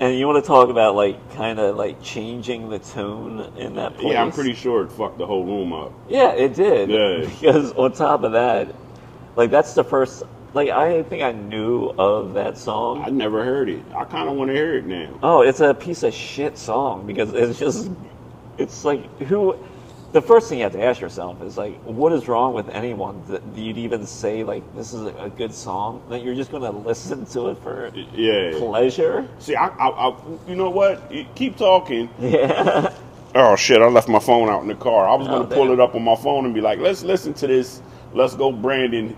and 0.00 0.18
you 0.18 0.26
want 0.26 0.42
to 0.42 0.48
talk 0.48 0.70
about 0.70 0.94
like 0.94 1.34
kind 1.34 1.58
of 1.58 1.76
like 1.76 2.02
changing 2.02 2.70
the 2.70 2.78
tone 2.78 3.52
in 3.58 3.74
that 3.74 3.98
place? 3.98 4.14
Yeah, 4.14 4.22
I'm 4.22 4.32
pretty 4.32 4.54
sure 4.54 4.84
it 4.84 4.92
fucked 4.92 5.18
the 5.18 5.26
whole 5.26 5.44
room 5.44 5.74
up. 5.74 5.92
Yeah, 6.08 6.32
it 6.32 6.54
did. 6.54 6.88
Yeah. 6.88 7.28
Because 7.40 7.72
on 7.74 7.92
top 7.92 8.22
of 8.22 8.32
that, 8.32 8.74
like 9.36 9.50
that's 9.50 9.74
the 9.74 9.84
first. 9.84 10.22
Like 10.56 10.70
I 10.70 11.02
think 11.02 11.22
I 11.22 11.32
knew 11.32 11.92
of 11.98 12.32
that 12.32 12.56
song. 12.56 13.04
I 13.04 13.10
never 13.10 13.44
heard 13.44 13.68
it. 13.68 13.82
I 13.94 14.04
kind 14.04 14.26
of 14.30 14.36
want 14.36 14.48
to 14.48 14.54
hear 14.54 14.76
it 14.78 14.86
now. 14.86 15.18
Oh, 15.22 15.42
it's 15.42 15.60
a 15.60 15.74
piece 15.74 16.02
of 16.02 16.14
shit 16.14 16.56
song 16.56 17.06
because 17.06 17.34
it's 17.34 17.58
just, 17.58 17.90
it's 18.56 18.82
like 18.82 19.04
who. 19.20 19.54
The 20.12 20.22
first 20.22 20.48
thing 20.48 20.56
you 20.58 20.64
have 20.64 20.72
to 20.72 20.82
ask 20.82 20.98
yourself 20.98 21.42
is 21.42 21.58
like, 21.58 21.78
what 21.82 22.10
is 22.14 22.26
wrong 22.26 22.54
with 22.54 22.70
anyone 22.70 23.22
that 23.28 23.42
you'd 23.54 23.76
even 23.76 24.06
say 24.06 24.44
like 24.44 24.62
this 24.74 24.94
is 24.94 25.04
a 25.18 25.30
good 25.36 25.52
song 25.52 26.02
that 26.08 26.22
you're 26.24 26.34
just 26.34 26.50
going 26.50 26.62
to 26.62 26.70
listen 26.70 27.26
to 27.26 27.48
it 27.48 27.58
for 27.58 27.92
Yeah. 28.14 28.52
pleasure? 28.56 29.28
See, 29.38 29.56
I, 29.56 29.66
I, 29.66 30.08
I, 30.08 30.16
you 30.48 30.54
know 30.56 30.70
what? 30.70 31.12
Keep 31.34 31.58
talking. 31.58 32.08
Yeah, 32.18 32.94
Oh 33.34 33.56
shit! 33.56 33.82
I 33.82 33.88
left 33.88 34.08
my 34.08 34.20
phone 34.20 34.48
out 34.48 34.62
in 34.62 34.68
the 34.68 34.74
car. 34.74 35.06
I 35.06 35.14
was 35.16 35.28
Oh, 35.28 35.32
gonna 35.32 35.54
pull 35.54 35.64
damn. 35.66 35.74
it 35.74 35.80
up 35.80 35.94
on 35.94 36.02
my 36.02 36.16
phone 36.16 36.46
and 36.46 36.54
be 36.54 36.62
like, 36.62 36.78
"Let's 36.78 37.02
listen 37.02 37.34
to 37.34 37.46
this. 37.46 37.82
Let's 38.14 38.34
go, 38.34 38.50
Brandon." 38.50 39.14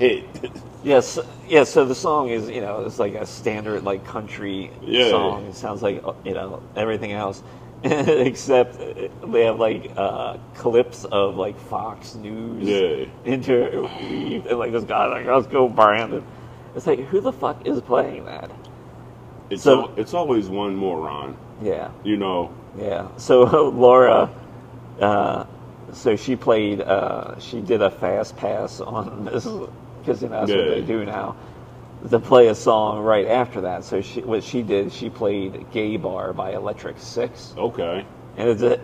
Hit. 0.00 0.24
yes, 0.82 1.18
yeah. 1.48 1.64
So 1.64 1.84
the 1.84 1.94
song 1.94 2.28
is 2.28 2.48
you 2.48 2.60
know 2.60 2.84
it's 2.84 2.98
like 2.98 3.14
a 3.14 3.26
standard 3.26 3.84
like 3.84 4.04
country 4.04 4.70
Yeah. 4.82 5.10
song. 5.10 5.46
It 5.46 5.54
sounds 5.54 5.82
like 5.82 6.02
uh, 6.04 6.12
you 6.24 6.34
know 6.34 6.62
everything 6.76 7.12
else. 7.12 7.42
Except 7.82 8.78
they 9.32 9.44
have 9.44 9.58
like 9.58 9.92
uh, 9.96 10.36
clips 10.54 11.04
of 11.06 11.36
like 11.36 11.58
Fox 11.58 12.14
News 12.14 12.68
Yeah. 12.68 13.06
and 13.24 13.46
like 14.58 14.72
this 14.72 14.84
guy 14.84 15.06
like 15.06 15.26
let's 15.26 15.46
go 15.46 15.66
Brandon. 15.68 16.22
It's 16.76 16.86
like 16.86 17.00
who 17.06 17.20
the 17.20 17.32
fuck 17.32 17.66
is 17.66 17.80
playing 17.80 18.26
that? 18.26 18.50
It's 19.48 19.62
So- 19.62 19.82
al- 19.84 19.92
it's 19.96 20.12
always 20.14 20.48
one 20.48 20.76
moron. 20.76 21.36
Yeah, 21.62 21.90
You 22.04 22.16
know. 22.16 22.52
yeah. 22.78 23.08
So 23.16 23.42
Laura, 23.70 24.30
uh, 25.00 25.44
so 25.92 26.16
she 26.16 26.36
played. 26.36 26.80
Uh, 26.82 27.38
she 27.38 27.60
did 27.60 27.82
a 27.82 27.90
fast 27.90 28.36
pass 28.36 28.80
on 28.80 29.24
this 29.24 29.46
because 30.00 30.22
you 30.22 30.28
know 30.28 30.40
that's 30.46 30.52
what 30.52 30.68
they 30.68 30.82
do 30.82 31.04
now. 31.04 31.36
To 32.08 32.18
play 32.18 32.48
a 32.48 32.54
song 32.54 33.00
right 33.00 33.26
after 33.26 33.60
that. 33.60 33.84
So 33.84 34.00
she, 34.00 34.22
what 34.22 34.42
she 34.42 34.62
did, 34.62 34.90
she 34.92 35.10
played 35.10 35.70
"Gay 35.70 35.96
Bar" 35.98 36.32
by 36.32 36.52
Electric 36.54 36.98
Six, 36.98 37.52
Okay. 37.58 38.06
and 38.38 38.48
it's 38.48 38.62
a, 38.62 38.80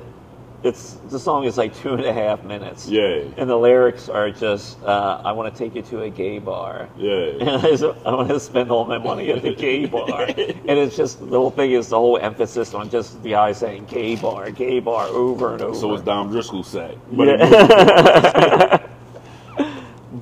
it's 0.63 0.99
the 1.09 1.19
song 1.19 1.45
is 1.45 1.57
like 1.57 1.75
two 1.77 1.95
and 1.95 2.05
a 2.05 2.13
half 2.13 2.45
minutes. 2.45 2.89
Yeah. 2.89 3.23
And 3.39 3.49
the 3.49 3.57
lyrics 3.57 4.11
are 4.11 4.31
just, 4.31 4.83
uh, 4.83 5.23
"I 5.25 5.33
want 5.33 5.51
to 5.55 5.59
take 5.59 5.75
you 5.75 5.81
to 5.83 6.03
a 6.03 6.11
gay 6.11 6.39
bar." 6.39 6.91
Yeah. 6.99 7.15
And 7.41 7.49
I, 7.51 7.71
just- 7.71 7.85
I 8.05 8.13
want 8.15 8.29
to 8.29 8.39
spend 8.41 8.71
all 8.71 8.85
my 8.85 8.99
money 8.99 9.31
at 9.33 9.41
the 9.43 9.55
gay 9.55 9.87
bar. 9.87 10.25
and 10.29 10.37
it's 10.79 10.97
just, 10.97 11.19
the 11.21 11.39
whole 11.39 11.51
thing 11.51 11.73
is 11.73 11.89
the 11.89 11.97
whole 11.99 12.19
emphasis 12.19 12.75
on 12.75 12.91
just 12.91 13.23
the 13.23 13.31
guy 13.31 13.53
saying 13.53 13.87
gay 13.87 14.17
bar, 14.17 14.51
gay 14.51 14.79
bar 14.81 15.07
over 15.09 15.55
and 15.55 15.63
over. 15.63 15.75
So 15.79 15.95
it's 15.95 16.03
Dom 16.03 16.31
Driscoll's 16.31 16.69
set. 16.69 16.99
But 17.13 17.29
Yeah. 17.39 18.86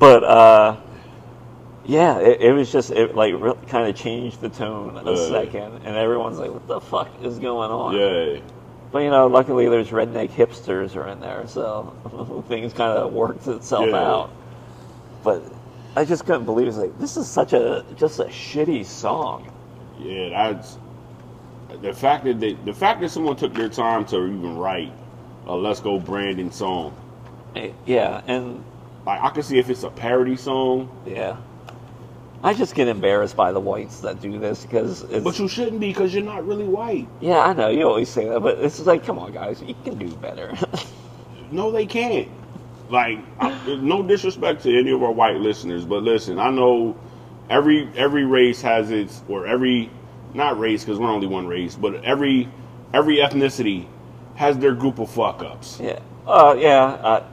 But, 0.05 0.25
uh, 0.25 0.77
yeah, 1.87 2.19
it, 2.19 2.40
it 2.43 2.53
was 2.53 2.71
just, 2.71 2.90
it 2.90 3.14
like 3.14 3.33
really 3.35 3.57
kind 3.69 3.88
of 3.88 3.97
changed 3.97 4.40
the 4.43 4.51
tone 4.51 4.97
in 4.99 5.07
a 5.09 5.12
Uh. 5.12 5.29
second. 5.31 5.81
And 5.85 5.97
everyone's 5.97 6.38
like, 6.38 6.51
what 6.53 6.67
the 6.67 6.81
fuck 6.81 7.09
is 7.23 7.38
going 7.38 7.71
on? 7.71 7.95
yeah. 7.97 8.40
But, 8.93 8.99
you 9.01 9.11
know, 9.11 9.27
luckily 9.27 9.69
there's 9.69 9.88
redneck 9.88 10.29
hipsters 10.31 10.95
are 10.95 11.09
in 11.09 11.21
there. 11.21 11.47
So 11.47 12.45
things 12.49 12.73
kind 12.75 12.97
of 12.99 13.12
worked 13.12 13.47
itself 13.49 13.88
Yeah. 13.88 13.97
out. 13.97 14.31
But 15.25 15.43
I 15.97 16.05
just 16.05 16.27
couldn't 16.27 16.45
believe 16.45 16.67
it. 16.67 16.71
It's 16.71 16.79
like, 16.79 16.99
this 16.99 17.17
is 17.17 17.27
such 17.27 17.55
a, 17.55 17.85
just 17.97 18.21
a 18.21 18.25
shitty 18.25 18.85
song. 18.85 19.51
Yeah, 19.99 20.29
that's 20.29 20.77
the 21.81 21.93
fact 21.95 22.25
that 22.25 22.38
they, 22.40 22.53
the 22.53 22.75
fact 22.75 23.01
that 23.01 23.11
someone 23.11 23.37
took 23.37 23.55
their 23.55 23.69
time 23.71 24.05
to 24.07 24.17
even 24.17 24.57
write 24.57 24.93
a 25.47 25.55
"Let's 25.55 25.81
Go 25.81 25.99
Brandon" 25.99 26.51
song. 26.53 26.95
Eh, 27.57 27.71
Yeah, 27.87 28.23
and 28.27 28.62
Like 29.07 29.21
I 29.23 29.31
can 29.31 29.43
see 29.43 29.59
if 29.59 29.69
it's 29.71 29.83
a 29.83 29.90
parody 29.90 30.37
song, 30.37 30.88
yeah, 31.07 31.37
I 32.43 32.55
just 32.55 32.75
get 32.75 32.88
embarrassed 32.88 33.37
by 33.37 33.53
the 33.53 33.61
whites 33.61 34.01
that 34.01 34.21
do 34.21 34.38
this 34.38 34.62
because 34.62 35.03
it's. 35.03 35.23
But 35.25 35.38
you 35.38 35.49
shouldn't 35.49 35.81
be 35.81 35.88
because 35.88 36.14
you're 36.14 36.25
not 36.25 36.47
really 36.47 36.64
white. 36.64 37.09
yeah, 37.21 37.40
I 37.40 37.53
know 37.53 37.69
you 37.69 37.87
always 37.87 38.09
say 38.09 38.27
that, 38.29 38.40
but 38.40 38.59
it's 38.59 38.81
like, 38.81 39.05
come 39.05 39.19
on, 39.19 39.33
guys, 39.33 39.62
you 39.62 39.75
can 39.85 39.99
do 39.99 40.09
better. 40.17 40.55
No, 41.51 41.71
they 41.71 41.87
can't. 41.87 42.29
Like, 42.88 43.19
I, 43.38 43.77
no 43.77 44.03
disrespect 44.03 44.62
to 44.64 44.77
any 44.77 44.90
of 44.90 45.03
our 45.05 45.12
white 45.12 45.37
listeners, 45.37 45.85
but 45.85 46.03
listen, 46.03 46.38
I 46.40 46.51
know 46.51 46.97
every 47.49 47.88
every 47.95 48.25
race 48.25 48.61
has 48.62 48.90
its 48.90 49.23
or 49.29 49.47
every 49.47 49.90
not 50.33 50.59
race 50.59 50.83
because 50.85 50.99
we're 50.99 51.11
only 51.11 51.29
one 51.29 51.47
race, 51.47 51.77
but 51.77 52.03
every 52.03 52.49
every 52.93 53.19
ethnicity 53.19 53.87
has 54.35 54.59
their 54.59 54.75
group 54.75 54.99
of 54.99 55.11
fuck 55.11 55.43
ups. 55.43 55.79
yeah. 55.81 56.01
Uh, 56.27 56.57
yeah. 56.59 56.83
Uh, 56.85 57.25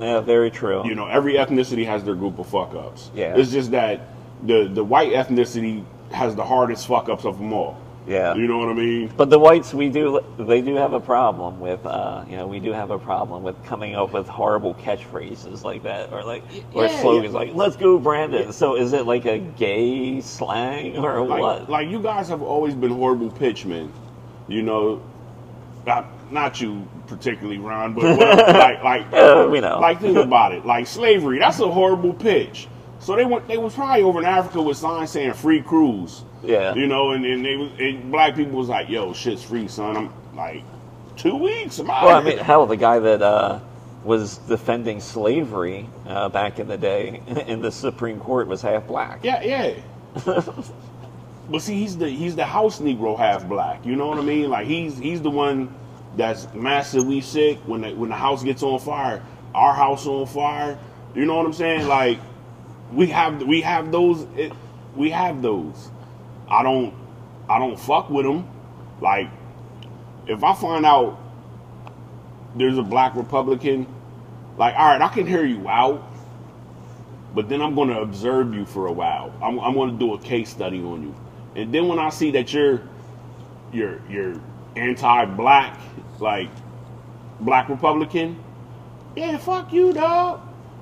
yeah. 0.00 0.20
Very 0.20 0.50
true. 0.50 0.86
You 0.86 0.94
know, 0.94 1.06
every 1.06 1.34
ethnicity 1.34 1.86
has 1.86 2.04
their 2.04 2.14
group 2.14 2.38
of 2.38 2.48
fuck 2.48 2.74
ups. 2.74 3.10
Yeah. 3.14 3.36
It's 3.36 3.50
just 3.52 3.70
that 3.72 4.00
the 4.44 4.68
the 4.72 4.82
white 4.84 5.12
ethnicity 5.12 5.84
has 6.12 6.34
the 6.34 6.44
hardest 6.44 6.86
fuck 6.86 7.08
ups 7.08 7.24
of 7.24 7.38
them 7.38 7.52
all. 7.52 7.76
yeah. 8.06 8.34
You 8.34 8.48
know 8.48 8.58
what 8.58 8.68
I 8.70 8.72
mean? 8.74 9.12
But 9.16 9.30
the 9.30 9.38
whites, 9.38 9.72
we 9.72 9.88
do, 9.90 10.20
they 10.38 10.60
do 10.62 10.74
have 10.74 10.92
a 10.94 10.98
problem 11.00 11.60
with, 11.60 11.84
uh, 11.86 12.24
you 12.28 12.36
know, 12.36 12.46
we 12.48 12.58
do 12.58 12.72
have 12.72 12.90
a 12.90 12.98
problem 12.98 13.44
with 13.44 13.62
coming 13.64 13.94
up 13.94 14.12
with 14.12 14.26
horrible 14.26 14.74
catchphrases 14.74 15.62
like 15.62 15.84
that, 15.84 16.12
or 16.12 16.24
like, 16.24 16.42
or 16.74 16.86
Yeah, 16.86 17.00
slogans 17.00 17.32
yeah. 17.34 17.38
like 17.38 17.54
"Let's 17.54 17.76
go, 17.76 17.98
Brandon." 17.98 18.52
So 18.52 18.74
is 18.76 18.92
it 18.94 19.06
like 19.06 19.26
a 19.26 19.38
gay 19.38 20.20
slang 20.22 20.96
or 20.96 21.24
Like, 21.24 21.40
what? 21.40 21.70
like 21.70 21.88
you 21.88 22.00
guys 22.00 22.28
have 22.28 22.42
always 22.42 22.74
been 22.74 22.90
horrible 22.90 23.30
pitchmen. 23.30 23.92
You 24.48 24.62
know, 24.62 25.00
not, 25.86 26.06
not 26.30 26.60
you 26.60 26.86
particularly, 27.06 27.58
Ron, 27.58 27.94
but 27.94 28.04
what, 28.16 28.38
like 28.54 28.82
like 28.82 29.12
Uh, 29.12 29.48
we 29.50 29.60
know. 29.60 29.80
Like 29.80 30.00
think 30.00 30.16
about 30.16 30.52
it. 30.52 30.64
Like 30.64 30.86
slavery, 30.86 31.38
that's 31.38 31.60
a 31.60 31.68
horrible 31.70 32.12
pitch. 32.12 32.68
So 33.00 33.16
they 33.16 33.24
went. 33.24 33.48
They 33.48 33.56
was 33.56 33.74
probably 33.74 34.02
over 34.02 34.18
in 34.20 34.26
Africa 34.26 34.62
with 34.62 34.76
signs 34.76 35.10
saying 35.10 35.32
"free 35.34 35.62
cruise." 35.62 36.22
Yeah. 36.42 36.74
You 36.74 36.86
know, 36.86 37.12
and, 37.12 37.24
and 37.24 37.44
they 37.44 37.56
was 37.56 37.70
and 37.78 38.12
black 38.12 38.36
people 38.36 38.58
was 38.58 38.68
like, 38.68 38.88
"Yo, 38.88 39.12
shit's 39.12 39.42
free, 39.42 39.68
son." 39.68 39.96
I'm 39.96 40.36
like, 40.36 40.62
two 41.16 41.36
weeks. 41.36 41.78
I'm 41.78 41.90
out 41.90 42.04
well, 42.04 42.16
I 42.16 42.22
mean, 42.22 42.38
hell, 42.38 42.66
the 42.66 42.76
guy 42.76 42.98
that 42.98 43.22
uh, 43.22 43.60
was 44.04 44.38
defending 44.38 45.00
slavery 45.00 45.88
uh, 46.06 46.28
back 46.28 46.58
in 46.58 46.68
the 46.68 46.78
day 46.78 47.22
in 47.46 47.60
the 47.60 47.72
Supreme 47.72 48.20
Court 48.20 48.48
was 48.48 48.62
half 48.62 48.86
black. 48.86 49.20
Yeah, 49.22 49.42
yeah. 49.42 49.74
but 50.24 51.60
see, 51.60 51.78
he's 51.80 51.96
the 51.96 52.08
he's 52.08 52.36
the 52.36 52.44
house 52.44 52.80
Negro 52.80 53.16
half 53.16 53.48
black. 53.48 53.84
You 53.86 53.96
know 53.96 54.08
what 54.08 54.18
I 54.18 54.22
mean? 54.22 54.50
Like 54.50 54.66
he's 54.66 54.98
he's 54.98 55.22
the 55.22 55.30
one 55.30 55.74
that's 56.16 56.52
massively 56.54 57.20
sick 57.20 57.58
when 57.66 57.82
the, 57.82 57.94
when 57.94 58.10
the 58.10 58.16
house 58.16 58.42
gets 58.42 58.62
on 58.62 58.78
fire. 58.80 59.24
Our 59.54 59.74
house 59.74 60.06
on 60.06 60.26
fire. 60.26 60.78
You 61.14 61.24
know 61.24 61.36
what 61.36 61.46
I'm 61.46 61.52
saying? 61.52 61.86
Like 61.86 62.18
we 62.92 63.08
have 63.08 63.42
we 63.42 63.60
have 63.62 63.90
those 63.90 64.26
it, 64.36 64.52
we 64.94 65.10
have 65.10 65.42
those. 65.42 65.90
I 66.48 66.62
don't 66.62 66.94
I 67.48 67.58
don't 67.58 67.78
fuck 67.78 68.10
with 68.10 68.26
them. 68.26 68.48
Like 69.00 69.28
if 70.26 70.44
I 70.44 70.54
find 70.54 70.86
out 70.86 71.18
there's 72.54 72.78
a 72.78 72.82
black 72.82 73.14
Republican, 73.16 73.86
like 74.56 74.74
all 74.74 74.86
right, 74.86 75.02
I 75.02 75.08
can 75.08 75.26
hear 75.26 75.44
you 75.44 75.68
out 75.68 76.10
but 77.34 77.48
then 77.48 77.62
I'm 77.62 77.74
going 77.74 77.88
to 77.88 78.00
observe 78.00 78.54
you 78.54 78.64
for 78.64 78.86
a 78.86 78.92
while. 78.92 79.32
I'm, 79.42 79.58
I'm 79.60 79.74
going 79.74 79.92
to 79.92 79.98
do 79.98 80.14
a 80.14 80.18
case 80.18 80.50
study 80.50 80.80
on 80.82 81.02
you, 81.02 81.14
and 81.54 81.72
then 81.72 81.88
when 81.88 81.98
I 81.98 82.10
see 82.10 82.30
that 82.32 82.52
you're 82.52 82.82
you're 83.72 84.00
you're 84.08 84.34
anti-black, 84.76 85.78
like 86.18 86.50
black 87.40 87.68
Republican, 87.68 88.42
yeah, 89.16 89.36
fuck 89.38 89.72
you, 89.72 89.92
dog. 89.92 90.40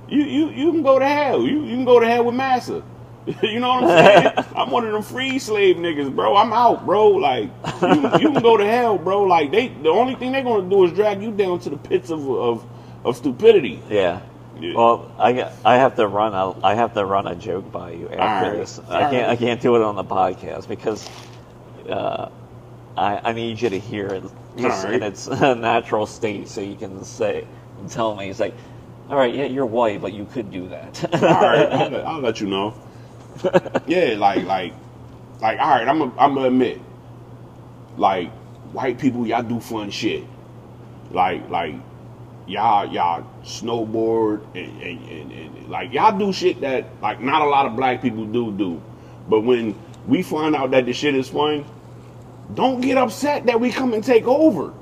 You 0.08 0.22
you 0.22 0.48
you 0.50 0.72
can 0.72 0.82
go 0.82 0.98
to 0.98 1.06
hell. 1.06 1.42
You 1.42 1.64
you 1.64 1.76
can 1.76 1.84
go 1.84 2.00
to 2.00 2.06
hell 2.06 2.24
with 2.24 2.34
Massa. 2.34 2.82
you 3.42 3.60
know 3.60 3.68
what 3.68 3.84
I'm 3.84 3.88
saying? 3.88 4.46
I'm 4.56 4.70
one 4.70 4.86
of 4.86 4.92
them 4.92 5.02
free 5.02 5.38
slave 5.38 5.76
niggas, 5.76 6.14
bro. 6.14 6.36
I'm 6.36 6.52
out, 6.52 6.86
bro. 6.86 7.08
Like 7.08 7.50
you, 7.82 8.02
you 8.18 8.32
can 8.32 8.42
go 8.42 8.56
to 8.56 8.64
hell, 8.64 8.96
bro. 8.96 9.22
Like 9.22 9.50
they 9.50 9.68
the 9.68 9.90
only 9.90 10.14
thing 10.14 10.32
they're 10.32 10.42
gonna 10.42 10.68
do 10.68 10.84
is 10.84 10.92
drag 10.92 11.22
you 11.22 11.30
down 11.32 11.58
to 11.60 11.70
the 11.70 11.76
pits 11.76 12.10
of 12.10 12.28
of, 12.28 12.66
of 13.04 13.16
stupidity. 13.16 13.82
Yeah. 13.88 14.20
Yeah. 14.60 14.74
Well, 14.74 15.12
I, 15.18 15.52
I 15.64 15.76
have 15.76 15.94
to 15.96 16.08
run 16.08 16.34
a 16.34 16.64
I 16.64 16.74
have 16.74 16.92
to 16.94 17.04
run 17.04 17.26
a 17.28 17.34
joke 17.36 17.70
by 17.70 17.92
you 17.92 18.08
after 18.08 18.50
right. 18.50 18.58
this. 18.58 18.78
All 18.78 18.92
I 18.92 19.00
can't 19.02 19.12
right. 19.12 19.28
I 19.28 19.36
can't 19.36 19.60
do 19.60 19.76
it 19.76 19.82
on 19.82 19.94
the 19.94 20.04
podcast 20.04 20.66
because 20.66 21.08
uh, 21.88 22.28
I 22.98 23.30
I 23.30 23.32
need 23.32 23.60
you 23.60 23.70
to 23.70 23.78
hear 23.78 24.06
it 24.08 24.24
just 24.56 24.86
All 24.86 24.92
in 24.92 25.02
its 25.02 25.28
uh, 25.28 25.54
natural 25.54 26.06
state 26.06 26.48
so 26.48 26.60
you 26.60 26.76
can 26.76 27.04
say 27.04 27.46
tell 27.88 28.14
me. 28.14 28.28
It's 28.28 28.40
like, 28.40 28.54
all 29.08 29.16
right, 29.16 29.34
yeah, 29.34 29.44
you're 29.44 29.66
white, 29.66 30.00
but 30.00 30.12
you 30.12 30.26
could 30.26 30.50
do 30.50 30.68
that. 30.68 31.04
all 31.14 31.20
right, 31.20 31.72
I'll 31.72 31.90
let, 31.90 32.06
I'll 32.06 32.20
let 32.20 32.40
you 32.40 32.48
know. 32.48 32.74
yeah, 33.86 34.16
like, 34.18 34.44
like, 34.44 34.74
like, 35.40 35.60
all 35.60 35.68
right, 35.68 35.86
I'm 35.86 35.98
gonna 35.98 36.48
admit, 36.48 36.80
like, 37.96 38.30
white 38.72 38.98
people, 38.98 39.26
y'all 39.26 39.42
do 39.42 39.60
fun 39.60 39.90
shit. 39.90 40.24
Like, 41.10 41.48
like, 41.48 41.74
y'all, 42.46 42.92
y'all 42.92 43.24
snowboard 43.44 44.44
and, 44.54 44.82
and, 44.82 45.08
and, 45.08 45.32
and 45.32 45.68
like, 45.68 45.92
y'all 45.92 46.18
do 46.18 46.32
shit 46.32 46.60
that, 46.62 46.86
like, 47.00 47.20
not 47.20 47.42
a 47.42 47.46
lot 47.46 47.66
of 47.66 47.76
black 47.76 48.02
people 48.02 48.26
do 48.26 48.52
do. 48.52 48.82
But 49.28 49.40
when 49.40 49.78
we 50.06 50.22
find 50.22 50.56
out 50.56 50.72
that 50.72 50.86
the 50.86 50.92
shit 50.92 51.14
is 51.14 51.28
fun, 51.28 51.64
don't 52.54 52.80
get 52.80 52.96
upset 52.96 53.46
that 53.46 53.60
we 53.60 53.70
come 53.70 53.92
and 53.94 54.02
take 54.02 54.26
over. 54.26 54.72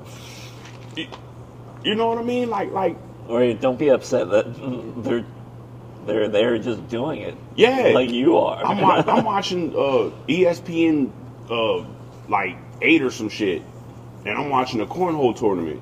You- 0.95 1.95
know 1.95 2.07
what 2.07 2.17
I 2.17 2.23
mean? 2.23 2.49
Like, 2.49 2.71
like, 2.71 2.97
or 3.27 3.53
don't 3.53 3.79
be 3.79 3.89
upset 3.89 4.29
that 4.31 5.03
they're 5.03 5.25
they're 6.05 6.27
they're 6.29 6.57
just 6.57 6.87
doing 6.89 7.21
it. 7.21 7.35
Yeah. 7.55 7.91
like 7.93 8.09
you 8.09 8.37
are. 8.37 8.63
I'm, 8.63 8.83
I'm 9.09 9.23
watching 9.25 9.71
uh, 9.73 10.11
ESPN 10.27 11.11
uh, 11.49 11.85
like 12.29 12.57
eight 12.81 13.01
or 13.01 13.11
some 13.11 13.29
shit, 13.29 13.61
and 14.25 14.37
I'm 14.37 14.49
watching 14.49 14.81
a 14.81 14.85
cornhole 14.85 15.35
tournament, 15.37 15.81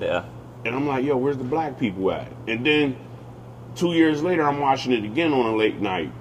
yeah. 0.00 0.24
and 0.64 0.74
I'm 0.74 0.86
like, 0.86 1.04
yo, 1.04 1.16
where's 1.16 1.36
the 1.38 1.44
black 1.44 1.78
people 1.78 2.10
at? 2.12 2.30
And 2.46 2.64
then 2.64 2.96
two 3.74 3.92
years 3.92 4.22
later, 4.22 4.46
I'm 4.46 4.60
watching 4.60 4.92
it 4.92 5.04
again 5.04 5.32
on 5.32 5.46
a 5.46 5.56
late 5.56 5.80
night, 5.80 6.12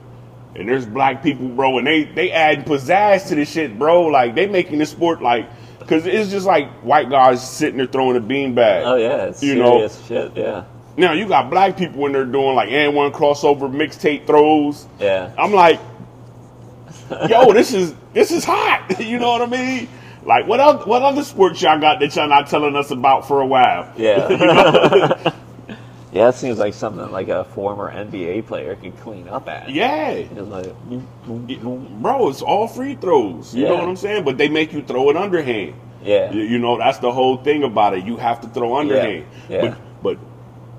and 0.58 0.68
there's 0.68 0.86
black 0.86 1.22
people, 1.24 1.48
bro, 1.50 1.78
and 1.78 1.86
they 1.88 2.04
they 2.04 2.32
add 2.32 2.66
pizzazz 2.66 3.28
to 3.30 3.36
this 3.36 3.52
shit, 3.52 3.78
bro. 3.78 4.04
Like 4.08 4.36
they 4.36 4.48
making 4.48 4.80
this 4.80 4.90
sport 4.90 5.22
like, 5.22 5.48
cause 5.88 6.06
it's 6.06 6.30
just 6.32 6.46
like 6.46 6.70
white 6.84 7.10
guys 7.10 7.48
sitting 7.48 7.78
there 7.78 7.86
throwing 7.88 8.18
a 8.18 8.22
beanbag. 8.22 8.84
Oh 8.86 8.96
yeah, 8.96 9.26
it's 9.26 9.44
You 9.44 9.56
know- 9.56 9.88
serious 9.88 10.06
shit. 10.08 10.32
Yeah, 10.36 10.64
Now 10.98 11.14
you 11.14 11.28
got 11.28 11.50
black 11.50 11.78
people 11.78 12.02
when 12.02 12.12
they're 12.12 12.26
doing 12.26 12.56
like 12.56 12.70
and 12.72 12.96
one 12.96 13.12
crossover 13.12 13.70
mixtape 13.72 14.26
throws. 14.28 14.88
yeah. 15.00 15.32
I'm 15.38 15.54
like, 15.54 15.80
yo, 17.30 17.54
this 17.54 17.74
is 17.74 17.94
this 18.14 18.32
is 18.32 18.44
hot. 18.44 19.00
You 19.00 19.20
know 19.20 19.30
what 19.32 19.42
I 19.42 19.46
mean? 19.46 19.88
Like, 20.24 20.46
what 20.48 20.60
else, 20.60 20.86
what 20.86 21.04
other 21.04 21.24
sports 21.24 21.62
y'all 21.62 21.80
got 21.80 22.02
that 22.02 22.14
y'all 22.16 22.28
not 22.28 22.48
telling 22.48 22.76
us 22.76 22.92
about 22.92 23.28
for 23.30 23.40
a 23.40 23.46
while? 23.46 23.94
Yeah. 23.96 25.32
yeah, 26.18 26.30
it 26.30 26.36
seems 26.36 26.58
like 26.58 26.74
something 26.74 27.12
like 27.12 27.30
a 27.30 27.46
former 27.46 27.92
NBA 27.92 28.48
player 28.48 28.76
could 28.76 28.98
clean 28.98 29.28
up 29.28 29.48
at. 29.48 29.70
Yeah, 29.70 30.26
like, 30.36 30.74
bro, 31.26 32.30
it's 32.30 32.42
all 32.42 32.68
free 32.68 32.96
throws. 32.96 33.54
You 33.54 33.66
know 33.66 33.76
what 33.76 33.88
I'm 33.88 33.96
saying? 33.96 34.24
But 34.24 34.38
they 34.38 34.50
make 34.50 34.74
you 34.74 34.82
throw 34.82 35.10
it 35.10 35.18
underhand. 35.18 35.76
Yeah. 36.04 36.32
You, 36.32 36.42
you 36.42 36.60
know, 36.60 36.78
that's 36.78 37.00
the 37.00 37.12
whole 37.12 37.38
thing 37.38 37.64
about 37.64 37.96
it. 37.98 38.06
You 38.06 38.18
have 38.18 38.42
to 38.42 38.48
throw 38.50 38.78
underhand. 38.78 39.26
Yeah. 39.50 39.62
But 39.62 39.78
but 40.04 40.18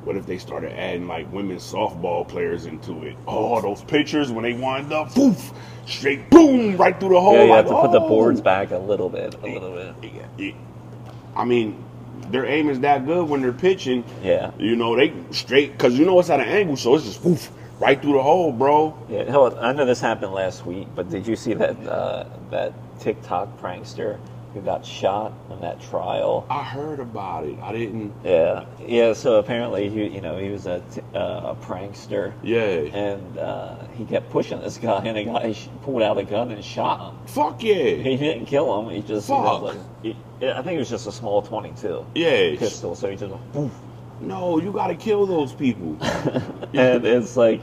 what 0.04 0.16
if 0.16 0.26
they 0.26 0.38
started 0.38 0.72
adding 0.72 1.06
like 1.06 1.30
women's 1.32 1.70
softball 1.70 2.26
players 2.26 2.66
into 2.66 3.04
it? 3.04 3.16
Oh, 3.26 3.60
those 3.60 3.82
pitchers 3.82 4.32
when 4.32 4.44
they 4.44 4.54
wind 4.54 4.92
up, 4.92 5.14
poof, 5.14 5.52
straight 5.86 6.30
boom, 6.30 6.76
right 6.76 6.98
through 6.98 7.10
the 7.10 7.20
hole. 7.20 7.34
Yeah, 7.34 7.44
you 7.44 7.50
like, 7.50 7.66
have 7.66 7.74
to 7.74 7.80
put 7.80 7.92
the 7.92 8.00
oh. 8.00 8.08
boards 8.08 8.40
back 8.40 8.70
a 8.70 8.78
little 8.78 9.08
bit, 9.08 9.34
a 9.34 9.46
little 9.46 9.72
bit. 9.72 10.28
Yeah. 10.38 10.52
I 11.36 11.44
mean, 11.44 11.84
their 12.30 12.46
aim 12.46 12.68
is 12.68 12.80
that 12.80 13.06
good 13.06 13.28
when 13.28 13.42
they're 13.42 13.52
pitching. 13.52 14.04
Yeah. 14.22 14.50
You 14.58 14.76
know, 14.76 14.96
they 14.96 15.12
straight 15.30 15.72
because 15.72 15.98
you 15.98 16.04
know 16.04 16.18
it's 16.20 16.30
at 16.30 16.40
an 16.40 16.48
angle, 16.48 16.76
so 16.76 16.94
it's 16.94 17.04
just 17.04 17.22
poof 17.22 17.50
right 17.80 18.00
through 18.00 18.14
the 18.14 18.22
hole, 18.22 18.52
bro. 18.52 18.96
Yeah, 19.08 19.24
hell, 19.24 19.56
I 19.58 19.72
know 19.72 19.84
this 19.84 20.00
happened 20.00 20.32
last 20.32 20.66
week, 20.66 20.88
but 20.94 21.08
did 21.10 21.26
you 21.26 21.36
see 21.36 21.54
that 21.54 21.76
uh, 21.86 22.26
that 22.50 22.72
TikTok 23.00 23.60
prankster 23.60 24.18
who 24.58 24.64
got 24.64 24.84
shot 24.84 25.32
in 25.50 25.60
that 25.60 25.80
trial? 25.80 26.46
I 26.50 26.62
heard 26.62 27.00
about 27.00 27.44
it. 27.44 27.58
I 27.60 27.72
didn't. 27.72 28.12
Yeah, 28.24 28.64
yeah. 28.86 29.12
So 29.12 29.36
apparently, 29.36 29.88
he, 29.88 30.06
you 30.08 30.20
know, 30.20 30.36
he 30.38 30.50
was 30.50 30.66
a, 30.66 30.82
t- 30.92 31.00
uh, 31.14 31.54
a 31.54 31.56
prankster, 31.60 32.32
Yeah. 32.42 32.60
and 32.62 33.38
uh, 33.38 33.76
he 33.96 34.04
kept 34.04 34.30
pushing 34.30 34.60
this 34.60 34.78
guy, 34.78 35.02
and 35.04 35.16
the 35.16 35.24
guy 35.24 35.52
sh- 35.52 35.68
pulled 35.82 36.02
out 36.02 36.18
a 36.18 36.24
gun 36.24 36.50
and 36.50 36.64
shot 36.64 37.12
him. 37.12 37.26
Fuck 37.26 37.62
yeah. 37.62 37.74
He 37.94 38.16
didn't 38.16 38.46
kill 38.46 38.80
him. 38.80 38.94
He 38.94 39.02
just, 39.02 39.28
Fuck. 39.28 39.62
like, 39.62 39.76
he, 40.02 40.16
I 40.42 40.62
think 40.62 40.76
it 40.76 40.78
was 40.78 40.90
just 40.90 41.06
a 41.06 41.12
small 41.12 41.42
twenty-two 41.42 42.06
Yeah. 42.14 42.56
pistol. 42.58 42.94
So 42.94 43.10
he 43.10 43.16
just, 43.16 43.32
poof. 43.52 43.72
No, 44.20 44.58
you 44.60 44.72
got 44.72 44.88
to 44.88 44.96
kill 44.96 45.26
those 45.26 45.52
people. 45.52 45.96
and 46.02 47.06
it's 47.06 47.36
like, 47.36 47.60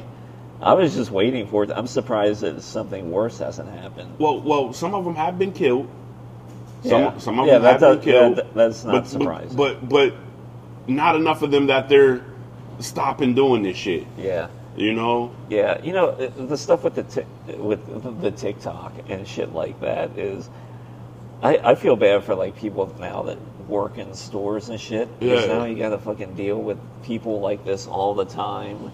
I 0.61 0.73
was 0.73 0.95
just 0.95 1.11
waiting 1.11 1.47
for 1.47 1.63
it. 1.65 1.71
I'm 1.75 1.85
surprised 1.87 2.41
that 2.41 2.61
something 2.61 3.11
worse 3.11 3.39
hasn't 3.39 3.69
happened. 3.69 4.17
well, 4.19 4.39
well, 4.41 4.71
some 4.71 4.93
of 4.95 5.03
them 5.03 5.15
have 5.15 5.37
been 5.37 5.51
killed. 5.51 5.89
Some, 6.85 7.01
Yeah. 7.01 7.17
some 7.17 7.39
of 7.39 7.47
Yeah, 7.47 7.53
them 7.53 7.61
that 7.63 7.71
have 7.73 7.81
does- 7.81 7.95
been 7.97 8.05
killed. 8.05 8.37
yeah, 8.37 8.43
that's 8.53 8.83
not 8.85 8.91
but, 8.93 9.07
surprising. 9.07 9.57
But, 9.57 9.89
but 9.89 9.89
but 9.89 10.13
not 10.87 11.15
enough 11.15 11.41
of 11.41 11.51
them 11.51 11.67
that 11.67 11.89
they're 11.89 12.21
stopping 12.79 13.33
doing 13.33 13.63
this 13.63 13.77
shit. 13.77 14.05
Yeah. 14.17 14.47
You 14.77 14.93
know? 14.93 15.31
Yeah, 15.49 15.79
you 15.81 15.93
know 15.93 16.11
the- 16.11 16.27
the 16.43 16.57
stuff 16.57 16.83
with 16.83 16.95
the 16.95 17.03
tic 17.03 17.25
with 17.57 18.21
the 18.21 18.31
TikTok 18.31 18.93
and 19.09 19.27
shit 19.27 19.53
like 19.53 19.79
that 19.81 20.17
is, 20.17 20.49
I, 21.41 21.57
I 21.71 21.75
feel 21.75 21.95
bad 21.95 22.23
for 22.23 22.35
like 22.35 22.55
people 22.57 22.93
now 22.99 23.23
that 23.23 23.37
work 23.67 23.97
in 23.97 24.13
stores 24.13 24.69
and 24.69 24.79
shit. 24.79 25.07
Because 25.19 25.47
Yeah. 25.47 25.57
now 25.57 25.65
you 25.65 25.75
got 25.75 25.89
to 25.89 25.97
fucking 25.97 26.35
deal 26.35 26.57
with 26.61 26.77
people 27.03 27.39
like 27.39 27.65
this 27.65 27.87
all 27.87 28.13
the 28.13 28.25
time, 28.25 28.91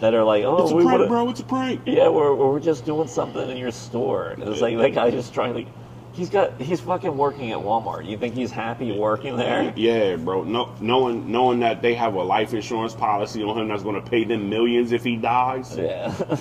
that 0.00 0.12
are 0.14 0.24
like, 0.24 0.44
oh, 0.44 0.62
It's 0.64 0.72
a 0.72 0.76
we 0.76 0.84
prank, 0.84 1.08
bro. 1.08 1.28
It's 1.30 1.40
a 1.40 1.44
prank. 1.44 1.80
Yeah, 1.86 2.08
we're, 2.08 2.34
we're 2.34 2.58
just 2.60 2.84
doing 2.84 3.06
something 3.08 3.48
in 3.50 3.56
your 3.56 3.70
store. 3.70 4.28
And 4.28 4.42
it's 4.42 4.60
like 4.60 4.76
that 4.78 4.94
guy 4.94 5.10
just 5.10 5.32
trying 5.34 5.54
to. 5.54 5.70
He's 6.14 6.30
got. 6.30 6.60
He's 6.60 6.80
fucking 6.80 7.16
working 7.16 7.50
at 7.52 7.58
Walmart. 7.58 8.06
You 8.08 8.16
think 8.16 8.34
he's 8.34 8.50
happy 8.52 8.92
working 8.96 9.36
there? 9.36 9.72
Yeah, 9.76 10.16
bro. 10.16 10.44
No, 10.44 10.72
knowing 10.80 11.30
knowing 11.30 11.60
that 11.60 11.82
they 11.82 11.94
have 11.94 12.14
a 12.14 12.22
life 12.22 12.54
insurance 12.54 12.94
policy 12.94 13.42
on 13.42 13.58
him 13.58 13.68
that's 13.68 13.82
going 13.82 14.00
to 14.02 14.10
pay 14.10 14.22
them 14.24 14.48
millions 14.48 14.92
if 14.92 15.02
he 15.04 15.16
dies. 15.16 15.76
Yeah. 15.76 16.14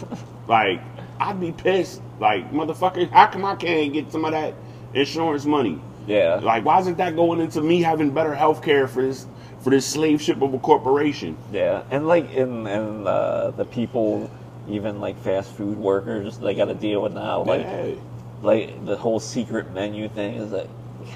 Like, 0.46 0.82
I'd 1.22 1.40
be 1.40 1.54
pissed. 1.54 2.02
Like, 2.20 2.52
motherfucker, 2.52 3.10
how 3.12 3.28
come 3.28 3.46
I 3.46 3.56
can't 3.56 3.94
get 3.94 4.12
some 4.12 4.26
of 4.26 4.32
that 4.34 4.54
insurance 4.94 5.46
money? 5.46 5.80
yeah. 6.06 6.36
Like, 6.36 6.66
why 6.66 6.80
isn't 6.82 6.98
that 6.98 7.16
going 7.16 7.40
into 7.40 7.62
me 7.62 7.82
having 7.82 8.12
better 8.12 8.36
health 8.36 8.62
care 8.62 8.90
for 8.90 9.02
this 9.02 9.26
for 9.62 9.70
this 9.70 9.86
slave 9.86 10.22
ship 10.22 10.42
of 10.42 10.54
a 10.54 10.60
corporation? 10.60 11.38
Yeah, 11.54 11.84
and 11.92 12.08
like 12.10 12.30
in 12.32 12.68
and 12.68 13.08
uh, 13.08 13.52
the 13.52 13.64
people, 13.64 14.30
even 14.68 15.00
like 15.00 15.18
fast 15.24 15.50
food 15.54 15.78
workers, 15.78 16.38
they 16.40 16.54
got 16.56 16.66
to 16.66 16.76
deal 16.76 17.02
with 17.02 17.14
now. 17.14 17.44
Like, 17.44 17.62
Yeah. 17.62 17.96
Like 18.44 18.86
the 18.86 18.96
whole 18.98 19.20
secret 19.20 19.74
menu 19.74 20.10
thing 20.10 20.36
is 20.36 20.52
like. 20.52 20.70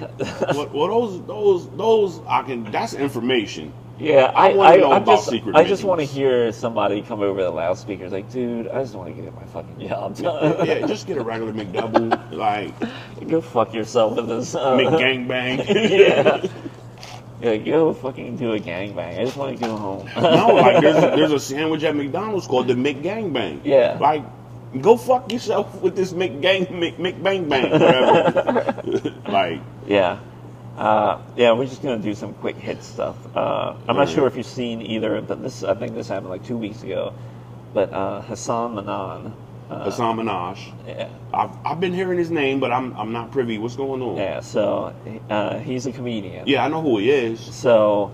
well, 0.52 0.68
well, 0.68 0.88
those 0.88 1.26
those 1.26 1.70
those 1.70 2.20
I 2.28 2.42
can. 2.42 2.70
That's 2.70 2.92
information. 2.92 3.72
yeah, 3.98 4.24
I 4.34 4.50
I, 4.50 4.74
I, 4.74 4.76
know 4.76 4.92
I'm 4.92 5.06
just, 5.06 5.32
I 5.54 5.64
just 5.64 5.82
want 5.82 6.00
to 6.00 6.04
hear 6.04 6.52
somebody 6.52 7.00
come 7.00 7.22
over 7.22 7.42
the 7.42 7.50
loudspeakers 7.50 8.12
like, 8.12 8.30
dude, 8.30 8.68
I 8.68 8.82
just 8.82 8.94
want 8.94 9.16
to 9.16 9.22
get 9.22 9.34
my 9.34 9.44
fucking 9.46 9.88
job 9.88 10.14
done. 10.16 10.66
yeah, 10.66 10.86
just 10.86 11.06
get 11.06 11.16
a 11.16 11.22
regular 11.22 11.54
McDouble, 11.54 12.32
like 12.32 12.74
Go 13.28 13.40
fuck 13.42 13.74
yourself 13.74 14.16
with 14.16 14.28
this. 14.28 14.54
Uh, 14.54 14.76
McGangbang. 14.76 15.68
yeah. 15.90 16.46
Yeah, 17.40 17.56
go 17.58 17.92
fucking 17.92 18.36
do 18.36 18.54
a 18.54 18.58
gangbang. 18.58 19.18
I 19.18 19.24
just 19.24 19.36
want 19.36 19.58
to 19.58 19.64
go 19.64 19.76
home. 19.76 20.08
no, 20.16 20.48
like 20.54 20.80
there's 20.80 20.96
a, 20.96 21.16
there's 21.16 21.32
a 21.32 21.38
sandwich 21.38 21.84
at 21.84 21.94
McDonald's 21.94 22.46
called 22.46 22.66
the 22.66 22.74
McGangbang. 22.74 23.60
Yeah. 23.64 23.96
Like, 24.00 24.24
go 24.80 24.96
fuck 24.96 25.32
yourself 25.32 25.80
with 25.80 25.96
this 25.96 26.12
McGang 26.12 26.70
Mc, 26.70 26.96
McBang 26.98 27.22
Bang, 27.22 27.48
Bang 27.48 27.70
whatever. 27.70 29.14
like, 29.28 29.60
Yeah. 29.86 30.20
Uh, 30.76 31.20
yeah, 31.36 31.52
we're 31.52 31.66
just 31.66 31.82
gonna 31.82 31.98
do 31.98 32.14
some 32.14 32.34
quick 32.34 32.54
hit 32.54 32.84
stuff. 32.84 33.16
Uh, 33.36 33.74
I'm 33.88 33.96
not 33.96 34.08
sure 34.08 34.28
if 34.28 34.36
you've 34.36 34.46
seen 34.46 34.80
either 34.80 35.16
of 35.16 35.26
them. 35.26 35.42
This, 35.42 35.64
I 35.64 35.74
think 35.74 35.94
this 35.94 36.06
happened 36.06 36.30
like 36.30 36.44
two 36.44 36.56
weeks 36.56 36.84
ago. 36.84 37.14
But 37.74 37.92
uh, 37.92 38.20
Hassan 38.22 38.76
Manan. 38.76 39.34
Uh, 39.68 39.84
Hasan 39.84 40.16
Minhaj. 40.16 40.72
yeah, 40.86 41.10
I've, 41.34 41.50
I've 41.66 41.80
been 41.80 41.92
hearing 41.92 42.16
his 42.16 42.30
name, 42.30 42.60
but 42.60 42.70
I'm 42.72 42.96
I'm 42.96 43.12
not 43.12 43.32
privy. 43.32 43.58
What's 43.58 43.76
going 43.76 44.00
on? 44.00 44.16
yeah. 44.16 44.40
So 44.40 44.94
uh, 45.28 45.58
he's 45.58 45.86
a 45.86 45.92
comedian. 45.92 46.46
Yeah, 46.46 46.64
I 46.64 46.68
know 46.68 46.80
who 46.80 46.98
he 46.98 47.10
is. 47.10 47.40
So 47.40 48.12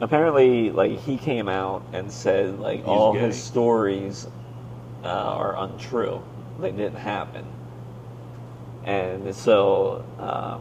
apparently, 0.00 0.70
like 0.70 0.98
he 1.00 1.18
came 1.18 1.48
out 1.48 1.82
and 1.92 2.10
said 2.10 2.58
like 2.58 2.86
all 2.86 3.12
gay. 3.12 3.20
his 3.20 3.40
stories 3.40 4.26
uh, 5.04 5.08
are 5.08 5.56
untrue. 5.58 6.22
They 6.60 6.70
didn't 6.72 6.96
happen. 6.96 7.44
And 8.84 9.34
so 9.34 10.04
uh, 10.18 10.58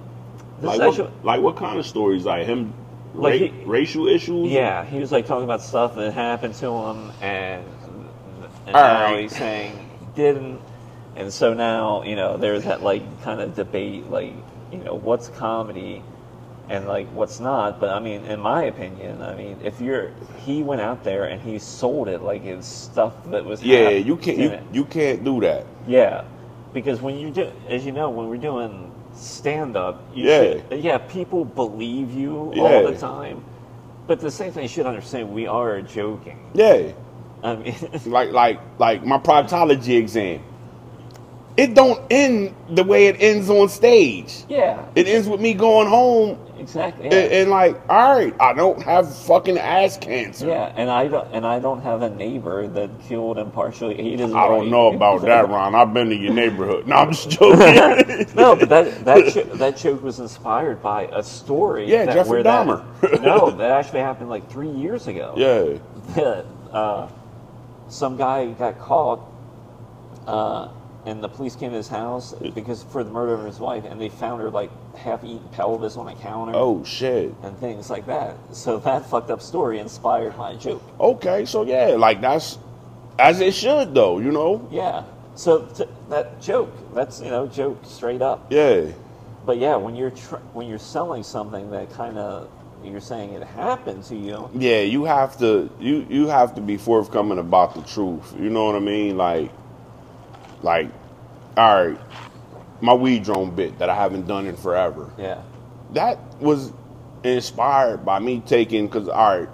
Like 0.62 0.82
is 0.82 0.98
what, 0.98 1.24
like 1.24 1.42
what 1.42 1.56
kind 1.56 1.80
of 1.80 1.86
stories? 1.86 2.26
Like 2.26 2.48
him, 2.48 2.74
Like 3.14 3.40
ra- 3.42 3.48
he- 3.48 3.64
racial 3.66 4.08
issues? 4.08 4.52
Yeah, 4.52 4.84
he 4.86 5.00
was 5.00 5.12
like 5.12 5.26
talking 5.28 5.44
about 5.44 5.62
stuff 5.62 5.96
that 5.96 6.14
happened 6.14 6.56
to 6.56 6.68
him, 6.68 7.12
and, 7.22 7.64
and 8.66 8.74
now 8.74 9.04
right. 9.14 9.22
he's 9.22 9.36
saying 9.36 9.78
he 10.00 10.06
didn't, 10.16 10.60
and 11.16 11.32
so 11.32 11.54
now 11.54 12.04
you 12.04 12.16
know 12.16 12.36
there's 12.38 12.64
that 12.64 12.82
like 12.82 13.04
kind 13.22 13.42
of 13.42 13.56
debate, 13.56 14.10
like 14.10 14.34
you 14.72 14.80
know 14.80 14.96
what's 14.96 15.30
comedy, 15.30 16.02
and 16.70 16.88
like 16.88 17.08
what's 17.08 17.40
not. 17.40 17.80
But 17.80 17.90
I 17.92 18.00
mean, 18.00 18.24
in 18.26 18.40
my 18.40 18.64
opinion, 18.64 19.22
I 19.22 19.36
mean, 19.36 19.60
if 19.64 19.80
you're 19.82 20.12
he 20.38 20.64
went 20.64 20.82
out 20.82 21.04
there 21.04 21.26
and 21.26 21.42
he 21.42 21.60
sold 21.60 22.08
it 22.08 22.22
like 22.22 22.44
it's 22.46 22.68
stuff 22.68 23.14
that 23.32 23.44
was 23.46 23.64
Yeah, 23.64 23.90
you 23.90 24.18
can't 24.18 24.38
you, 24.38 24.60
you 24.74 24.86
can't 24.86 25.24
do 25.24 25.40
that. 25.42 25.66
Yeah, 25.88 26.24
because 26.74 27.02
when 27.02 27.18
you 27.18 27.32
do, 27.32 27.52
as 27.70 27.86
you 27.86 27.92
know, 27.92 28.10
when 28.10 28.30
we're 28.30 28.38
doing 28.38 28.92
stand 29.14 29.78
up, 29.78 30.04
Yeah. 30.14 30.60
yeah, 30.72 30.98
people 30.98 31.46
believe 31.46 32.14
you 32.14 32.36
all 32.58 32.84
the 32.92 32.98
time. 32.98 33.44
But 34.08 34.20
the 34.20 34.30
same 34.30 34.52
thing, 34.52 34.64
you 34.64 34.70
should 34.70 34.86
understand, 34.86 35.32
we 35.32 35.48
are 35.48 35.82
joking. 35.82 36.40
Yeah. 36.54 36.92
I 37.44 37.56
mean, 37.56 37.76
Like 38.06 38.32
like 38.32 38.60
like 38.80 39.06
my 39.06 39.18
proctology 39.18 39.98
exam. 39.98 40.42
It 41.58 41.74
don't 41.74 42.02
end 42.12 42.54
the 42.70 42.84
way 42.84 43.08
it 43.08 43.16
ends 43.22 43.50
on 43.50 43.70
stage. 43.70 44.44
yeah, 44.50 44.86
It 44.94 45.08
ends 45.08 45.28
with 45.30 45.40
me 45.40 45.54
going 45.54 45.88
home 45.88 46.38
exactly. 46.66 47.06
and, 47.06 47.14
Yeah. 47.14 47.20
and 47.40 47.50
like, 47.50 47.80
all 47.90 48.16
right, 48.18 48.34
I 48.40 48.54
don't 48.54 48.82
have 48.82 49.14
fucking 49.26 49.58
ass 49.58 49.98
cancer. 49.98 50.48
yeah, 50.48 50.74
and 50.76 50.90
I 50.90 51.08
don't, 51.08 51.28
and 51.34 51.46
I 51.46 51.60
don't 51.60 51.82
have 51.82 52.02
a 52.02 52.10
neighbor 52.10 52.68
that 52.68 52.90
killed 53.08 53.38
and 53.38 53.54
partially 53.54 54.00
ate 54.00 54.20
his. 54.20 54.34
I 54.34 54.48
don't 54.48 54.70
know 54.70 54.94
about 54.94 55.22
that, 55.22 55.48
Ron. 55.54 55.76
I've 55.76 55.94
been 55.94 56.10
to 56.10 56.16
your 56.16 56.34
neighborhood. 56.34 56.88
No, 56.88 56.96
I'm 56.96 57.12
just 57.12 57.30
joking. 57.30 57.60
no, 58.36 58.56
but 58.56 58.70
that 58.70 59.06
that 59.06 59.34
jo- 59.34 59.44
that 59.56 59.78
joke 59.78 60.02
was 60.04 60.20
inspired 60.20 60.82
by 60.82 61.04
a 61.14 61.22
story. 61.24 61.86
Yeah, 61.90 62.06
that, 62.06 62.14
Jeffrey 62.16 62.30
where 62.32 62.44
that- 62.44 62.68
Dahmer. 62.68 63.22
no, 63.22 63.52
that 63.52 63.72
actually 63.72 64.00
happened 64.00 64.30
like 64.30 64.50
three 64.50 64.70
years 64.72 65.08
ago. 65.08 65.34
yeah. 65.38 65.78
that 66.16 66.46
uh, 66.72 67.08
some 67.90 68.18
guy 68.18 68.48
got 68.54 68.80
caught, 68.80 69.22
uh, 70.28 70.70
and 71.06 71.24
the 71.24 71.30
police 71.30 71.56
came 71.56 71.72
to 71.72 71.78
his 71.78 71.88
house 71.88 72.34
because 72.54 72.84
for 72.84 73.04
the 73.04 73.12
murder 73.12 73.34
of 73.34 73.46
his 73.46 73.60
wife, 73.60 73.84
and 73.86 74.00
they 74.02 74.10
found 74.10 74.42
her 74.42 74.50
like 74.50 74.72
half-eaten 74.96 75.48
pelvis 75.52 75.98
on 75.98 76.08
a 76.08 76.16
counter 76.16 76.54
Oh 76.56 76.84
shit. 76.84 77.34
and 77.44 77.58
things 77.60 77.90
like 77.90 78.06
that. 78.08 78.36
So 78.54 78.78
that 78.80 79.06
fucked 79.06 79.30
up 79.30 79.42
story 79.42 79.80
inspired 79.80 80.38
my 80.38 80.56
joke. 80.56 80.84
Okay, 81.00 81.46
so 81.46 81.64
yeah, 81.64 81.96
like 81.98 82.22
that's 82.22 82.58
as 83.20 83.40
it 83.42 83.54
should 83.54 83.94
though, 83.94 84.20
you 84.20 84.32
know? 84.32 84.68
Yeah. 84.72 85.04
So 85.36 85.66
t- 85.66 85.86
that 86.10 86.42
joke, 86.42 86.72
that's 86.94 87.22
you 87.22 87.30
know 87.30 87.46
joke 87.48 87.80
straight 87.86 88.22
up. 88.22 88.52
Yeah. 88.52 88.86
But 89.46 89.58
yeah, 89.58 89.76
when 89.76 89.96
you're 89.96 90.12
tr- 90.12 90.38
when 90.54 90.68
you're 90.68 90.80
selling 90.80 91.24
something 91.24 91.70
that 91.72 91.92
kind 91.94 92.18
of 92.18 92.50
you're 92.84 93.02
saying 93.02 93.34
it 93.34 93.44
happened 93.44 94.04
to 94.06 94.16
you. 94.16 94.50
Yeah, 94.54 94.82
you 94.82 95.06
have 95.06 95.38
to 95.40 95.70
you 95.80 96.06
you 96.10 96.28
have 96.28 96.56
to 96.56 96.62
be 96.62 96.78
forthcoming 96.78 97.38
about 97.38 97.76
the 97.76 97.82
truth. 97.82 98.34
You 98.40 98.50
know 98.50 98.66
what 98.66 98.76
I 98.76 98.80
mean? 98.80 99.18
Like 99.18 99.52
like 100.66 100.90
all 101.56 101.86
right, 101.86 102.00
my 102.82 102.94
weed 102.94 103.24
drone 103.24 103.56
bit 103.56 103.80
that 103.80 103.90
I 103.90 103.96
haven't 103.96 104.28
done 104.28 104.46
in 104.48 104.58
forever. 104.58 105.10
Yeah. 105.18 105.42
That 105.94 106.20
was 106.42 106.74
inspired 107.24 108.04
by 108.04 108.20
me 108.20 108.42
taking 108.46 108.90
cuz 108.90 109.08
all 109.08 109.40
right, 109.40 109.50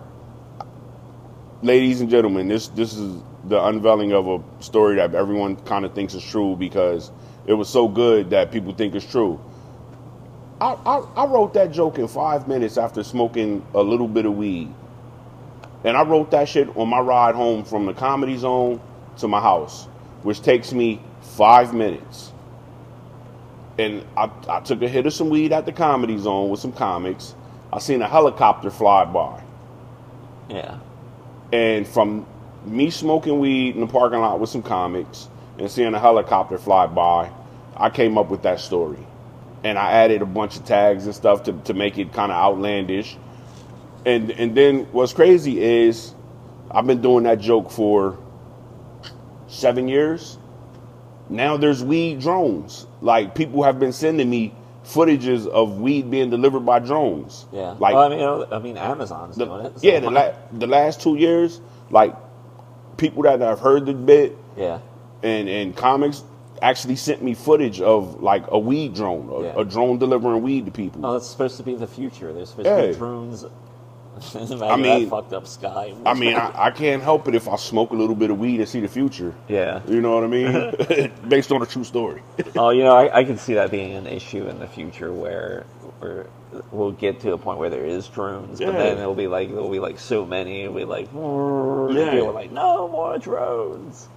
ladies 1.61 2.01
and 2.01 2.09
gentlemen, 2.09 2.47
this 2.47 2.69
this 2.69 2.95
is 2.95 3.21
the 3.43 3.63
unveiling 3.63 4.13
of 4.13 4.27
a 4.27 4.41
story 4.63 4.95
that 4.95 5.13
everyone 5.13 5.55
kind 5.57 5.85
of 5.85 5.93
thinks 5.93 6.13
is 6.13 6.23
true 6.23 6.55
because 6.55 7.11
it 7.45 7.53
was 7.53 7.69
so 7.69 7.87
good 7.87 8.29
that 8.31 8.51
people 8.51 8.73
think 8.73 8.95
it's 8.95 9.09
true. 9.09 9.39
I, 10.59 10.77
I, 10.85 10.97
I 11.15 11.25
wrote 11.25 11.55
that 11.55 11.71
joke 11.71 11.97
in 11.97 12.07
five 12.07 12.47
minutes 12.47 12.77
after 12.77 13.03
smoking 13.03 13.65
a 13.73 13.81
little 13.81 14.07
bit 14.07 14.25
of 14.27 14.37
weed. 14.37 14.71
And 15.83 15.97
I 15.97 16.03
wrote 16.03 16.29
that 16.31 16.47
shit 16.47 16.75
on 16.77 16.87
my 16.87 16.99
ride 16.99 17.33
home 17.33 17.63
from 17.63 17.87
the 17.87 17.93
comedy 17.93 18.37
zone 18.37 18.79
to 19.17 19.27
my 19.27 19.41
house, 19.41 19.87
which 20.23 20.41
takes 20.41 20.73
me 20.73 21.01
five 21.21 21.73
minutes. 21.73 22.31
And 23.77 24.05
I, 24.15 24.29
I 24.47 24.59
took 24.59 24.81
a 24.81 24.87
hit 24.87 25.05
of 25.05 25.13
some 25.13 25.29
weed 25.29 25.53
at 25.53 25.65
the 25.65 25.71
comedy 25.71 26.17
zone 26.17 26.49
with 26.49 26.59
some 26.59 26.71
comics. 26.71 27.33
I 27.73 27.79
seen 27.79 28.01
a 28.01 28.07
helicopter 28.07 28.69
fly 28.69 29.05
by. 29.05 29.41
Yeah. 30.49 30.77
And 31.51 31.87
from 31.87 32.25
me 32.65 32.89
smoking 32.89 33.39
weed 33.39 33.75
in 33.75 33.81
the 33.81 33.87
parking 33.87 34.19
lot 34.19 34.39
with 34.39 34.49
some 34.49 34.61
comics 34.61 35.29
and 35.57 35.69
seeing 35.71 35.93
a 35.93 35.99
helicopter 35.99 36.57
fly 36.57 36.85
by, 36.87 37.31
I 37.75 37.89
came 37.89 38.17
up 38.17 38.29
with 38.29 38.43
that 38.43 38.59
story. 38.59 39.05
And 39.63 39.77
I 39.77 39.91
added 39.91 40.21
a 40.21 40.25
bunch 40.25 40.57
of 40.57 40.65
tags 40.65 41.05
and 41.05 41.15
stuff 41.15 41.43
to, 41.43 41.53
to 41.53 41.73
make 41.73 41.97
it 41.97 42.13
kind 42.13 42.31
of 42.31 42.37
outlandish. 42.37 43.17
And 44.05 44.31
and 44.31 44.55
then 44.55 44.85
what's 44.91 45.13
crazy 45.13 45.61
is 45.61 46.13
I've 46.71 46.87
been 46.87 47.01
doing 47.01 47.23
that 47.25 47.39
joke 47.39 47.69
for 47.69 48.17
seven 49.51 49.87
years. 49.87 50.37
Now 51.29 51.57
there's 51.57 51.83
weed 51.83 52.19
drones. 52.19 52.87
Like 53.01 53.35
people 53.35 53.63
have 53.63 53.79
been 53.79 53.93
sending 53.93 54.29
me 54.29 54.53
footages 54.83 55.47
of 55.47 55.79
weed 55.79 56.09
being 56.09 56.29
delivered 56.29 56.61
by 56.65 56.79
drones. 56.79 57.45
Yeah. 57.51 57.75
Like 57.79 57.93
well, 57.93 58.11
I 58.11 58.15
mean, 58.15 58.47
I 58.51 58.59
mean, 58.59 58.77
Amazon's 58.77 59.35
the- 59.35 59.45
doing 59.45 59.65
it. 59.65 59.79
so 59.79 59.87
yeah, 59.87 59.99
the, 59.99 60.09
la- 60.09 60.33
the 60.51 60.67
last 60.67 61.01
two 61.01 61.15
years, 61.15 61.61
like 61.89 62.15
people 62.97 63.23
that 63.23 63.39
have 63.41 63.59
heard 63.59 63.85
the 63.85 63.93
bit 63.93 64.37
yeah. 64.57 64.79
and 65.23 65.47
and 65.47 65.75
comics 65.75 66.23
actually 66.61 66.95
sent 66.95 67.23
me 67.23 67.33
footage 67.33 67.81
of 67.81 68.21
like 68.21 68.43
a 68.49 68.59
weed 68.59 68.93
drone, 68.93 69.29
a, 69.29 69.43
Yeah. 69.43 69.53
a 69.61 69.65
drone 69.65 69.97
delivering 69.97 70.41
weed 70.43 70.65
to 70.65 70.71
people. 70.71 71.05
Oh, 71.05 71.13
that's 71.13 71.27
supposed 71.27 71.57
to 71.57 71.63
be 71.63 71.75
the 71.75 71.87
future. 71.87 72.31
There's 72.33 72.49
supposed 72.49 72.67
to 72.67 72.87
be 72.87 72.95
drones 72.95 73.45
I 74.61 74.75
mean- 74.75 75.03
that 75.03 75.09
fucked 75.09 75.33
up 75.33 75.47
sky. 75.47 75.93
I 76.05 76.13
mean, 76.13 76.35
I, 76.35 76.51
I 76.67 76.71
can't 76.71 77.01
help 77.03 77.27
it 77.27 77.35
if 77.35 77.47
I 77.47 77.55
smoke 77.55 77.91
a 77.91 77.95
little 77.95 78.15
bit 78.15 78.29
of 78.31 78.39
weed 78.39 78.59
and 78.59 78.69
see 78.69 78.79
the 78.79 78.87
future. 78.87 79.33
yeah. 79.47 79.81
You 79.87 80.01
know 80.01 80.13
what 80.15 80.23
I 80.23 80.27
mean? 80.27 81.11
Based 81.27 81.51
on 81.51 81.61
a 81.61 81.65
true 81.65 81.83
story. 81.83 82.21
Oh, 82.55 82.69
you 82.69 82.83
know, 82.83 82.95
I, 82.95 83.19
I 83.19 83.23
can 83.23 83.37
see 83.37 83.53
that 83.55 83.71
being 83.71 83.93
an 83.93 84.07
issue 84.07 84.47
in 84.47 84.59
the 84.59 84.67
future 84.67 85.11
where 85.11 85.65
where 85.99 86.27
we'll 86.71 86.91
get 86.91 87.19
to 87.21 87.31
a 87.33 87.37
point 87.37 87.59
where 87.59 87.69
there 87.69 87.85
is 87.85 88.07
drones, 88.07 88.59
but 88.59 88.71
then 88.73 88.97
it'll 88.97 89.13
be 89.15 89.27
like 89.27 89.49
there'll 89.49 89.69
be 89.69 89.79
like 89.79 89.99
so 89.99 90.25
many, 90.25 90.61
it'll 90.63 90.75
be 90.75 90.83
like, 90.85 91.07
and 91.13 91.95
Yeah. 91.95 92.21
are 92.21 92.31
like, 92.31 92.51
no 92.51 92.87
more 92.87 93.17
drones. 93.17 94.07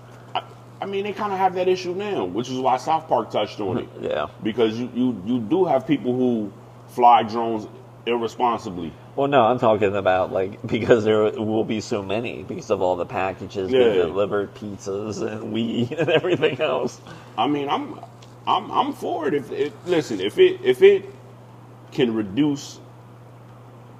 I 0.80 0.86
mean, 0.86 1.04
they 1.04 1.12
kind 1.12 1.32
of 1.32 1.38
have 1.38 1.54
that 1.54 1.68
issue 1.68 1.94
now, 1.94 2.24
which 2.24 2.50
is 2.50 2.58
why 2.58 2.76
South 2.76 3.08
Park 3.08 3.30
touched 3.30 3.60
on 3.60 3.78
it. 3.78 3.94
Mm-hmm. 3.94 4.04
Yeah. 4.04 4.26
Because 4.42 4.78
you, 4.78 4.90
you, 4.94 5.22
you 5.24 5.38
do 5.40 5.64
have 5.64 5.86
people 5.86 6.14
who 6.14 6.52
fly 6.88 7.22
drones 7.22 7.66
irresponsibly. 8.06 8.92
Well, 9.16 9.28
no, 9.28 9.42
I'm 9.42 9.58
talking 9.58 9.96
about 9.96 10.32
like 10.32 10.60
because 10.66 11.04
there 11.04 11.22
will 11.32 11.64
be 11.64 11.80
so 11.80 12.02
many 12.02 12.42
because 12.42 12.70
of 12.70 12.82
all 12.82 12.96
the 12.96 13.06
packages 13.06 13.70
being 13.70 13.94
Yeah. 13.94 14.02
delivered, 14.02 14.54
pizzas 14.54 15.22
and 15.22 15.52
weed 15.52 15.92
and 15.92 16.08
everything 16.10 16.60
else. 16.60 17.00
I 17.38 17.46
mean, 17.46 17.68
I'm 17.68 18.00
I'm 18.46 18.70
I'm 18.70 18.92
for 18.92 19.28
it. 19.28 19.34
If 19.34 19.50
it, 19.52 19.72
listen, 19.86 20.20
if 20.20 20.38
it 20.38 20.60
if 20.64 20.82
it 20.82 21.04
can 21.92 22.14
reduce 22.14 22.80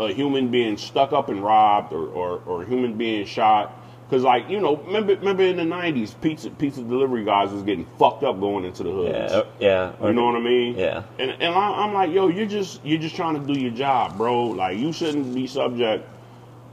a 0.00 0.12
human 0.12 0.50
being 0.50 0.76
stuck 0.76 1.12
up 1.12 1.28
and 1.28 1.42
robbed, 1.44 1.92
or 1.92 2.06
or, 2.08 2.42
or 2.46 2.62
a 2.62 2.66
human 2.66 2.94
being 2.94 3.26
shot, 3.26 3.72
because 4.14 4.22
like 4.24 4.48
you 4.48 4.60
know, 4.60 4.76
remember 4.76 5.16
remember 5.16 5.42
in 5.42 5.56
the 5.56 5.64
'90s, 5.64 6.14
pizza 6.20 6.48
pizza 6.48 6.82
delivery 6.82 7.24
guys 7.24 7.50
was 7.50 7.64
getting 7.64 7.84
fucked 7.98 8.22
up 8.22 8.38
going 8.38 8.64
into 8.64 8.84
the 8.84 8.90
hoods. 8.92 9.10
Yeah, 9.12 9.38
er, 9.38 9.46
yeah. 9.58 9.92
You 10.06 10.12
know 10.12 10.26
what 10.26 10.36
I 10.36 10.40
mean? 10.40 10.78
Yeah. 10.78 11.02
And 11.18 11.32
and 11.32 11.52
I, 11.52 11.82
I'm 11.82 11.92
like, 11.92 12.12
yo, 12.12 12.28
you're 12.28 12.46
just 12.46 12.84
you're 12.84 13.00
just 13.00 13.16
trying 13.16 13.44
to 13.44 13.52
do 13.52 13.58
your 13.60 13.72
job, 13.72 14.16
bro. 14.16 14.44
Like 14.44 14.78
you 14.78 14.92
shouldn't 14.92 15.34
be 15.34 15.48
subject 15.48 16.08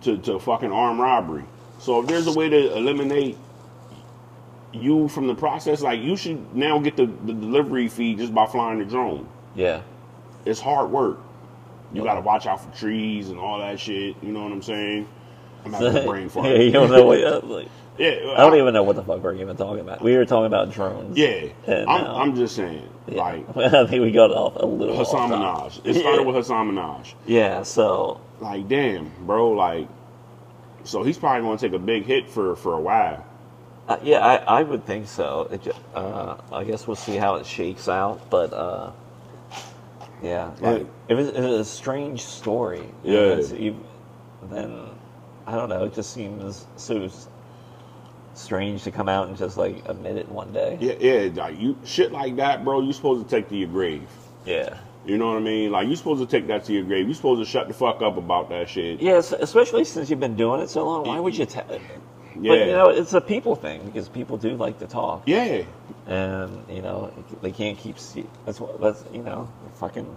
to 0.01 0.19
to 0.19 0.39
fucking 0.39 0.71
armed 0.71 0.99
robbery. 0.99 1.43
So 1.79 1.99
if 2.01 2.07
there's 2.07 2.27
a 2.27 2.33
way 2.33 2.47
to 2.47 2.77
eliminate 2.77 3.39
you 4.71 5.07
from 5.07 5.25
the 5.25 5.35
process, 5.35 5.81
like 5.81 5.99
you 5.99 6.15
should 6.15 6.55
now 6.55 6.77
get 6.77 6.95
the, 6.95 7.07
the 7.07 7.33
delivery 7.33 7.87
fee 7.87 8.13
just 8.13 8.35
by 8.35 8.45
flying 8.45 8.77
the 8.77 8.85
drone. 8.85 9.27
Yeah. 9.55 9.81
It's 10.45 10.59
hard 10.59 10.91
work. 10.91 11.19
You 11.91 12.03
got 12.03 12.13
to 12.13 12.21
watch 12.21 12.45
out 12.45 12.63
for 12.63 12.77
trees 12.77 13.29
and 13.29 13.39
all 13.39 13.59
that 13.59 13.79
shit. 13.79 14.15
You 14.21 14.31
know 14.31 14.43
what 14.43 14.51
I'm 14.51 14.61
saying? 14.61 15.09
I'm 15.65 15.73
having 15.73 15.97
a 15.97 16.05
brain 16.05 16.29
fart. 16.33 16.47
yeah, 16.47 16.53
you 16.55 16.71
don't 16.71 16.89
know 16.91 17.05
what. 17.05 17.23
uh, 17.23 17.41
like, 17.43 17.67
Yeah, 17.97 18.33
I 18.35 18.37
don't 18.37 18.55
even 18.57 18.73
know 18.73 18.83
what 18.83 18.95
the 18.95 19.03
fuck 19.03 19.21
we're 19.23 19.35
even 19.35 19.55
talking 19.57 19.81
about. 19.81 20.01
We 20.01 20.15
were 20.17 20.25
talking 20.25 20.45
about 20.47 20.71
drones. 20.71 21.17
Yeah, 21.17 21.45
And 21.67 21.89
I'm, 21.89 22.03
now- 22.03 22.15
I'm 22.15 22.35
just 22.35 22.55
saying, 22.55 22.87
Yeah. 23.07 23.21
like 23.21 23.57
I 23.73 23.85
think 23.87 24.01
we 24.01 24.11
got 24.11 24.31
off 24.31 24.55
a 24.55 24.65
little. 24.65 24.97
Hasan. 24.97 25.29
Minhaj. 25.29 25.81
It 25.85 25.95
started 25.95 26.21
Yeah. 26.21 26.25
with 26.25 26.35
Hasan 26.35 26.71
Minhaj. 26.71 27.13
Yeah. 27.25 27.63
So 27.63 28.19
like 28.39 28.67
damn 28.67 29.11
bro 29.27 29.51
like 29.51 29.87
so 30.83 31.03
he's 31.03 31.17
probably 31.19 31.41
going 31.43 31.57
to 31.59 31.67
take 31.69 31.75
a 31.75 31.79
big 31.83 32.05
hit 32.05 32.27
for 32.27 32.55
for 32.55 32.73
a 32.73 32.79
while 32.81 33.23
Uh, 33.87 33.97
yeah, 34.03 34.17
I, 34.25 34.61
I 34.61 34.63
would 34.63 34.83
think 34.85 35.07
so. 35.07 35.47
It, 35.51 35.67
uh, 35.93 36.37
I 36.51 36.63
guess 36.63 36.87
we'll 36.87 36.95
see 36.95 37.17
how 37.17 37.35
it 37.35 37.45
shakes 37.45 37.87
out, 37.87 38.29
but 38.31 38.51
uh, 38.53 38.91
yeah, 40.23 40.51
Right. 40.59 40.81
it, 40.81 40.87
it, 41.09 41.13
was, 41.15 41.27
it 41.29 41.39
was 41.41 41.59
a 41.59 41.65
strange 41.65 42.23
story. 42.23 42.85
Yeah. 43.03 43.19
It's 43.41 43.51
ev- 43.51 43.75
then 44.49 44.87
I 45.47 45.55
don't 45.55 45.69
know. 45.69 45.83
It 45.85 45.93
just 45.93 46.13
seems 46.13 46.65
so 46.77 47.09
strange 48.33 48.83
to 48.83 48.91
come 48.91 49.09
out 49.09 49.27
and 49.27 49.37
just 49.37 49.57
like 49.57 49.75
admit 49.89 50.15
it 50.17 50.27
one 50.29 50.51
day. 50.53 50.77
yeah 50.79 50.93
yeah 50.99 51.29
like 51.43 51.59
you 51.59 51.77
shit 51.83 52.11
like 52.13 52.35
that 52.37 52.63
bro 52.63 52.79
You're 52.81 52.93
supposed 52.93 53.27
to 53.27 53.35
take 53.35 53.49
to 53.49 53.57
your 53.57 53.67
grave 53.67 54.07
Yeah. 54.45 54.77
you 55.05 55.17
know 55.17 55.27
what 55.27 55.37
i 55.37 55.41
mean 55.41 55.69
like 55.71 55.87
you're 55.87 55.97
supposed 55.97 56.21
to 56.21 56.25
take 56.27 56.47
that 56.47 56.63
to 56.65 56.73
your 56.73 56.83
grave 56.83 57.05
You're 57.07 57.13
supposed 57.15 57.41
to 57.41 57.45
shut 57.45 57.67
the 57.67 57.73
fuck 57.73 58.01
up 58.01 58.15
about 58.15 58.47
that 58.49 58.69
shit 58.69 59.01
Yes, 59.01 59.33
especially 59.33 59.83
since 59.83 60.09
you've 60.09 60.21
been 60.21 60.37
doing 60.37 60.61
it 60.61 60.69
so 60.69 60.85
long. 60.85 61.05
Why 61.05 61.19
would 61.19 61.37
you 61.37 61.45
tell? 61.45 61.65
But 61.67 61.81
Yeah. 62.41 62.53
you 62.53 62.71
know, 62.71 62.87
it's 62.87 63.11
a 63.13 63.19
people 63.19 63.55
thing 63.57 63.83
because 63.85 64.07
people 64.07 64.37
do 64.37 64.51
like 64.55 64.79
to 64.79 64.87
talk. 64.87 65.23
yeah 65.25 65.63
and 66.07 66.63
you 66.69 66.81
know 66.81 67.11
they 67.41 67.51
can't 67.51 67.77
keep. 67.77 67.99
se- 67.99 68.25
That's 68.45 68.59
what. 68.61 68.79
That's 68.81 69.03
you 69.13 69.21
know, 69.23 69.49
fucking. 69.75 70.07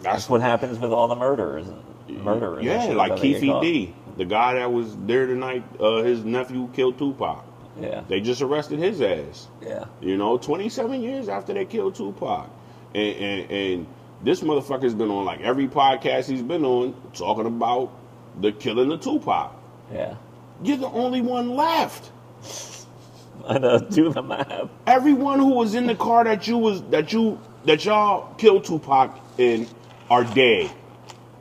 that's 0.00 0.04
That's 0.04 0.30
what 0.30 0.40
happens 0.40 0.78
with 0.78 0.92
all 0.92 1.08
the 1.08 1.16
murderers 1.16 1.66
and 1.68 2.24
murderers. 2.24 2.64
yeah 2.64 2.84
like 2.86 3.10
that 3.12 3.20
they 3.20 3.32
get 3.32 3.46
caught. 3.46 3.62
D 3.62 3.94
the 4.16 4.24
guy 4.24 4.54
that 4.54 4.72
was 4.72 4.96
there 5.06 5.26
tonight 5.26 5.64
uh 5.80 6.02
his 6.02 6.24
nephew 6.24 6.68
killed 6.74 6.98
Tupac 6.98 7.44
Yeah, 7.80 8.02
they 8.08 8.20
just 8.20 8.40
arrested 8.42 8.78
his 8.78 9.00
ass 9.00 9.48
yeah, 9.60 9.84
You 10.00 10.16
know, 10.16 10.38
27 10.38 11.02
years 11.02 11.28
after 11.28 11.52
they 11.52 11.64
killed 11.66 11.94
Tupac. 11.94 12.48
And, 12.94 13.16
and, 13.16 13.50
and 13.50 13.86
this 14.22 14.40
motherfucker's 14.40 14.94
been 14.94 15.10
on 15.10 15.24
like 15.26 15.40
every 15.42 15.68
podcast 15.68 16.26
he's 16.28 16.42
been 16.42 16.64
on 16.64 16.94
talking 17.12 17.46
about 17.46 17.92
the 18.40 18.52
killing 18.52 18.90
of 18.92 19.00
Tupac. 19.00 19.52
yeah. 19.92 20.14
You're 20.62 20.78
the 20.78 20.88
only 20.88 21.20
one 21.20 21.50
left. 21.54 22.10
I 23.46 23.58
know. 23.58 23.78
Do 23.78 24.10
the 24.10 24.22
math. 24.22 24.70
Everyone 24.86 25.38
who 25.38 25.50
was 25.50 25.74
in 25.74 25.86
the 25.86 25.94
car 25.94 26.24
that 26.24 26.48
you 26.48 26.56
was 26.56 26.82
that 26.84 27.12
you 27.12 27.38
that 27.66 27.84
y'all 27.84 28.32
killed 28.36 28.64
Tupac 28.64 29.18
in 29.36 29.68
are 30.08 30.24
dead. 30.24 30.70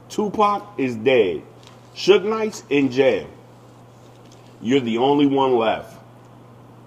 Tupac 0.10 0.68
is 0.78 0.96
dead. 0.98 1.44
Suge 1.96 2.24
Knight's 2.26 2.64
in 2.70 2.92
jail. 2.92 3.28
You're 4.62 4.80
the 4.82 4.98
only 4.98 5.26
one 5.26 5.56
left. 5.56 5.98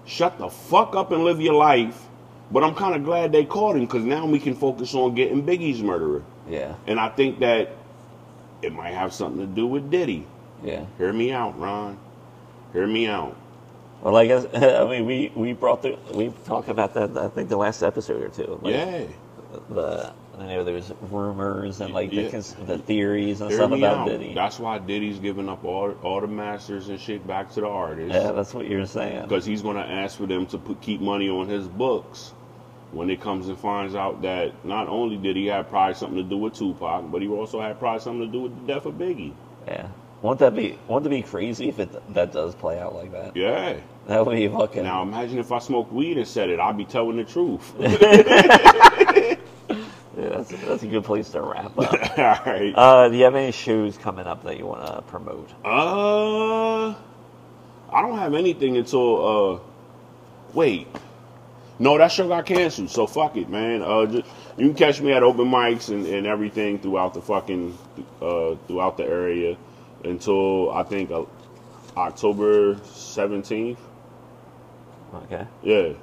Shut 0.05 0.37
the 0.37 0.49
fuck 0.49 0.95
up 0.95 1.11
and 1.11 1.23
live 1.23 1.39
your 1.41 1.53
life. 1.53 2.05
But 2.51 2.63
I'm 2.63 2.73
kind 2.73 2.95
of 2.95 3.03
glad 3.03 3.31
they 3.31 3.45
caught 3.45 3.75
him 3.75 3.85
because 3.85 4.03
now 4.03 4.25
we 4.25 4.39
can 4.39 4.55
focus 4.55 4.95
on 4.95 5.13
getting 5.13 5.43
Biggie's 5.45 5.83
murderer. 5.83 6.23
Yeah, 6.49 6.73
And 6.87 6.99
I 6.99 7.09
think 7.09 7.39
that 7.39 7.69
it 8.63 8.73
might 8.73 8.93
have 8.93 9.13
something 9.13 9.39
to 9.41 9.45
do 9.45 9.67
with 9.67 9.91
Diddy. 9.91 10.25
yeah. 10.63 10.85
Hear 10.97 11.13
me 11.13 11.31
out, 11.31 11.59
Ron. 11.59 11.97
Hear 12.73 12.87
me 12.87 13.05
out. 13.07 13.35
Well, 14.01 14.15
I 14.15 14.25
guess 14.25 14.45
I 14.53 14.89
mean 14.89 15.05
we 15.05 15.31
we 15.35 15.53
brought 15.53 15.83
the 15.83 15.97
we 16.13 16.33
talked 16.45 16.69
about 16.69 16.93
that 16.95 17.15
I 17.17 17.27
think 17.27 17.49
the 17.49 17.57
last 17.57 17.83
episode 17.83 18.21
or 18.23 18.29
two. 18.29 18.59
Like, 18.63 18.73
yeah. 18.73 19.03
The 19.69 20.11
I 20.39 20.45
know 20.47 20.63
there's 20.63 20.91
rumors 21.11 21.81
and 21.81 21.93
like 21.93 22.13
Yeah. 22.13 22.29
the 22.29 22.55
the 22.65 22.77
theories 22.77 23.41
and 23.41 23.49
Hear 23.49 23.59
stuff 23.59 23.71
about 23.73 23.97
out. 23.97 24.07
Diddy. 24.07 24.33
That's 24.33 24.57
why 24.57 24.77
Diddy's 24.79 25.19
giving 25.19 25.49
up 25.49 25.65
all 25.65 25.91
all 26.01 26.21
the 26.21 26.27
masters 26.27 26.87
and 26.89 26.99
shit 26.99 27.27
back 27.27 27.51
to 27.53 27.61
the 27.61 27.67
artists. 27.67 28.13
Yeah, 28.15 28.31
that's 28.31 28.53
what 28.53 28.67
you're 28.67 28.85
saying. 28.85 29.23
because 29.23 29.45
he's 29.45 29.61
going 29.61 29.75
to 29.75 29.83
ask 29.83 30.17
for 30.17 30.25
them 30.27 30.45
to 30.47 30.57
put, 30.57 30.79
keep 30.81 31.01
money 31.01 31.29
on 31.29 31.49
his 31.49 31.67
books 31.67 32.33
when 32.91 33.09
it 33.09 33.19
comes 33.21 33.47
and 33.49 33.57
finds 33.59 33.93
out 33.95 34.21
that 34.21 34.53
not 34.65 34.87
only 34.87 35.17
did 35.17 35.35
he 35.35 35.47
have 35.47 35.69
probably 35.69 35.93
something 35.93 36.17
to 36.17 36.23
do 36.23 36.37
with 36.37 36.53
Tupac, 36.53 37.11
but 37.11 37.21
he 37.21 37.27
also 37.27 37.59
had 37.61 37.77
probably 37.77 37.99
something 37.99 38.25
to 38.25 38.31
do 38.31 38.41
with 38.43 38.59
the 38.65 38.73
death 38.73 38.85
of 38.85 38.93
Biggie. 38.95 39.33
Yeah. 39.67 39.87
Won't 40.21 40.39
that 40.39 40.55
be 40.55 40.77
won't 40.87 41.03
that 41.03 41.09
be 41.09 41.21
crazy 41.21 41.69
if 41.69 41.79
it 41.79 42.13
that 42.13 42.31
does 42.33 42.55
play 42.55 42.79
out 42.79 42.93
like 42.95 43.11
that? 43.11 43.35
Yeah. 43.35 43.77
That 44.07 44.25
would 44.25 44.35
be 44.35 44.47
fucking. 44.47 44.83
Now 44.83 45.01
imagine 45.03 45.37
if 45.37 45.51
I 45.51 45.59
smoked 45.59 45.93
weed 45.93 46.17
and 46.17 46.27
said 46.27 46.49
it, 46.49 46.59
I'd 46.59 46.77
be 46.77 46.85
telling 46.85 47.17
the 47.17 47.23
truth. 47.25 47.73
Yeah, 50.19 50.29
that's 50.29 50.49
that's 50.51 50.83
a 50.83 50.87
good 50.87 51.05
place 51.05 51.29
to 51.31 51.41
wrap 51.41 51.77
up. 51.79 51.93
All 52.19 52.53
right. 52.53 52.73
Uh, 52.75 53.09
do 53.09 53.17
you 53.17 53.25
have 53.25 53.35
any 53.35 53.53
shows 53.53 53.97
coming 53.97 54.27
up 54.27 54.43
that 54.43 54.57
you 54.59 54.67
want 54.67 54.85
to 54.85 55.01
promote? 55.03 55.49
Uh, 55.65 56.89
I 57.91 58.01
don't 58.01 58.17
have 58.19 58.35
anything 58.35 58.77
until 58.77 59.55
uh, 59.55 59.59
wait. 60.53 60.87
No, 61.79 61.97
that 61.97 62.11
show 62.11 62.27
got 62.27 62.45
canceled. 62.45 62.91
So 62.91 63.07
fuck 63.07 63.37
it, 63.37 63.49
man. 63.49 63.81
Uh, 63.83 64.05
just, 64.07 64.27
you 64.57 64.67
can 64.67 64.75
catch 64.75 65.01
me 65.01 65.13
at 65.13 65.23
open 65.23 65.47
mics 65.47 65.89
and, 65.89 66.05
and 66.07 66.27
everything 66.27 66.79
throughout 66.79 67.13
the 67.13 67.21
fucking 67.21 67.77
uh 68.21 68.55
throughout 68.67 68.97
the 68.97 69.05
area 69.05 69.57
until 70.03 70.71
I 70.71 70.83
think 70.83 71.11
uh, 71.11 71.25
October 71.97 72.79
seventeenth. 72.85 73.79
Okay. 75.13 75.47
Yeah, 75.63 75.93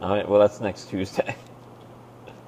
All 0.00 0.10
right. 0.10 0.28
Well, 0.28 0.40
that's 0.40 0.60
next 0.60 0.90
Tuesday. 0.90 1.34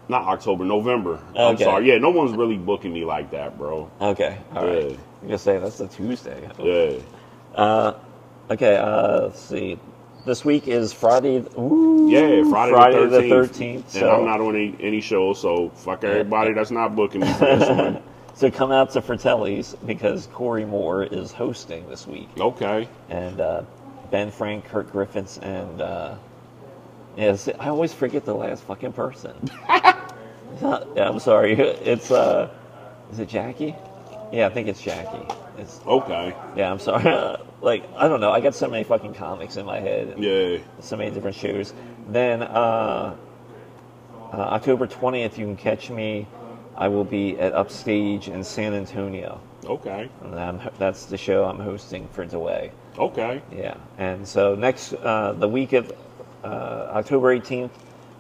not 0.09 0.23
October, 0.25 0.65
November. 0.65 1.21
I'm 1.37 1.57
sorry. 1.59 1.89
Yeah, 1.89 1.99
no 1.99 2.11
one's 2.11 2.37
really 2.37 2.57
booking 2.57 2.93
me 2.93 3.05
like 3.05 3.31
that, 3.33 3.59
bro. 3.59 3.91
Okay. 4.01 4.39
All 4.55 4.67
right. 4.67 4.91
Yeah. 4.91 4.97
I'm 5.23 5.27
gonna 5.29 5.39
say 5.39 5.59
that's 5.59 5.81
a 5.81 5.89
Tuesday. 5.89 6.49
Yeah, 6.59 6.99
Uh, 7.55 7.95
okay. 8.51 8.77
Uh, 8.77 9.23
let's 9.23 9.41
see. 9.41 9.79
This 10.25 10.45
week 10.45 10.69
is 10.69 10.93
Friday. 10.93 11.45
Ooh, 11.59 12.09
yeah. 12.11 12.43
Friday, 12.51 12.73
Friday 12.73 13.07
the 13.07 13.23
thirteenth. 13.29 13.85
And 13.95 14.01
So, 14.01 14.11
I'm 14.21 14.27
not 14.27 14.41
on 14.41 14.55
any, 14.57 14.77
any 14.81 15.01
show, 15.01 15.33
so 15.33 15.71
fuck 15.71 16.05
everybody 16.05 16.53
that's 16.53 16.71
not 16.71 16.95
booking 16.97 17.23
me 17.23 17.33
for 17.35 17.45
this 17.47 17.69
one. 17.79 18.03
so 18.35 18.51
come 18.51 18.71
out 18.71 18.91
to 18.91 19.01
Fratelli's 19.03 19.75
because 19.87 20.27
Corey 20.33 20.65
Moore 20.67 21.03
is 21.05 21.33
hosting 21.33 21.89
this 21.89 22.07
week. 22.07 22.29
Okay. 22.39 22.89
and 23.09 23.41
uh, 23.41 23.63
Ben 24.11 24.31
Frank, 24.31 24.67
Kurt 24.67 24.91
Griffiths, 24.93 25.39
and 25.39 25.81
uh, 25.81 26.17
yes, 27.17 27.49
I 27.59 27.69
always 27.69 27.93
forget 27.95 28.25
the 28.25 28.35
last 28.35 28.63
fucking 28.65 28.93
person. 28.93 29.35
Not- 30.61 30.89
yeah, 30.97 31.09
I'm 31.09 31.19
sorry. 31.19 31.55
It's 31.61 32.11
uh, 32.11 32.51
is 33.13 33.19
it 33.19 33.29
Jackie? 33.29 33.75
Yeah, 34.33 34.47
I 34.47 34.51
think 34.51 34.69
it's 34.69 34.83
Jackie. 34.83 35.27
It's 35.57 35.81
Okay. 35.87 36.35
yeah. 36.57 36.71
I'm 36.71 36.79
sorry. 36.79 37.05
like 37.63 37.89
I 37.97 38.09
don't 38.09 38.21
know. 38.21 38.31
I 38.31 38.41
got 38.41 38.55
so 38.55 38.69
many 38.69 38.85
fucking 38.85 39.15
comics 39.15 39.57
in 39.57 39.65
my 39.67 39.81
head. 39.81 40.15
Yeah. 40.19 40.59
So 40.81 40.97
many 40.97 41.11
different 41.11 41.37
shows. 41.37 41.73
Then 42.09 42.43
uh, 42.43 43.17
uh, 44.33 44.37
October 44.37 44.87
20th, 44.87 45.39
you 45.39 45.47
can 45.47 45.57
catch 45.57 45.91
me. 45.91 46.27
I 46.77 46.89
will 46.89 47.05
be 47.05 47.39
at 47.39 47.55
Upstage 47.55 48.29
in 48.29 48.45
San 48.45 48.73
Antonio. 48.75 49.41
Okay. 49.65 50.09
That's 50.79 51.07
the 51.07 51.17
show 51.19 51.45
I'm 51.45 51.59
hosting 51.59 52.09
for 52.09 52.25
Delay. 52.25 52.71
Okay. 52.97 53.43
Yeah, 53.55 53.75
and 53.99 54.27
so 54.27 54.55
next 54.55 54.93
uh, 54.95 55.33
the 55.33 55.49
week 55.49 55.73
of 55.73 55.93
uh, 56.45 56.47
October 56.95 57.37
18th 57.37 57.71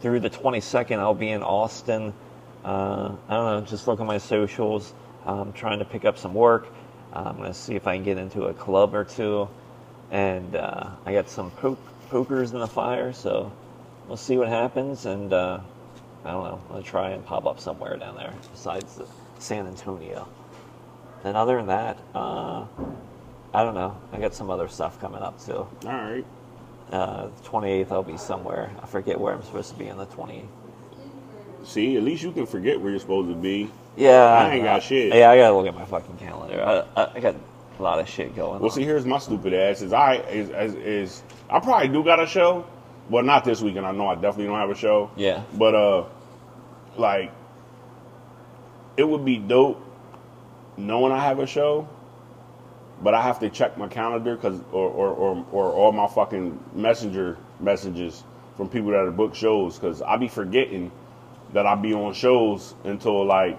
through 0.01 0.20
the 0.20 0.30
22nd, 0.30 0.99
I'll 0.99 1.14
be 1.14 1.30
in 1.30 1.43
Austin. 1.43 2.12
Uh, 2.68 3.16
I 3.30 3.34
don't 3.34 3.46
know, 3.46 3.60
just 3.66 3.88
look 3.88 3.98
at 3.98 4.04
my 4.04 4.18
socials. 4.18 4.92
I'm 5.24 5.54
trying 5.54 5.78
to 5.78 5.86
pick 5.86 6.04
up 6.04 6.18
some 6.18 6.34
work. 6.34 6.68
I'm 7.14 7.36
going 7.36 7.48
to 7.48 7.54
see 7.54 7.76
if 7.76 7.86
I 7.86 7.96
can 7.96 8.04
get 8.04 8.18
into 8.18 8.42
a 8.42 8.52
club 8.52 8.94
or 8.94 9.04
two, 9.04 9.48
and 10.10 10.54
uh, 10.54 10.90
I 11.06 11.14
got 11.14 11.30
some 11.30 11.50
po- 11.52 11.78
pokers 12.10 12.52
in 12.52 12.58
the 12.60 12.68
fire, 12.68 13.14
so 13.14 13.50
we'll 14.06 14.18
see 14.18 14.36
what 14.36 14.48
happens. 14.48 15.06
And 15.06 15.32
uh, 15.32 15.60
I 16.26 16.30
don't 16.30 16.44
know, 16.44 16.60
I'll 16.70 16.82
try 16.82 17.12
and 17.12 17.24
pop 17.24 17.46
up 17.46 17.58
somewhere 17.58 17.96
down 17.96 18.16
there 18.16 18.34
besides 18.52 18.96
the 18.96 19.06
San 19.38 19.66
Antonio. 19.66 20.28
And 21.24 21.38
other 21.38 21.56
than 21.56 21.68
that, 21.68 21.96
uh, 22.14 22.66
I 23.54 23.62
don't 23.62 23.76
know. 23.76 23.98
I 24.12 24.18
got 24.18 24.34
some 24.34 24.50
other 24.50 24.68
stuff 24.68 25.00
coming 25.00 25.22
up 25.22 25.42
too. 25.42 25.54
All 25.54 25.70
right. 25.84 26.26
Uh, 26.92 27.28
28th, 27.44 27.92
I'll 27.92 28.02
be 28.02 28.18
somewhere. 28.18 28.70
I 28.82 28.86
forget 28.86 29.18
where 29.18 29.32
I'm 29.32 29.42
supposed 29.42 29.70
to 29.72 29.78
be 29.78 29.88
on 29.88 29.96
the 29.96 30.06
28th. 30.06 30.44
See, 31.68 31.98
at 31.98 32.02
least 32.02 32.22
you 32.22 32.32
can 32.32 32.46
forget 32.46 32.80
where 32.80 32.90
you're 32.90 32.98
supposed 32.98 33.28
to 33.28 33.34
be. 33.34 33.70
Yeah, 33.94 34.24
I 34.24 34.54
ain't 34.54 34.64
got 34.64 34.82
shit. 34.82 35.14
Yeah, 35.14 35.30
I 35.30 35.36
gotta 35.36 35.54
look 35.54 35.66
at 35.66 35.74
my 35.74 35.84
fucking 35.84 36.16
calendar. 36.16 36.62
I, 36.64 37.02
I, 37.02 37.12
I 37.16 37.20
got 37.20 37.34
a 37.78 37.82
lot 37.82 37.98
of 37.98 38.08
shit 38.08 38.34
going. 38.34 38.54
On. 38.54 38.60
Well, 38.60 38.70
on. 38.70 38.74
see, 38.74 38.84
here's 38.84 39.04
my 39.04 39.18
stupid 39.18 39.52
ass. 39.52 39.82
Is 39.82 39.92
I 39.92 40.14
is, 40.14 40.48
is 40.48 40.74
is 40.76 41.22
I 41.50 41.60
probably 41.60 41.88
do 41.88 42.02
got 42.02 42.20
a 42.20 42.26
show. 42.26 42.66
Well, 43.10 43.22
not 43.22 43.44
this 43.44 43.60
weekend. 43.60 43.84
I 43.84 43.92
know 43.92 44.08
I 44.08 44.14
definitely 44.14 44.46
don't 44.46 44.58
have 44.58 44.70
a 44.70 44.74
show. 44.74 45.10
Yeah. 45.14 45.42
But 45.52 45.74
uh, 45.74 46.04
like, 46.96 47.32
it 48.96 49.04
would 49.04 49.26
be 49.26 49.36
dope 49.36 49.84
knowing 50.78 51.12
I 51.12 51.22
have 51.22 51.38
a 51.38 51.46
show, 51.46 51.86
but 53.02 53.12
I 53.12 53.20
have 53.20 53.40
to 53.40 53.50
check 53.50 53.76
my 53.76 53.88
calendar 53.88 54.36
because 54.36 54.58
or, 54.72 54.88
or 54.88 55.08
or 55.08 55.46
or 55.52 55.72
all 55.72 55.92
my 55.92 56.06
fucking 56.06 56.58
messenger 56.72 57.36
messages 57.60 58.24
from 58.56 58.70
people 58.70 58.92
that 58.92 59.04
have 59.04 59.18
booked 59.18 59.36
shows 59.36 59.78
because 59.78 60.00
I 60.00 60.16
be 60.16 60.28
forgetting 60.28 60.90
that 61.53 61.66
I 61.66 61.74
be 61.74 61.94
on 61.94 62.12
shows 62.14 62.74
until 62.84 63.24
like 63.24 63.59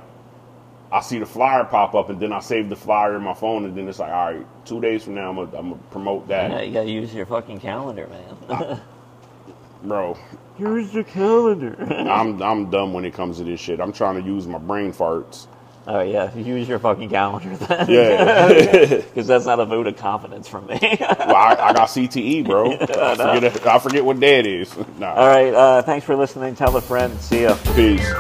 I 0.92 1.02
see 1.02 1.20
the 1.20 1.26
flyer 1.26 1.64
pop 1.66 1.94
up 1.94 2.10
and 2.10 2.20
then 2.20 2.34
I 2.34 2.40
save 2.40 2.70
the 2.70 2.76
flyer 2.76 3.16
in 3.16 3.22
my 3.22 3.34
phone 3.34 3.66
and 3.66 3.76
then 3.76 3.88
it's 3.88 4.00
like, 4.00 4.12
all 4.12 4.34
right, 4.34 4.66
two 4.66 4.82
days 4.82 5.04
from 5.04 5.16
now 5.16 5.30
I'm 5.30 5.36
gonna, 5.36 5.58
I'm 5.58 5.70
gonna 5.70 5.82
promote 5.92 6.28
that, 6.30 6.52
Yeah, 6.52 6.62
you 6.62 6.74
gotta 6.74 6.90
use 6.90 7.14
your 7.14 7.26
fucking 7.26 7.60
calendar, 7.60 8.08
man. 8.08 8.82
bro. 9.84 10.18
use 10.58 10.94
your 10.94 11.04
calendar. 11.04 11.76
I'm 12.10 12.42
I'm 12.42 12.70
dumb 12.70 12.94
when 12.94 13.06
it 13.06 13.14
comes 13.14 13.38
to 13.38 13.44
this 13.44 13.60
shit. 13.60 13.80
I'm 13.80 13.94
trying 13.94 14.22
to 14.22 14.28
use 14.28 14.48
my 14.48 14.58
brain 14.58 14.92
farts. 14.92 15.48
Oh 15.90 16.02
yeah, 16.02 16.34
use 16.36 16.68
your 16.68 16.80
fucking 16.80 17.10
calendar 17.10 17.56
then. 17.58 17.90
Yeah. 17.90 18.86
because 18.98 19.28
that's 19.28 19.46
not 19.46 19.60
a 19.60 19.66
vote 19.66 19.88
of 19.88 19.98
confidence 19.98 20.48
from 20.48 20.68
me. 20.68 20.80
well, 20.82 21.36
I, 21.36 21.58
I 21.60 21.74
got 21.74 21.90
CTE, 21.90 22.46
bro. 22.46 22.72
I 22.80 23.36
forget, 23.36 23.68
I 23.68 23.80
forget 23.80 24.06
what 24.06 24.20
day 24.20 24.40
it 24.40 24.48
is. 24.48 24.76
nah. 25.00 25.14
All 25.14 25.28
right, 25.28 25.54
uh, 25.54 25.82
thanks 25.82 26.06
for 26.06 26.16
listening. 26.16 26.56
Tell 26.56 26.76
a 26.78 26.82
friend. 26.82 27.20
See 27.20 27.44
ya. 27.44 27.58
Peace. 27.76 28.14